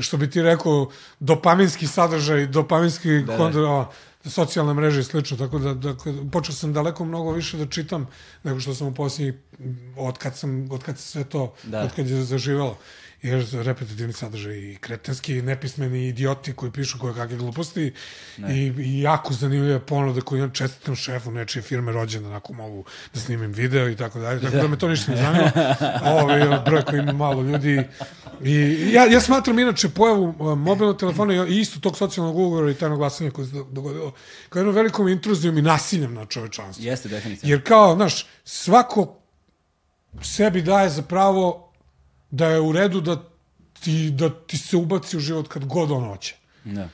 [0.01, 0.91] što bi ti rekao,
[1.21, 3.85] dopaminski sadržaj, dopaminski da, kontrol,
[4.25, 5.95] socijalne mreže i slično, tako da, da
[6.33, 8.07] počeo sam daleko mnogo više da čitam
[8.43, 9.35] nego što sam u posljednjih,
[9.97, 11.83] od kad, sam, od kad se sve to, Da.
[11.83, 12.79] od kad je zaživelo.
[13.25, 17.93] Jer repetitivni sadržaj i kretenski, nepismeni idioti koji pišu koje kakve gluposti
[18.39, 22.85] i, i jako zanimljive ponude koje imam čestitam šefu nečije firme rođena, ako mogu
[23.15, 25.53] da snimim video i tako dalje, tako da me to ništa ne zanima.
[26.21, 27.83] Ovaj broj koji ima malo ljudi
[28.43, 32.75] i ja, ja smatram inače pojavu uh, mobilnog telefona i isto tog socijalnog ugovora i
[32.75, 34.13] tajnog glasanja koje se do- dogodilo
[34.49, 36.85] kao jednom velikom intruzijom i nasiljem na čovečanstvo.
[36.85, 37.53] Jeste, definitivno.
[37.53, 39.17] Jer kao, znaš, svako
[40.23, 41.74] sebi daje za pravo
[42.35, 43.17] da je u redu da
[43.83, 46.37] ti, da ti se ubaci u život kad god on hoće.
[46.65, 46.89] Da.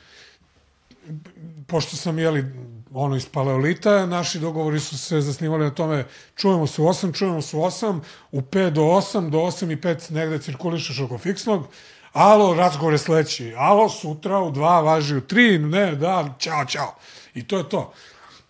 [1.66, 2.44] Pošto sam, jeli,
[2.92, 6.04] ono iz paleolita, naši dogovori su se zasnivali na tome
[6.36, 8.00] čujemo se u 8, čujemo se u 8,
[8.32, 11.66] u 5 do 8, do 8 i 5 negde cirkulišeš oko fiksnog,
[12.12, 16.94] alo, razgovor je sledeći, alo, sutra u 2, važi u 3, ne, da, ćao, ćao.
[17.34, 17.92] I to je to.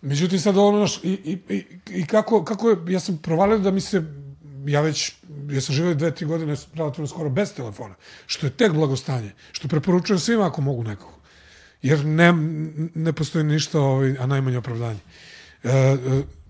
[0.03, 3.71] Međutim, sad ono, znaš, i, i, i, i kako, kako je, ja sam provalio da
[3.71, 4.03] mi se,
[4.67, 5.13] ja već,
[5.51, 7.95] ja sam živio dve, tri godine relativno skoro bez telefona,
[8.27, 11.13] što je tek blagostanje, što preporučujem svima ako mogu nekog.
[11.83, 12.33] Jer ne,
[12.95, 15.01] ne postoji ništa, ovaj, a najmanje opravdanje.
[15.63, 15.97] E, e,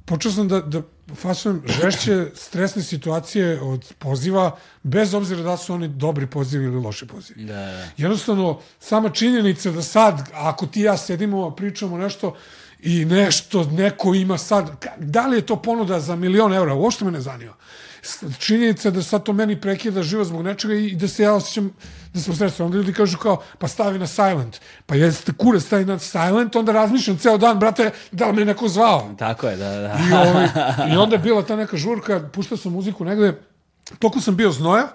[0.05, 0.83] počeo sam da, da
[1.15, 7.07] fasujem žešće stresne situacije od poziva, bez obzira da su oni dobri pozivi ili loši
[7.07, 7.45] pozivi.
[7.45, 7.89] Da, da.
[7.97, 12.37] Jednostavno, sama činjenica da sad, ako ti ja sedimo, pričamo nešto
[12.83, 17.11] i nešto neko ima sad, da li je to ponuda za milion eura, uopšte me
[17.11, 17.55] ne zanima.
[18.39, 21.71] Činjenica da sad to meni prekida život zbog nečega i da se ja osjećam
[22.15, 22.67] da sam sredstvo.
[22.67, 24.61] Onda ljudi kažu kao, pa stavi na silent.
[24.87, 28.69] Pa jeste kurac stavi na silent, onda razmišljam ceo dan, brate, da li me neko
[28.69, 29.15] zvao.
[29.19, 29.99] Tako je, da, da.
[30.11, 30.49] I, ovaj,
[30.93, 33.41] I onda je bila ta neka žurka, puštao sam muziku negde,
[33.99, 34.89] toliko sam bio znoja,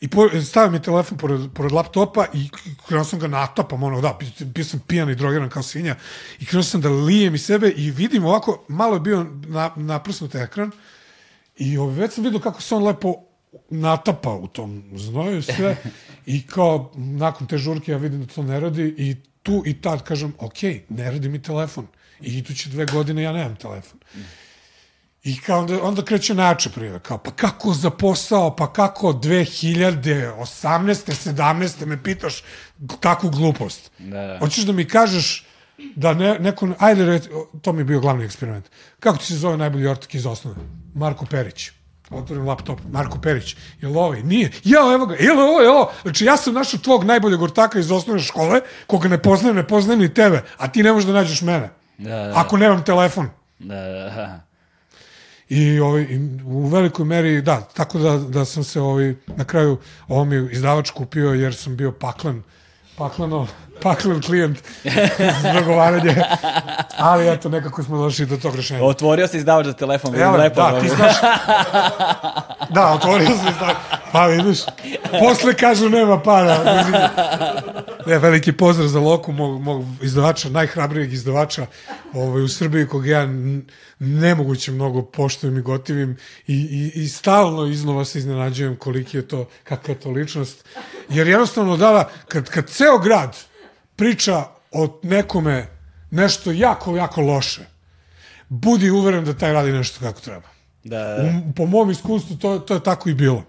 [0.00, 2.50] i po, stavio mi telefon pored, pored laptopa i
[2.86, 5.96] krenuo sam ga natapam, ono, da, bio- bio sam pijan i drogiran kao svinja,
[6.38, 10.34] i krenuo sam da lijem iz sebe i vidim ovako, malo je bio na, naprsnut
[10.34, 10.70] ekran,
[11.58, 13.14] i ovaj, već sam vidio kako se on lepo
[13.70, 15.76] natapa u tom znoju sve
[16.26, 20.02] i kao nakon te žurke ja vidim da to ne radi i tu i tad
[20.02, 21.86] kažem ok, ne radi mi telefon
[22.20, 24.00] i iduće dve godine ja nemam telefon
[25.24, 30.34] I kao onda, onda kreće najjače prive, kao pa kako za posao, pa kako 2018.
[30.54, 31.86] 17.
[31.86, 32.42] me pitaš
[33.00, 33.90] takvu glupost.
[33.98, 34.38] Da, da.
[34.38, 35.47] Hoćeš da mi kažeš
[35.96, 37.20] da ne, neko, ajde, re,
[37.62, 38.70] to mi je bio glavni eksperiment.
[39.00, 40.56] Kako ti se zove najbolji ortak iz osnove?
[40.94, 41.70] Marko Perić.
[42.10, 43.56] Otvorim laptop, Marko Perić.
[43.80, 44.22] Jel ovaj?
[44.22, 44.50] Nije.
[44.64, 45.14] Ja, evo ga.
[45.14, 45.92] Jel ovo, je ovo?
[46.02, 50.00] Znači, ja sam našao tvog najboljeg ortaka iz osnovne škole, koga ne poznajem, ne poznajem
[50.00, 51.70] ni tebe, a ti ne možeš da nađeš mene.
[51.98, 52.32] Da, da, da.
[52.36, 53.28] Ako nemam telefon.
[53.58, 54.40] Da, da, da.
[55.48, 56.06] I, ovaj,
[56.44, 59.78] u velikoj meri, da, tako da, da sam se ovaj, na kraju
[60.08, 62.42] ovo mi izdavač kupio jer sam bio paklen,
[62.96, 63.46] pakleno,
[63.82, 64.58] paklen klijent
[65.42, 66.14] za dogovaranje.
[66.96, 68.84] Ali eto, nekako smo došli do tog rešenja.
[68.84, 70.54] Otvorio se izdavač za telefon, Evo, lepo.
[70.54, 70.80] da, ovaj.
[70.80, 71.14] ti znaš...
[72.74, 73.76] da, otvorio sam izdavač.
[74.12, 74.58] Pa vidiš,
[75.20, 76.58] posle kažu nema para.
[78.06, 81.66] Ne, veliki pozdrav za Loku, mog, mog izdavača, najhrabrijeg izdavača
[82.12, 83.28] ovaj, u Srbiji, kog ja
[83.98, 89.48] nemoguće mnogo poštujem i gotivim i, i, i stalno iznova se iznenađujem koliki je to,
[89.64, 90.64] kakva je to ličnost.
[91.08, 93.36] Jer jednostavno, da, kad, kad ceo grad
[93.98, 95.66] priča o nekome
[96.10, 97.66] nešto jako, jako loše,
[98.48, 100.48] budi uveren da taj radi nešto kako treba.
[100.84, 101.22] Da, da, da.
[101.22, 103.44] U, po mom iskustvu to, to je tako i bilo.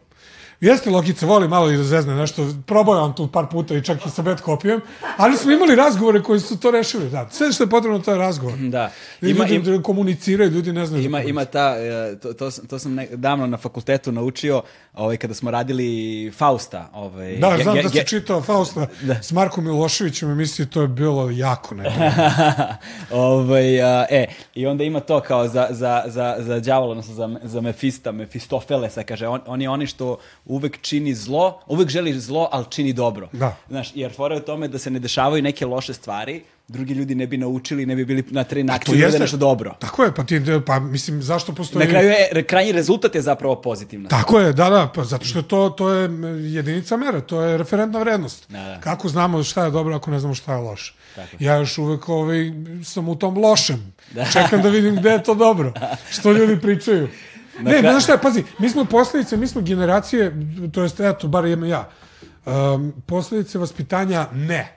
[0.62, 3.84] Jeste Lokica, voli malo i da zezne nešto, probao je on tu par puta i
[3.84, 4.82] čak i sa bad kopijem,
[5.18, 7.28] ali smo imali razgovore koji su to rešili, da.
[7.30, 8.58] Sve što je potrebno to je razgovor.
[8.60, 8.92] Da.
[9.22, 11.04] Ima, ljudi im, komuniciraju, ljudi ne znaju.
[11.06, 14.62] ima, ima ta, e, to, to, sam- to sam ne, davno na fakultetu naučio,
[14.94, 15.90] ovaj, kada smo radili
[16.32, 16.90] Fausta.
[16.94, 18.88] Ovaj, Da, znam ge- da si čitao Fausta
[19.22, 21.92] s Markom Miloševićem emisiji, to je bilo jako neko.
[23.12, 24.26] ovaj, a, e,
[24.56, 29.04] i onda ima to kao za, za, za, za đavola, odnosno za, za Mefista, Mefistofelesa,
[29.04, 30.18] kaže, on, on je oni što
[30.50, 33.30] uvek čini zlo, uvek želi zlo, ali čini dobro.
[33.32, 33.56] Da.
[33.70, 37.16] Znaš, jer fora je u tome da se ne dešavaju neke loše stvari, drugi ljudi
[37.16, 39.76] ne bi naučili, ne bi bili na tren To akciji da nešto dobro.
[39.80, 41.86] Tako je, pa ti, pa mislim, zašto postoji...
[41.86, 44.10] Na kraju je, krajnji rezultat je zapravo pozitivna.
[44.10, 46.10] Tako je, da, da, pa zato što to, to je
[46.54, 48.46] jedinica mera, to je referentna vrednost.
[48.50, 48.80] Da, da.
[48.82, 50.94] Kako znamo šta je dobro ako ne znamo šta je loše?
[51.40, 52.52] Ja još uvek ovaj,
[52.84, 53.94] sam u tom lošem.
[54.34, 55.74] Čekam da vidim gde je to dobro.
[56.20, 57.08] Što ljudi pričaju.
[57.64, 60.34] Ne, kraju- znaš šta pazi, mi smo posledice, mi smo generacije,
[60.74, 61.90] to jest, eto, bar ja,
[62.46, 64.76] um, posledice vaspitanja ne.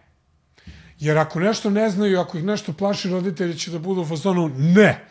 [0.98, 4.50] Jer ako nešto ne znaju, ako ih nešto plaši, roditelji će da budu u fazonu
[4.56, 5.04] ne.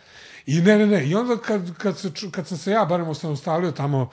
[0.46, 1.06] I ne, ne, ne.
[1.08, 4.10] I onda kad, kad, se, kad sam se ja, barem osamostalio tamo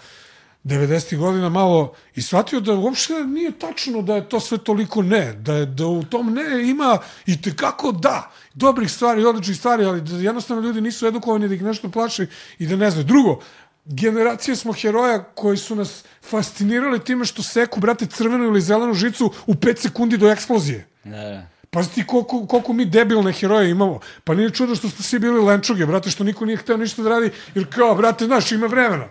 [0.68, 1.16] 90.
[1.16, 5.54] godina malo i shvatio da uopšte nije tačno da je to sve toliko ne, da,
[5.54, 10.16] je, da u tom ne ima i tekako da, dobrih stvari, odličnih stvari, ali da
[10.16, 12.26] jednostavno ljudi nisu edukovani da ih nešto plaši
[12.58, 13.04] i da ne znaju.
[13.04, 13.40] Drugo,
[13.84, 19.32] generacije smo heroja koji su nas fascinirali time što seku, brate, crvenu ili zelenu žicu
[19.46, 20.86] u 5 sekundi do eksplozije.
[21.04, 21.46] Da, da.
[21.70, 24.00] Pazi ti koliko, koliko mi debilne heroje imamo.
[24.24, 27.08] Pa nije čudo što smo svi bili lenčuge, brate, što niko nije hteo ništa da
[27.08, 29.08] radi, jer kao, brate, znaš, ima vremena.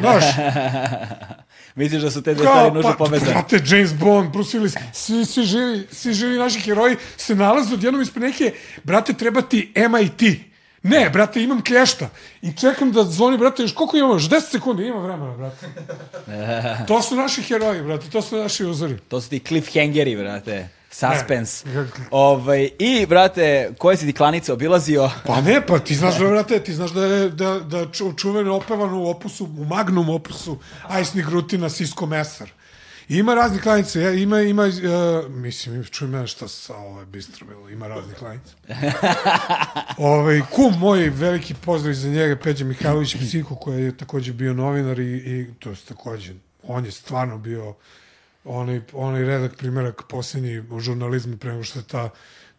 [0.00, 0.24] Znaš,
[1.76, 3.32] Misliš da su te dve stvari nužno povezane?
[3.32, 8.02] Brate, James Bond, Bruce Willis, svi, svi, živi, svi živi naši heroji se nalaze odjednom
[8.02, 8.52] ispred neke,
[8.84, 10.22] brate, treba ti MIT.
[10.82, 12.08] Ne, brate, imam klješta.
[12.42, 14.14] I čekam da zvoni, brate, još koliko imamo?
[14.14, 15.66] Još 10 sekundi, ima vremena, brate.
[16.88, 18.98] to su naši heroji, brate, to su naši uzori.
[19.08, 20.68] To su ti cliffhangeri, brate.
[20.96, 21.64] Suspense.
[22.10, 25.10] Ovaj, I, brate, koje si ti klanice obilazio?
[25.26, 28.56] Pa ne, pa ti znaš da, brate, ti znaš da je da, da ču, čuveno
[28.56, 30.58] opevano u opusu, u magnum opusu
[30.88, 32.50] Ajsni Grutina Sisko Mesar.
[33.08, 37.06] I ima raznih klanica, ja, ima, ima, uh, mislim, čujem ja šta sa ovo je
[37.06, 38.54] bistro bilo, ima raznih klanica.
[39.98, 44.98] ovaj, kum moj, veliki pozdrav za njega, Peđa Mihajlović Psiho, koji je takođe bio novinar
[44.98, 47.74] i, i to je takođe, on je stvarno bio
[48.46, 52.10] onaj, onaj redak primjerak posljednji u žurnalizmu prema što je ta,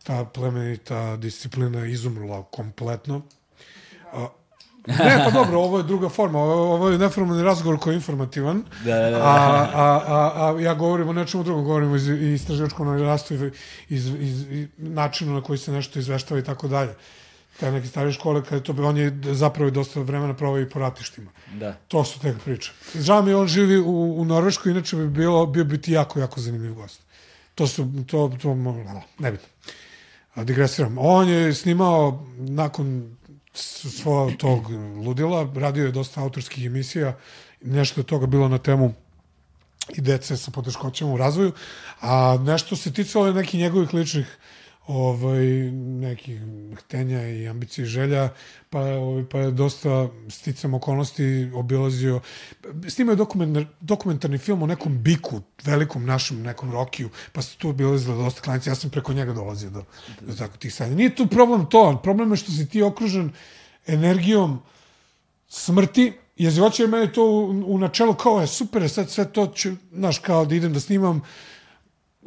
[0.03, 3.21] ta plemenita disciplina izumrla kompletno.
[4.13, 4.27] A,
[4.87, 8.95] ne, pa dobro, ovo je druga forma, ovo, je neformalni razgovor koji je informativan, Da,
[8.95, 9.17] da, da.
[9.17, 13.51] a, a, a, a ja govorim o nečemu drugom, govorim iz, istraživačkom novinarstvu iz,
[13.89, 16.95] iz, iz, načinu na koji se nešto izveštava i tako dalje.
[17.59, 20.79] Te neke stare škole, kada je to, on je zapravo dosta vremena provao i po
[20.79, 21.31] ratištima.
[21.59, 21.73] Da.
[21.87, 22.71] To su tek priče.
[22.95, 26.19] Žao mi je, on živi u, u Norveškoj, inače bi bilo, bio bi ti jako,
[26.19, 27.01] jako zanimljiv gost.
[27.55, 28.55] To su, to, to,
[29.19, 29.47] ne bitno.
[30.33, 30.97] A digresiram.
[30.97, 33.17] On je snimao nakon
[33.53, 34.69] svojeg tog
[35.05, 37.17] ludila, radio je dosta autorskih emisija,
[37.61, 38.93] nešto od toga bilo na temu
[39.95, 41.51] i dece sa poteškoćama u razvoju,
[42.01, 44.37] a nešto se ticalo je nekih njegovih ličnih
[44.87, 46.41] ovaj, nekih
[46.77, 48.29] htenja i ambicije i želja,
[48.69, 52.21] pa, ovaj, pa je dosta sticam okolnosti obilazio.
[52.87, 57.69] Snimao je dokumentar, dokumentarni film o nekom biku, velikom našem nekom Rokiju, pa su tu
[57.69, 59.83] obilazile dosta klanice, ja sam preko njega dolazio do,
[60.21, 60.95] do tako tih sanja.
[60.95, 63.31] Nije tu problem to, problem je što si ti okružen
[63.87, 64.61] energijom
[65.47, 69.69] smrti, jezivoće je meni to u, u načelu kao je super, sad sve to ću,
[69.91, 71.21] znaš, kao da idem da snimam,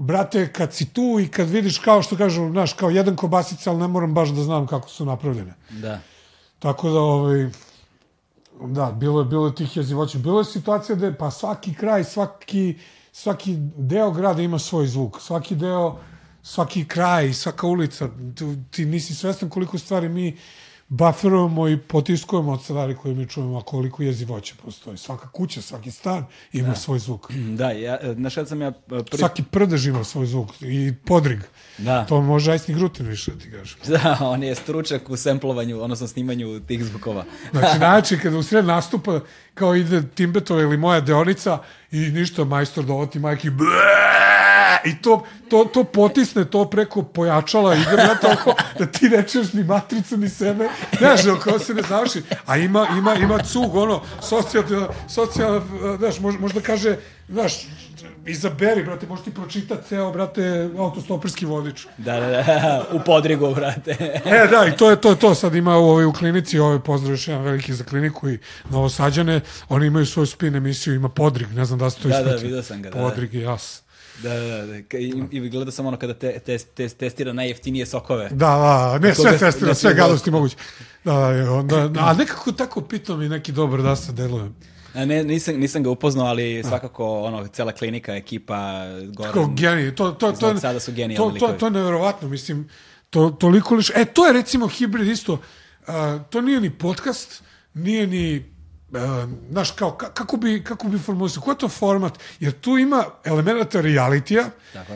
[0.00, 3.80] brate, kad si tu i kad vidiš kao što kažu, znaš, kao jedan kobasica, ali
[3.80, 5.54] ne moram baš da znam kako su napravljene.
[5.70, 6.00] Da.
[6.58, 7.50] Tako da, ovaj,
[8.60, 10.18] da, bilo je, bilo je tih jezivoća.
[10.18, 12.78] Bilo je situacija da pa svaki kraj, svaki,
[13.12, 15.20] svaki deo grada ima svoj zvuk.
[15.20, 15.98] Svaki deo,
[16.42, 18.08] svaki kraj, svaka ulica,
[18.38, 20.36] tu, ti nisi svestan koliko stvari mi
[20.90, 24.96] bufferujemo i potiskujemo od stvari koje mi čujemo, a koliko jezivoća postoji.
[24.96, 26.74] Svaka kuća, svaki stan ima da.
[26.74, 27.32] svoj zvuk.
[27.32, 29.18] Da, ja, znaš kad sam ja prvi...
[29.18, 31.40] Svaki prdež ima svoj zvuk i podrig.
[31.78, 32.04] Da.
[32.04, 33.78] To može Ajsni Grutin više da ti kažem.
[34.02, 37.24] Da, on je stručak u semplovanju, odnosno snimanju tih zvukova.
[37.52, 39.20] Znači, znači, kada u sred nastupa,
[39.54, 41.58] kao ide Timbetova ili moja deonica
[41.92, 43.50] i ništa, majstor dovati majki,
[44.84, 49.52] i to, to, to potisne to preko pojačala igra, brate, oko, da ti ne čuješ
[49.52, 50.68] ni matricu, ni sebe,
[50.98, 55.60] znaš, oko se ne završi, a ima, ima, ima cug, ono, socijalna, socijalna,
[55.98, 56.96] znaš, možda kaže,
[57.28, 57.52] znaš,
[58.26, 60.42] izaberi, brate, možeš ti pročitati ceo, brate,
[60.78, 61.86] autostoperski vodič.
[61.98, 63.90] Da, da, da, u podrigu, brate.
[64.24, 67.10] e, da, i to je to, to sad ima u, ovoj, u klinici, ovaj pozdrav
[67.10, 68.38] još jedan veliki za kliniku i
[68.70, 72.36] novosađane, oni imaju svoju spin emisiju, ima podrig, ne znam da se to Da, isprati.
[72.36, 72.98] da, vidio sam ga, da.
[73.00, 73.82] Podrig je jas.
[74.22, 74.72] Da, da, da.
[74.74, 78.28] Ka- I, i gleda sam ono kada te, te, te, testira najjeftinije sokove.
[78.28, 80.56] Da, da, ne Kako sve da- testira, da sve ti- gadosti moguće.
[81.04, 84.50] Da, da, i onda, a nekako tako pitam i neki dobar da se deluje.
[84.94, 88.84] A ne, nisam, nisam ga upoznao, ali svakako ono, cela klinika, ekipa,
[89.16, 89.32] Goran.
[89.32, 92.68] Kao genij, to, to, to, Sad- sada su genijalni to, to, to je neverovatno, mislim,
[93.10, 93.90] to, toliko liš...
[93.90, 95.40] E, to je recimo hibrid isto, uh,
[96.30, 97.42] to nije ni podcast,
[97.74, 98.44] nije ni
[99.50, 102.18] znaš, kao, ka- kako bi, kako bi formulisao, koji je to format?
[102.40, 104.50] Jer tu ima elemenata realitija,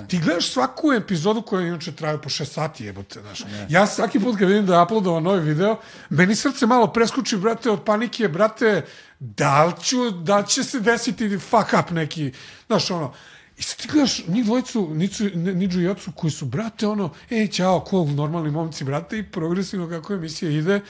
[0.09, 3.41] ti gledaš svaku epizodu koja inače traje po šest sati, jebote, znaš.
[3.69, 5.77] Ja svaki put kad vidim da je uploadova novi video,
[6.11, 8.85] meni srce malo preskuči, brate, od panike, brate,
[9.19, 12.33] da li, ću, da li će se desiti fuck up neki,
[12.67, 13.13] znaš, ono,
[13.57, 17.47] I sad ti gledaš njih dvojicu, Nicu, Niđu i Jocu, koji su, brate, ono, ej,
[17.49, 20.81] čao, cool, normalni momci, brate, i progresivno kako emisija ide,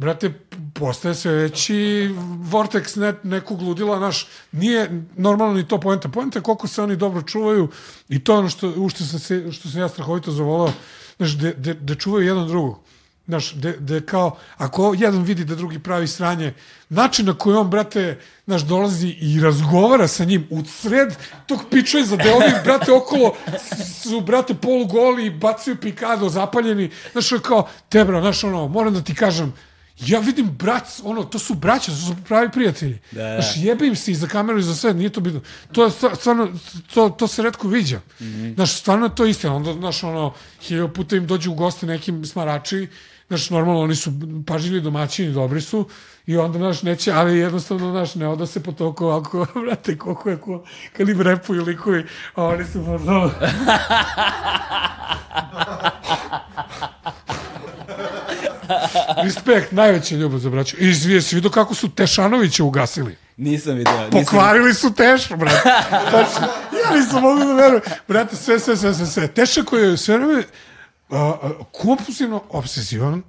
[0.00, 0.32] brate,
[0.74, 2.10] postaje sve veći
[2.50, 6.08] vortex ne, nekog ludila, naš, nije normalno ni to poenta.
[6.08, 7.68] Poenta je koliko se oni dobro čuvaju
[8.08, 10.72] i to je ono što, u što, sam, se, što sam ja strahovito zavolao,
[11.16, 12.78] znaš, da de, de čuvaju jedan drugog.
[13.26, 16.54] Znaš, de, de kao, ako jedan vidi da drugi pravi sranje,
[16.88, 21.14] način na koji on, brate, znaš, dolazi i razgovara sa njim u sred
[21.46, 23.34] tog piča za da ovi, brate, okolo
[24.02, 29.14] su, brate, polugoli, bacaju pikado, zapaljeni, znaš, kao, te, bro, znaš, ono, moram da ti
[29.14, 29.52] kažem,
[30.06, 32.98] Ja vidim brat, ono, to su braća, to su pravi prijatelji.
[33.10, 33.40] Da, da.
[33.40, 35.40] Znaš, jebe im se i za kameru i za sve, nije to bitno.
[35.72, 36.48] To, je stvarno,
[36.94, 38.00] to, to se redko viđa.
[38.20, 38.52] Mhm.
[38.54, 39.56] Znaš, stvarno je to istina.
[39.56, 42.88] Onda, znaš, ono, hiljadu puta im dođu u goste nekim smarači,
[43.28, 44.12] znaš, normalno oni su
[44.46, 45.88] pažljivi domaćini, dobri su,
[46.26, 50.30] i onda, znaš, neće, ali jednostavno, znaš, ne oda se po toliko, ako, vrate, koliko
[50.30, 50.64] je, ko,
[50.96, 52.04] kad im repuju likovi,
[52.34, 53.30] a oni su možda...
[59.24, 60.76] Respekt, najveća ljubav za braću.
[60.78, 63.16] I zvije si vidio kako su Tešanovića ugasili.
[63.36, 63.92] Nisam vidio.
[63.92, 65.70] Nisam Pokvarili su Tešu, brate.
[66.10, 66.52] Znači,
[66.84, 67.82] ja nisam mogu da verujem.
[68.08, 69.28] Brate, sve, sve, sve, sve, sve.
[69.28, 70.42] Teša koji je sve vreme
[71.10, 73.22] a, kompulsivno obsesivan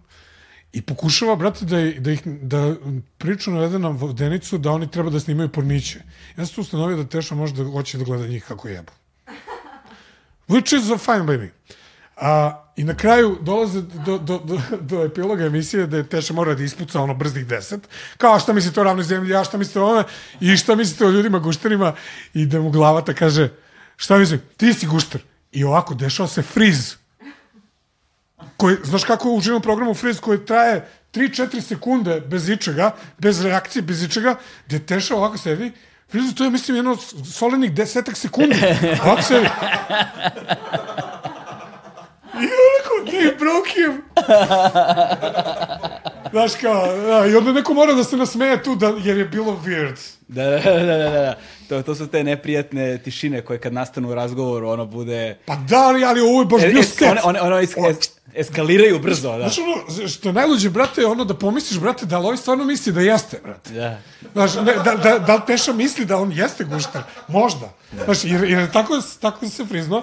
[0.73, 2.76] i pokušava, brate, da, da, ih, da
[3.18, 5.99] priču navede na vodenicu da oni treba da snimaju porniće.
[6.38, 8.91] Ja sam tu ustanovio da Teša može da hoće da gleda njih kako jebu.
[10.47, 11.49] Which is a fine by me.
[12.18, 16.53] A, I na kraju dolaze do, do, do, do epiloga emisije da je Teša mora
[16.56, 17.88] da ispuca ono brzih deset.
[18.18, 20.03] Kao šta mislite o ravnoj zemlji, a šta mislite o ovome
[20.39, 21.93] i šta mislite o ljudima gušterima
[22.34, 23.49] i da mu glavata kaže
[23.98, 25.22] šta mislim, ti si gušter.
[25.52, 26.95] I ovako dešava se friz.
[28.57, 33.81] Koji, znaš kako je u programu friz koji traje 3-4 sekunde bez ičega, bez reakcije,
[33.81, 34.35] bez ičega,
[34.68, 35.72] gde Teša ovako sedi,
[36.10, 36.98] frizu to je mislim jedno
[37.34, 38.56] solenih desetak sekundi.
[39.06, 39.49] Ovako sedi.
[42.41, 44.01] I onako, they broke him.
[46.31, 49.59] Znaš kao, da, i onda neko mora da se nasmeje tu, da, jer je bilo
[49.65, 49.95] weird.
[50.27, 51.35] Da, da, da, da, da, da.
[51.69, 55.38] To, to su te neprijatne tišine koje kad nastanu u razgovoru, ono bude...
[55.45, 57.11] Pa da, ali, ali ovo je baš bio Es, sketch.
[57.11, 57.97] one, one, ono es, es,
[58.35, 59.49] eskaliraju brzo, da.
[59.49, 62.63] Znaš ono, što je najluđe, brate, je ono da pomisliš, brate, da li ovaj stvarno
[62.63, 63.73] misli da jeste, brate.
[63.73, 63.97] Da.
[64.34, 67.01] Znaš, ne, da, da, da li Teša misli da on jeste gušter?
[67.27, 67.69] Možda.
[68.05, 70.01] Znaš, jer, jer tako, tako se frizno.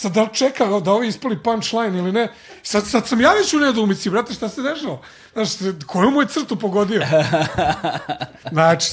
[0.00, 2.28] Sad da li čeka da ovi ispali punchline ili ne?
[2.62, 4.98] Sad, sad sam ja već u nedoumici, brate, šta se dešava?
[5.32, 5.48] Znaš,
[5.86, 7.02] koju mu je crtu pogodio?
[8.52, 8.90] Znači,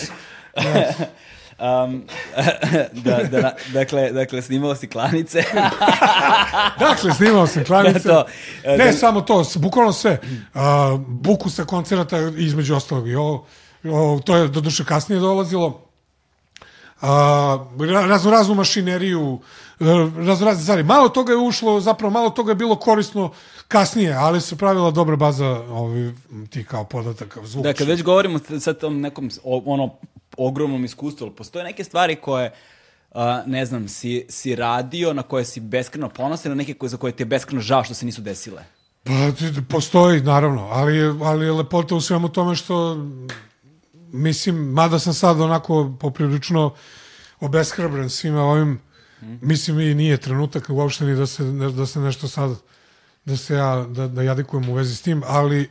[1.59, 2.03] Um,
[3.05, 5.43] da, da, dakle, dakle, snimao si klanice.
[6.79, 8.07] dakle, snimao sam klanice.
[8.07, 8.25] Da, to,
[8.77, 10.19] ne, da- samo to, bukvalno sve.
[10.53, 10.61] Uh,
[10.99, 13.07] buku sa koncerata između ostalog.
[13.09, 13.45] I ovo,
[13.83, 15.86] ovo, to je do duše kasnije dolazilo.
[17.01, 19.39] A, ra- razno raznu mašineriju,
[19.79, 19.85] e,
[20.25, 20.83] razno razne stvari.
[20.83, 23.31] Malo toga je ušlo, zapravo malo toga je bilo korisno
[23.67, 26.15] kasnije, ali se pravila dobra baza ovi,
[26.49, 27.63] ti kao podataka, zvuk.
[27.63, 29.93] Da, kad već govorimo sa tom nekom ono
[30.37, 32.51] ogromnom iskustvu, ali postoje neke stvari koje
[33.11, 36.97] uh, ne znam, si, si radio, na koje si beskreno ponosan, ili neke koje, za
[36.97, 38.63] koje ti je beskreno žao što se nisu desile?
[39.03, 39.11] Pa,
[39.69, 43.05] postoji, naravno, ali, ali je lepota u svemu tome što,
[44.11, 46.73] mislim, mada sam sad onako poprilično
[47.39, 48.79] obeshrabren svima ovim,
[49.21, 51.43] mislim i nije trenutak uopšte ni da se,
[51.75, 52.55] da se nešto sad,
[53.25, 55.69] da se ja, da, da jadikujem u vezi s tim, ali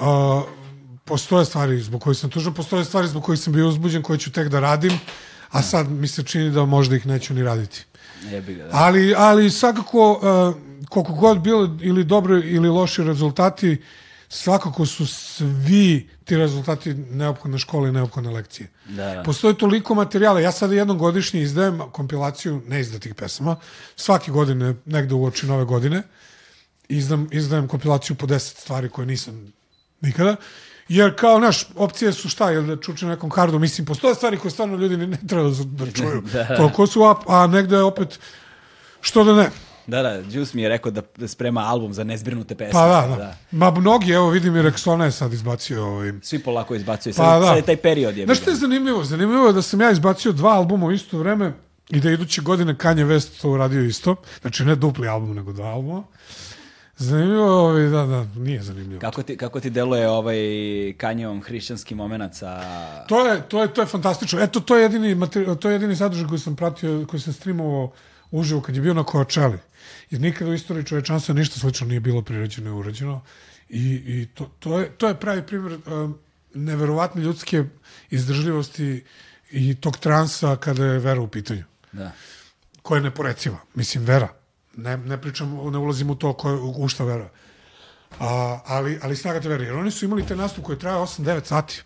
[0.00, 0.42] a,
[1.04, 4.32] postoje stvari zbog kojih sam tužan, postoje stvari zbog kojih sam bio uzbuđen, koje ću
[4.32, 4.92] tek da radim,
[5.50, 7.84] a sad mi se čini da možda ih neću ni raditi.
[8.30, 8.70] Jebi ga, da.
[8.72, 13.82] Ali, ali svakako, uh, koliko god bilo ili dobri ili loši rezultati,
[14.28, 18.68] svakako su svi ti rezultati neophodne škole i neophodne lekcije.
[18.88, 19.22] Da, da.
[19.22, 20.40] Postoji toliko materijala.
[20.40, 23.56] Ja sada jednom godišnje izdajem kompilaciju neizdatih pesama.
[23.96, 26.02] Svake godine, negde u oči nove godine,
[26.88, 29.52] izdam, izdajem kompilaciju po 10 stvari koje nisam
[30.00, 30.36] nikada.
[30.88, 34.50] Jer kao, naš, opcije su šta, jel da čuče nekom hardu, mislim, postoje stvari koje
[34.50, 36.22] stvarno ljudi ne, ne treba da, da čuju.
[36.56, 38.18] Toliko su, a, a negde opet,
[39.00, 39.50] što da ne.
[39.88, 42.72] Da, da, Juice mi je rekao da, da sprema album za nezbrinute pesme.
[42.72, 43.36] Pa da, da.
[43.50, 46.12] Ma mnogi, evo vidim i Rexona je sad izbacio ovaj.
[46.22, 47.12] Svi polako izbacuju.
[47.12, 47.46] Sad, Pa da.
[47.46, 48.24] sad je taj period je.
[48.24, 49.04] Znaš što je zanimljivo?
[49.04, 51.52] Zanimljivo je da sam ja izbacio dva albuma u isto vreme
[51.90, 54.16] i da iduće godine Kanye West to uradio isto.
[54.40, 56.02] Znači ne dupli album, nego dva albuma.
[56.96, 59.00] Zanimljivo je, ovaj, da, da, nije zanimljivo.
[59.00, 60.36] Kako ti, kako ti deluje ovaj
[60.96, 62.62] Kanjevom hrišćanski moment sa...
[63.08, 64.40] To je, to je, to je fantastično.
[64.40, 65.28] Eto, to je jedini,
[65.60, 67.92] to je jedini sadržaj koji sam pratio, koji sam streamovao
[68.30, 69.58] uživo kad je bio na Coachella.
[70.10, 73.22] Jer nikada u istoriji čovečanstva ništa slično nije bilo priređeno i urađeno.
[73.68, 76.18] I, i to, to, je, to je pravi primjer um,
[76.54, 77.64] neverovatne ljudske
[78.10, 79.04] izdržljivosti
[79.50, 81.64] i tog transa kada je vera u pitanju.
[81.92, 82.12] Da.
[82.82, 83.58] Koja je neporeciva.
[83.74, 84.28] Mislim, vera.
[84.76, 87.30] Ne, ne pričam, ne ulazim u to ko, u šta vera.
[88.20, 89.64] A, ali, ali snaga te vere.
[89.64, 91.82] Jer oni su imali taj nastup koji traje 8-9 sati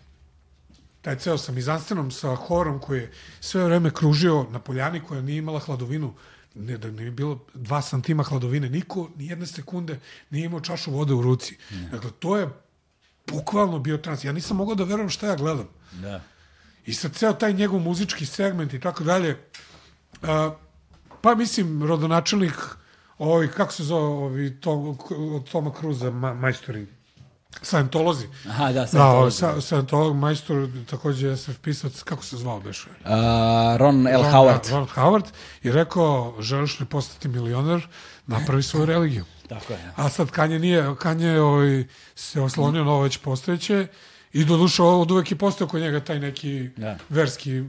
[1.03, 5.37] taj ceo sa mizanstenom, sa horom koji je sve vreme kružio na poljani koja nije
[5.37, 6.13] imala hladovinu,
[6.55, 9.99] ne, da nije bilo dva santima hladovine, niko ni jedne sekunde
[10.29, 11.57] nije imao čašu vode u ruci.
[11.91, 12.49] Dakle, to je
[13.27, 14.23] bukvalno bio trans.
[14.23, 15.67] Ja nisam mogao da verujem šta ja gledam.
[15.91, 16.21] Da.
[16.85, 19.37] I sad ceo taj njegov muzički segment i tako dalje,
[20.21, 20.55] a,
[21.21, 22.55] pa mislim, rodonačelnik,
[23.17, 26.87] ovaj, kako se zove, ovi, to, od Toma Cruza, ma, majstori,
[27.61, 28.27] Scientolozi.
[28.47, 28.99] Aha, da, Da, Scientology.
[29.11, 30.55] ovaj, sa, Scientolog majstor,
[30.85, 32.89] takođe SF pisac, kako se zvao beše?
[32.89, 33.05] Uh,
[33.77, 34.11] Ron L.
[34.13, 34.71] Ron- Howard.
[34.71, 35.25] Ron Howard
[35.63, 37.87] je rekao, želiš li postati milioner,
[38.27, 39.25] napravi svoju religiju.
[39.49, 39.91] Tako je.
[39.95, 41.83] A sad Kanje nije, Kanje ovaj,
[42.15, 43.87] se oslonio na ovo već postojeće
[44.33, 46.97] i do duše od uvek je postao kod njega taj neki Da.
[47.09, 47.63] verski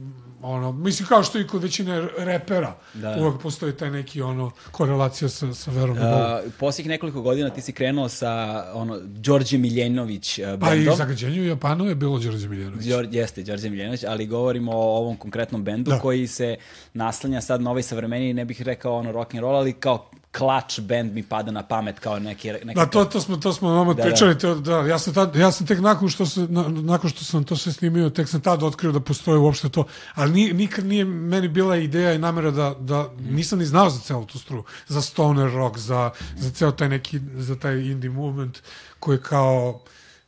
[0.45, 3.17] ono, mislim kao što i kod većine repera Da.
[3.19, 6.15] uvek postoji taj neki ono korelacija sa, sa verom u Bogu.
[6.45, 8.29] Uh, posljednjih nekoliko godina ti si krenuo sa
[8.73, 10.95] ono, Đorđe Miljenović uh, Pa i bendom.
[10.95, 12.85] zagađenju u Japanu je bilo Đorđe Miljanović.
[12.85, 15.99] Đor, jeste, Đorđe Miljenović, ali govorimo o ovom konkretnom bendu Da.
[15.99, 16.55] koji se
[16.93, 20.79] naslanja sad na ovaj savremeni, ne bih rekao ono rock and roll, ali kao klač
[20.79, 23.93] bend mi pada na pamet kao neki, neki Da, to, to smo, to smo nama
[23.93, 27.09] Da, pričali, to, da, ja sam, tad, ja sam tek nakon što, se, na, nakon
[27.09, 30.53] što sam to sve snimio, tek sam tad otkrio da postoje uopšte to, ali ni,
[30.53, 34.39] nikad nije meni bila ideja i namera da, da nisam ni znao za celu tu
[34.39, 38.61] stru, za stoner rock, za, za ceo taj neki, za taj indie movement
[38.99, 39.81] koji kao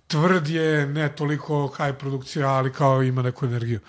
[0.07, 3.79] tvrd je, ne toliko high produkcija, ali kao ima neku energiju.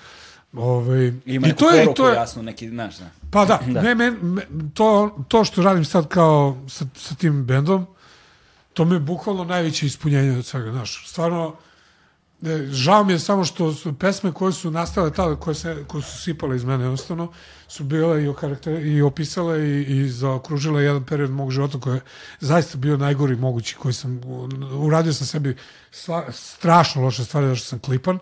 [0.53, 3.11] Ove, Ima I to je, i to je, jasno, neki, znaš, da.
[3.31, 4.43] Pa da, Ne, men, me,
[4.75, 7.87] to, to što radim sad kao sa, sa tim bendom,
[8.75, 11.09] to mi je bukvalno najveće ispunjenje od svega, znaš.
[11.09, 11.55] Stvarno,
[12.41, 16.03] ne, žao mi je samo što su pesme koje su nastale tada, koje, se, koje
[16.03, 17.33] su sipale iz mene jednostavno,
[17.69, 18.33] su bile i,
[18.85, 22.01] i opisale i, i zaokružile jedan period mog života koji je
[22.41, 24.21] zaista bio najgori mogući, koji sam,
[24.81, 25.57] uradio sam sebi
[25.91, 28.19] sva, strašno loše stvari, da što sam klipan,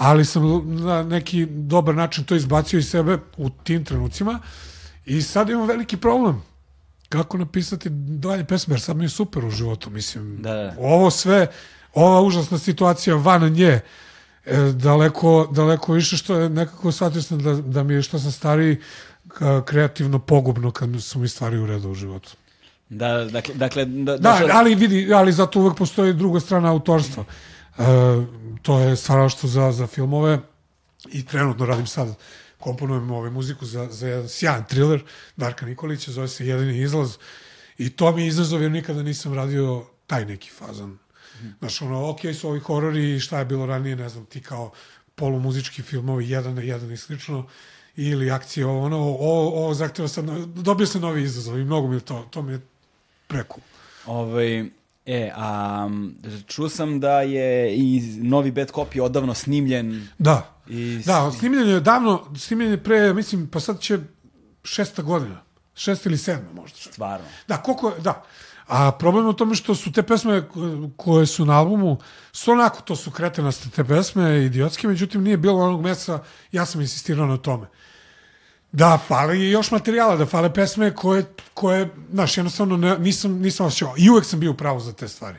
[0.00, 0.42] ali sam
[0.84, 4.38] na neki dobar način to izbacio iz sebe u tim trenucima
[5.06, 6.42] i sad imam veliki problem
[7.08, 10.42] kako napisati dalje pesme, jer sad mi je super u životu, mislim.
[10.42, 10.74] Da, da.
[10.78, 11.46] Ovo sve,
[11.94, 13.80] ova užasna situacija van nje,
[14.46, 18.32] e, daleko, daleko više što je nekako shvatio sam da, da mi je što sam
[18.32, 18.76] stariji
[19.64, 22.30] kreativno pogubno kad su mi stvari u redu u životu.
[22.88, 27.22] Da, dakle, dakle da, Da, ali vidi, ali zato uvek postoji druga strana autorstva.
[27.22, 27.59] E,
[28.62, 30.38] to je stvaralaštvo za, za filmove
[31.12, 32.16] i trenutno radim sad
[32.58, 35.04] komponujem ovaj muziku za, za jedan sjajan thriller
[35.36, 37.16] Darka Nikolića, zove se Jedini izlaz
[37.78, 40.98] i to mi je izazov jer nikada nisam radio taj neki fazon.
[41.58, 44.70] Znaš, ono, ok su ovi horori i šta je bilo ranije, ne znam, ti kao
[45.14, 47.46] polumuzički filmovi, jedan na jedan i slično,
[47.96, 51.96] ili akcije, ovo, ono, ovo, ovo zahteva sad, dobio sam novi izazov i mnogo mi
[51.96, 52.60] je to, to mi je
[53.26, 53.60] preko.
[54.06, 54.64] Ovaj,
[55.06, 55.88] e, a
[56.46, 60.54] čuo sam da je i novi bad copy odavno snimljen Da.
[60.68, 63.98] i Da, snimljen je davno, snimljen je pre, mislim, pa sad će
[64.64, 65.42] šesta godina.
[65.74, 66.76] Šesta ili sedma možda.
[66.78, 67.26] stvarno.
[67.48, 68.24] Da, koliko, da.
[68.66, 70.60] A problem je u tome što su te pesme ko-
[70.96, 71.98] koje su na albumu,
[72.32, 76.22] su onako, to su kretenaste te pesme, idiotske, međutim nije bilo onog mesa,
[76.52, 77.66] ja sam insistirao na tome.
[78.72, 81.24] Da, fale i još materijala, da fale pesme koje,
[81.54, 83.94] koje znaš, jednostavno ne, nisam, nisam osjećao.
[83.96, 85.38] I uvek sam bio u pravu za te stvari.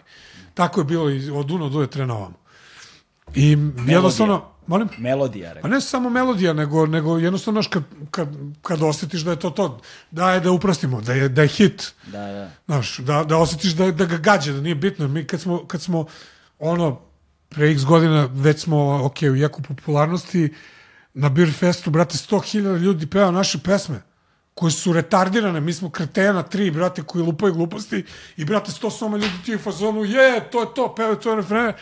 [0.54, 2.42] Tako je bilo i od Uno do Etre na ovamo.
[3.36, 4.90] I jednostavno, molim?
[4.98, 5.70] Melodija, Pa rekao.
[5.70, 8.30] ne samo melodija, nego, nego jednostavno, znaš, kad, kad,
[8.62, 9.80] kad osjetiš da je to to,
[10.12, 12.52] da je da uprostimo, da je, da je hit, Da, da.
[12.66, 15.08] znaš, da, da osjetiš da, da ga gađa, da nije bitno.
[15.08, 16.06] Mi kad smo, kad smo
[16.60, 17.00] ono,
[17.50, 20.54] pre x godina, već smo, ok, u jeku popularnosti,
[21.14, 24.02] na Beer Festu, brate, 100.000 ljudi peva naše pesme
[24.54, 28.04] koje su retardirane, mi smo kretena, tri, brate, koji lupaju gluposti
[28.38, 31.74] i, brate, sto soma ljudi ti u fazonu, je, to je to, pevaju to refrene.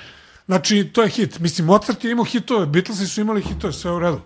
[0.46, 1.40] Znači, to je hit.
[1.40, 4.22] Mislim, Mozart je imao hitove, Beatlesi su imali hitove, sve u redu.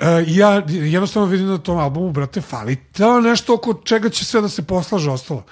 [0.00, 4.40] E, ja jednostavno vidim na tom albumu, brate, fali to nešto oko čega će sve
[4.40, 5.44] da se poslaže ostalo.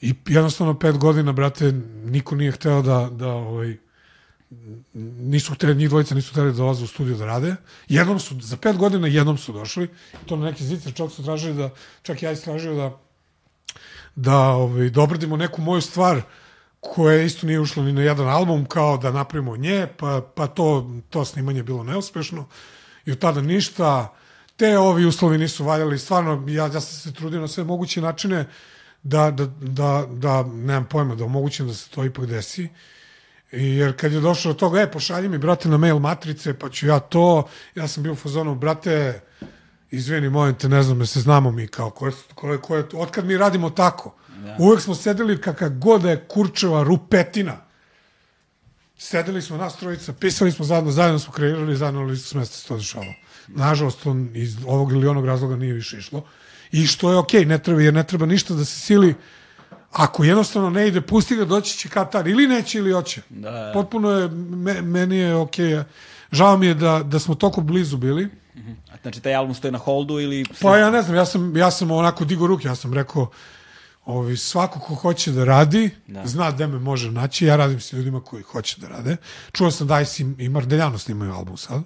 [0.00, 1.72] I jednostavno pet godina, brate,
[2.04, 3.76] niko nije hteo da, da ovaj,
[5.20, 7.56] nisu hteli, njih dvojica nisu hteli da dolaze u studiju da rade.
[7.88, 9.88] Jednom su, za pet godina jednom su došli,
[10.26, 11.70] to na neki zicer, čak su tražili da,
[12.02, 12.98] čak ja istražio da
[14.16, 16.22] da, ovaj, da obradimo neku moju stvar
[16.80, 20.90] koja isto nije ušla ni na jedan album, kao da napravimo nje, pa, pa to,
[21.10, 22.46] to snimanje je bilo neuspešno
[23.06, 24.14] i od tada ništa.
[24.56, 28.46] Te ovi uslovi nisu valjali, stvarno, ja, ja sam se trudio na sve moguće načine
[29.02, 32.62] da, da, da, da nemam pojma, da omogućim da se to ipak desi.
[32.64, 32.68] I
[33.52, 36.86] jer kad je došlo do toga, e, pošalji mi, brate, na mail matrice, pa ću
[36.86, 39.20] ja to, ja sam bio u fazonu, brate,
[39.90, 42.76] izvini, molim te, ne znam, da se znamo mi kao, ko je, ko je, ko
[42.76, 44.56] je, otkad mi radimo tako, da.
[44.58, 47.56] uvek smo sedeli kakav god da je kurčeva rupetina,
[48.98, 52.68] sedeli smo nas trojica, pisali smo zajedno, zajedno smo kreirali, zajedno na listu smesta se
[52.68, 53.12] to dešavalo.
[53.48, 56.24] Nažalost, to iz ovog ili onog razloga nije više išlo.
[56.72, 59.14] I što je okej, ne treba, jer ne treba ništa da se sili,
[59.96, 63.22] ako jednostavno ne ide, pusti ga, doći će kad tad, ili neće ili hoće.
[63.28, 63.70] Da, da.
[63.74, 65.82] Potpuno je, me, meni je okej.
[66.32, 68.28] Žao mi je da, da smo toliko blizu bili,
[68.92, 70.44] A Znači, taj album stoji na holdu ili...
[70.62, 73.30] Pa ja ne znam, ja sam, ja sam onako digo ruke, ja sam rekao,
[74.06, 76.26] Ovi, svako ko hoće da radi, da.
[76.26, 77.46] zna gde me može naći.
[77.46, 79.16] Ja radim s ljudima koji hoće da rade.
[79.52, 81.82] Čuo sam da Ice i Mardeljano snimaju album sad,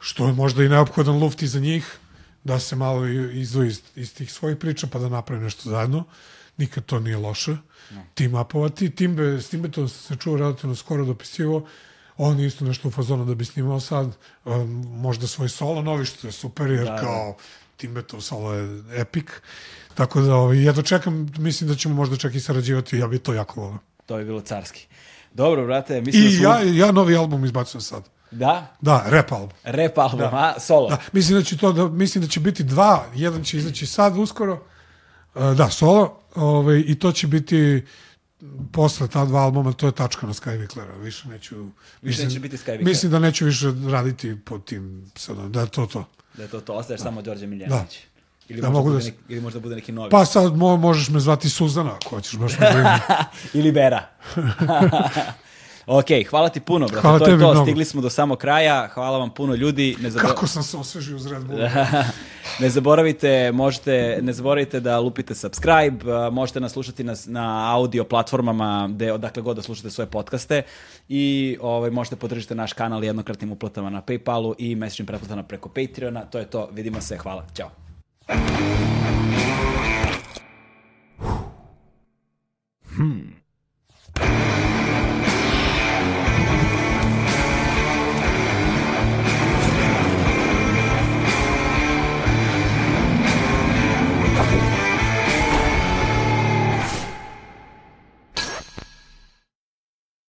[0.00, 1.98] što je možda i neophodan luft i za njih,
[2.44, 6.04] da se malo izdvoji iz, iz tih svojih priča pa da naprave nešto zajedno.
[6.60, 7.56] Nikad to nije loše.
[7.90, 8.02] No.
[8.14, 8.90] Team upovati.
[8.90, 11.66] Timbe, s Timbetom se čuo relativno skoro dopisivo.
[12.16, 14.16] On je isto nešto u fazonu da bi snimao sad.
[14.44, 17.00] Um, možda svoj solo novi, što je super, jer da, da.
[17.00, 17.36] kao
[17.76, 19.26] Timbetov solo je epic.
[19.94, 23.18] Tako da ovaj, ja to čekam, mislim da ćemo možda čak i sarađivati, ja bi
[23.18, 23.78] to jako volio.
[24.06, 24.86] To je bilo carski.
[25.32, 26.42] Dobro, brate, mislim I da su...
[26.42, 28.08] ja, ja novi album izbacujem sad.
[28.30, 28.76] Da?
[28.80, 29.56] Da, rap album.
[29.64, 30.30] Rap album, da.
[30.56, 30.60] a?
[30.60, 30.88] Solo?
[30.88, 34.16] Da, mislim da će to, da, mislim da će biti dva, jedan će izaći sad
[34.16, 34.62] uskoro,
[35.34, 37.82] da, solo, ovaj, i to će biti
[38.72, 41.66] posle ta dva albuma, to je tačka na Sky Wicklera, više neću...
[42.02, 42.84] Više neće biti Sky Wickler.
[42.84, 46.04] Mislim da neću više raditi pod tim, sad, da je to to.
[46.36, 47.04] Da je to to, ostaješ da.
[47.04, 48.00] samo Đorđe Miljanović.
[48.04, 48.10] Da.
[48.48, 49.04] Ili, da možda mogu da...
[49.04, 50.10] Neki, ili možda bude neki novi.
[50.10, 53.00] Pa sad mo, možeš me zvati Suzana, ako hoćeš baš me
[53.60, 54.08] Ili Bera.
[55.92, 57.00] Ok, hvala ti puno, brate.
[57.00, 57.62] Hvala to je to, mnogo.
[57.62, 58.88] stigli smo do samo kraja.
[58.88, 59.96] Hvala vam puno ljudi.
[60.00, 60.30] Ne zabor...
[60.30, 61.58] Kako sam se osvežio uz Red Bull.
[62.60, 68.88] ne zaboravite, možete, ne zaboravite da lupite subscribe, možete nas slušati na, na audio platformama
[68.92, 70.62] gde, odakle god da slušate svoje podcaste
[71.08, 76.20] i ovaj, možete podržiti naš kanal jednokratnim uplatama na Paypalu i mesečnim pretplatama preko Patreona.
[76.20, 77.70] To je to, vidimo se, hvala, ćao.
[82.96, 83.40] Hmm.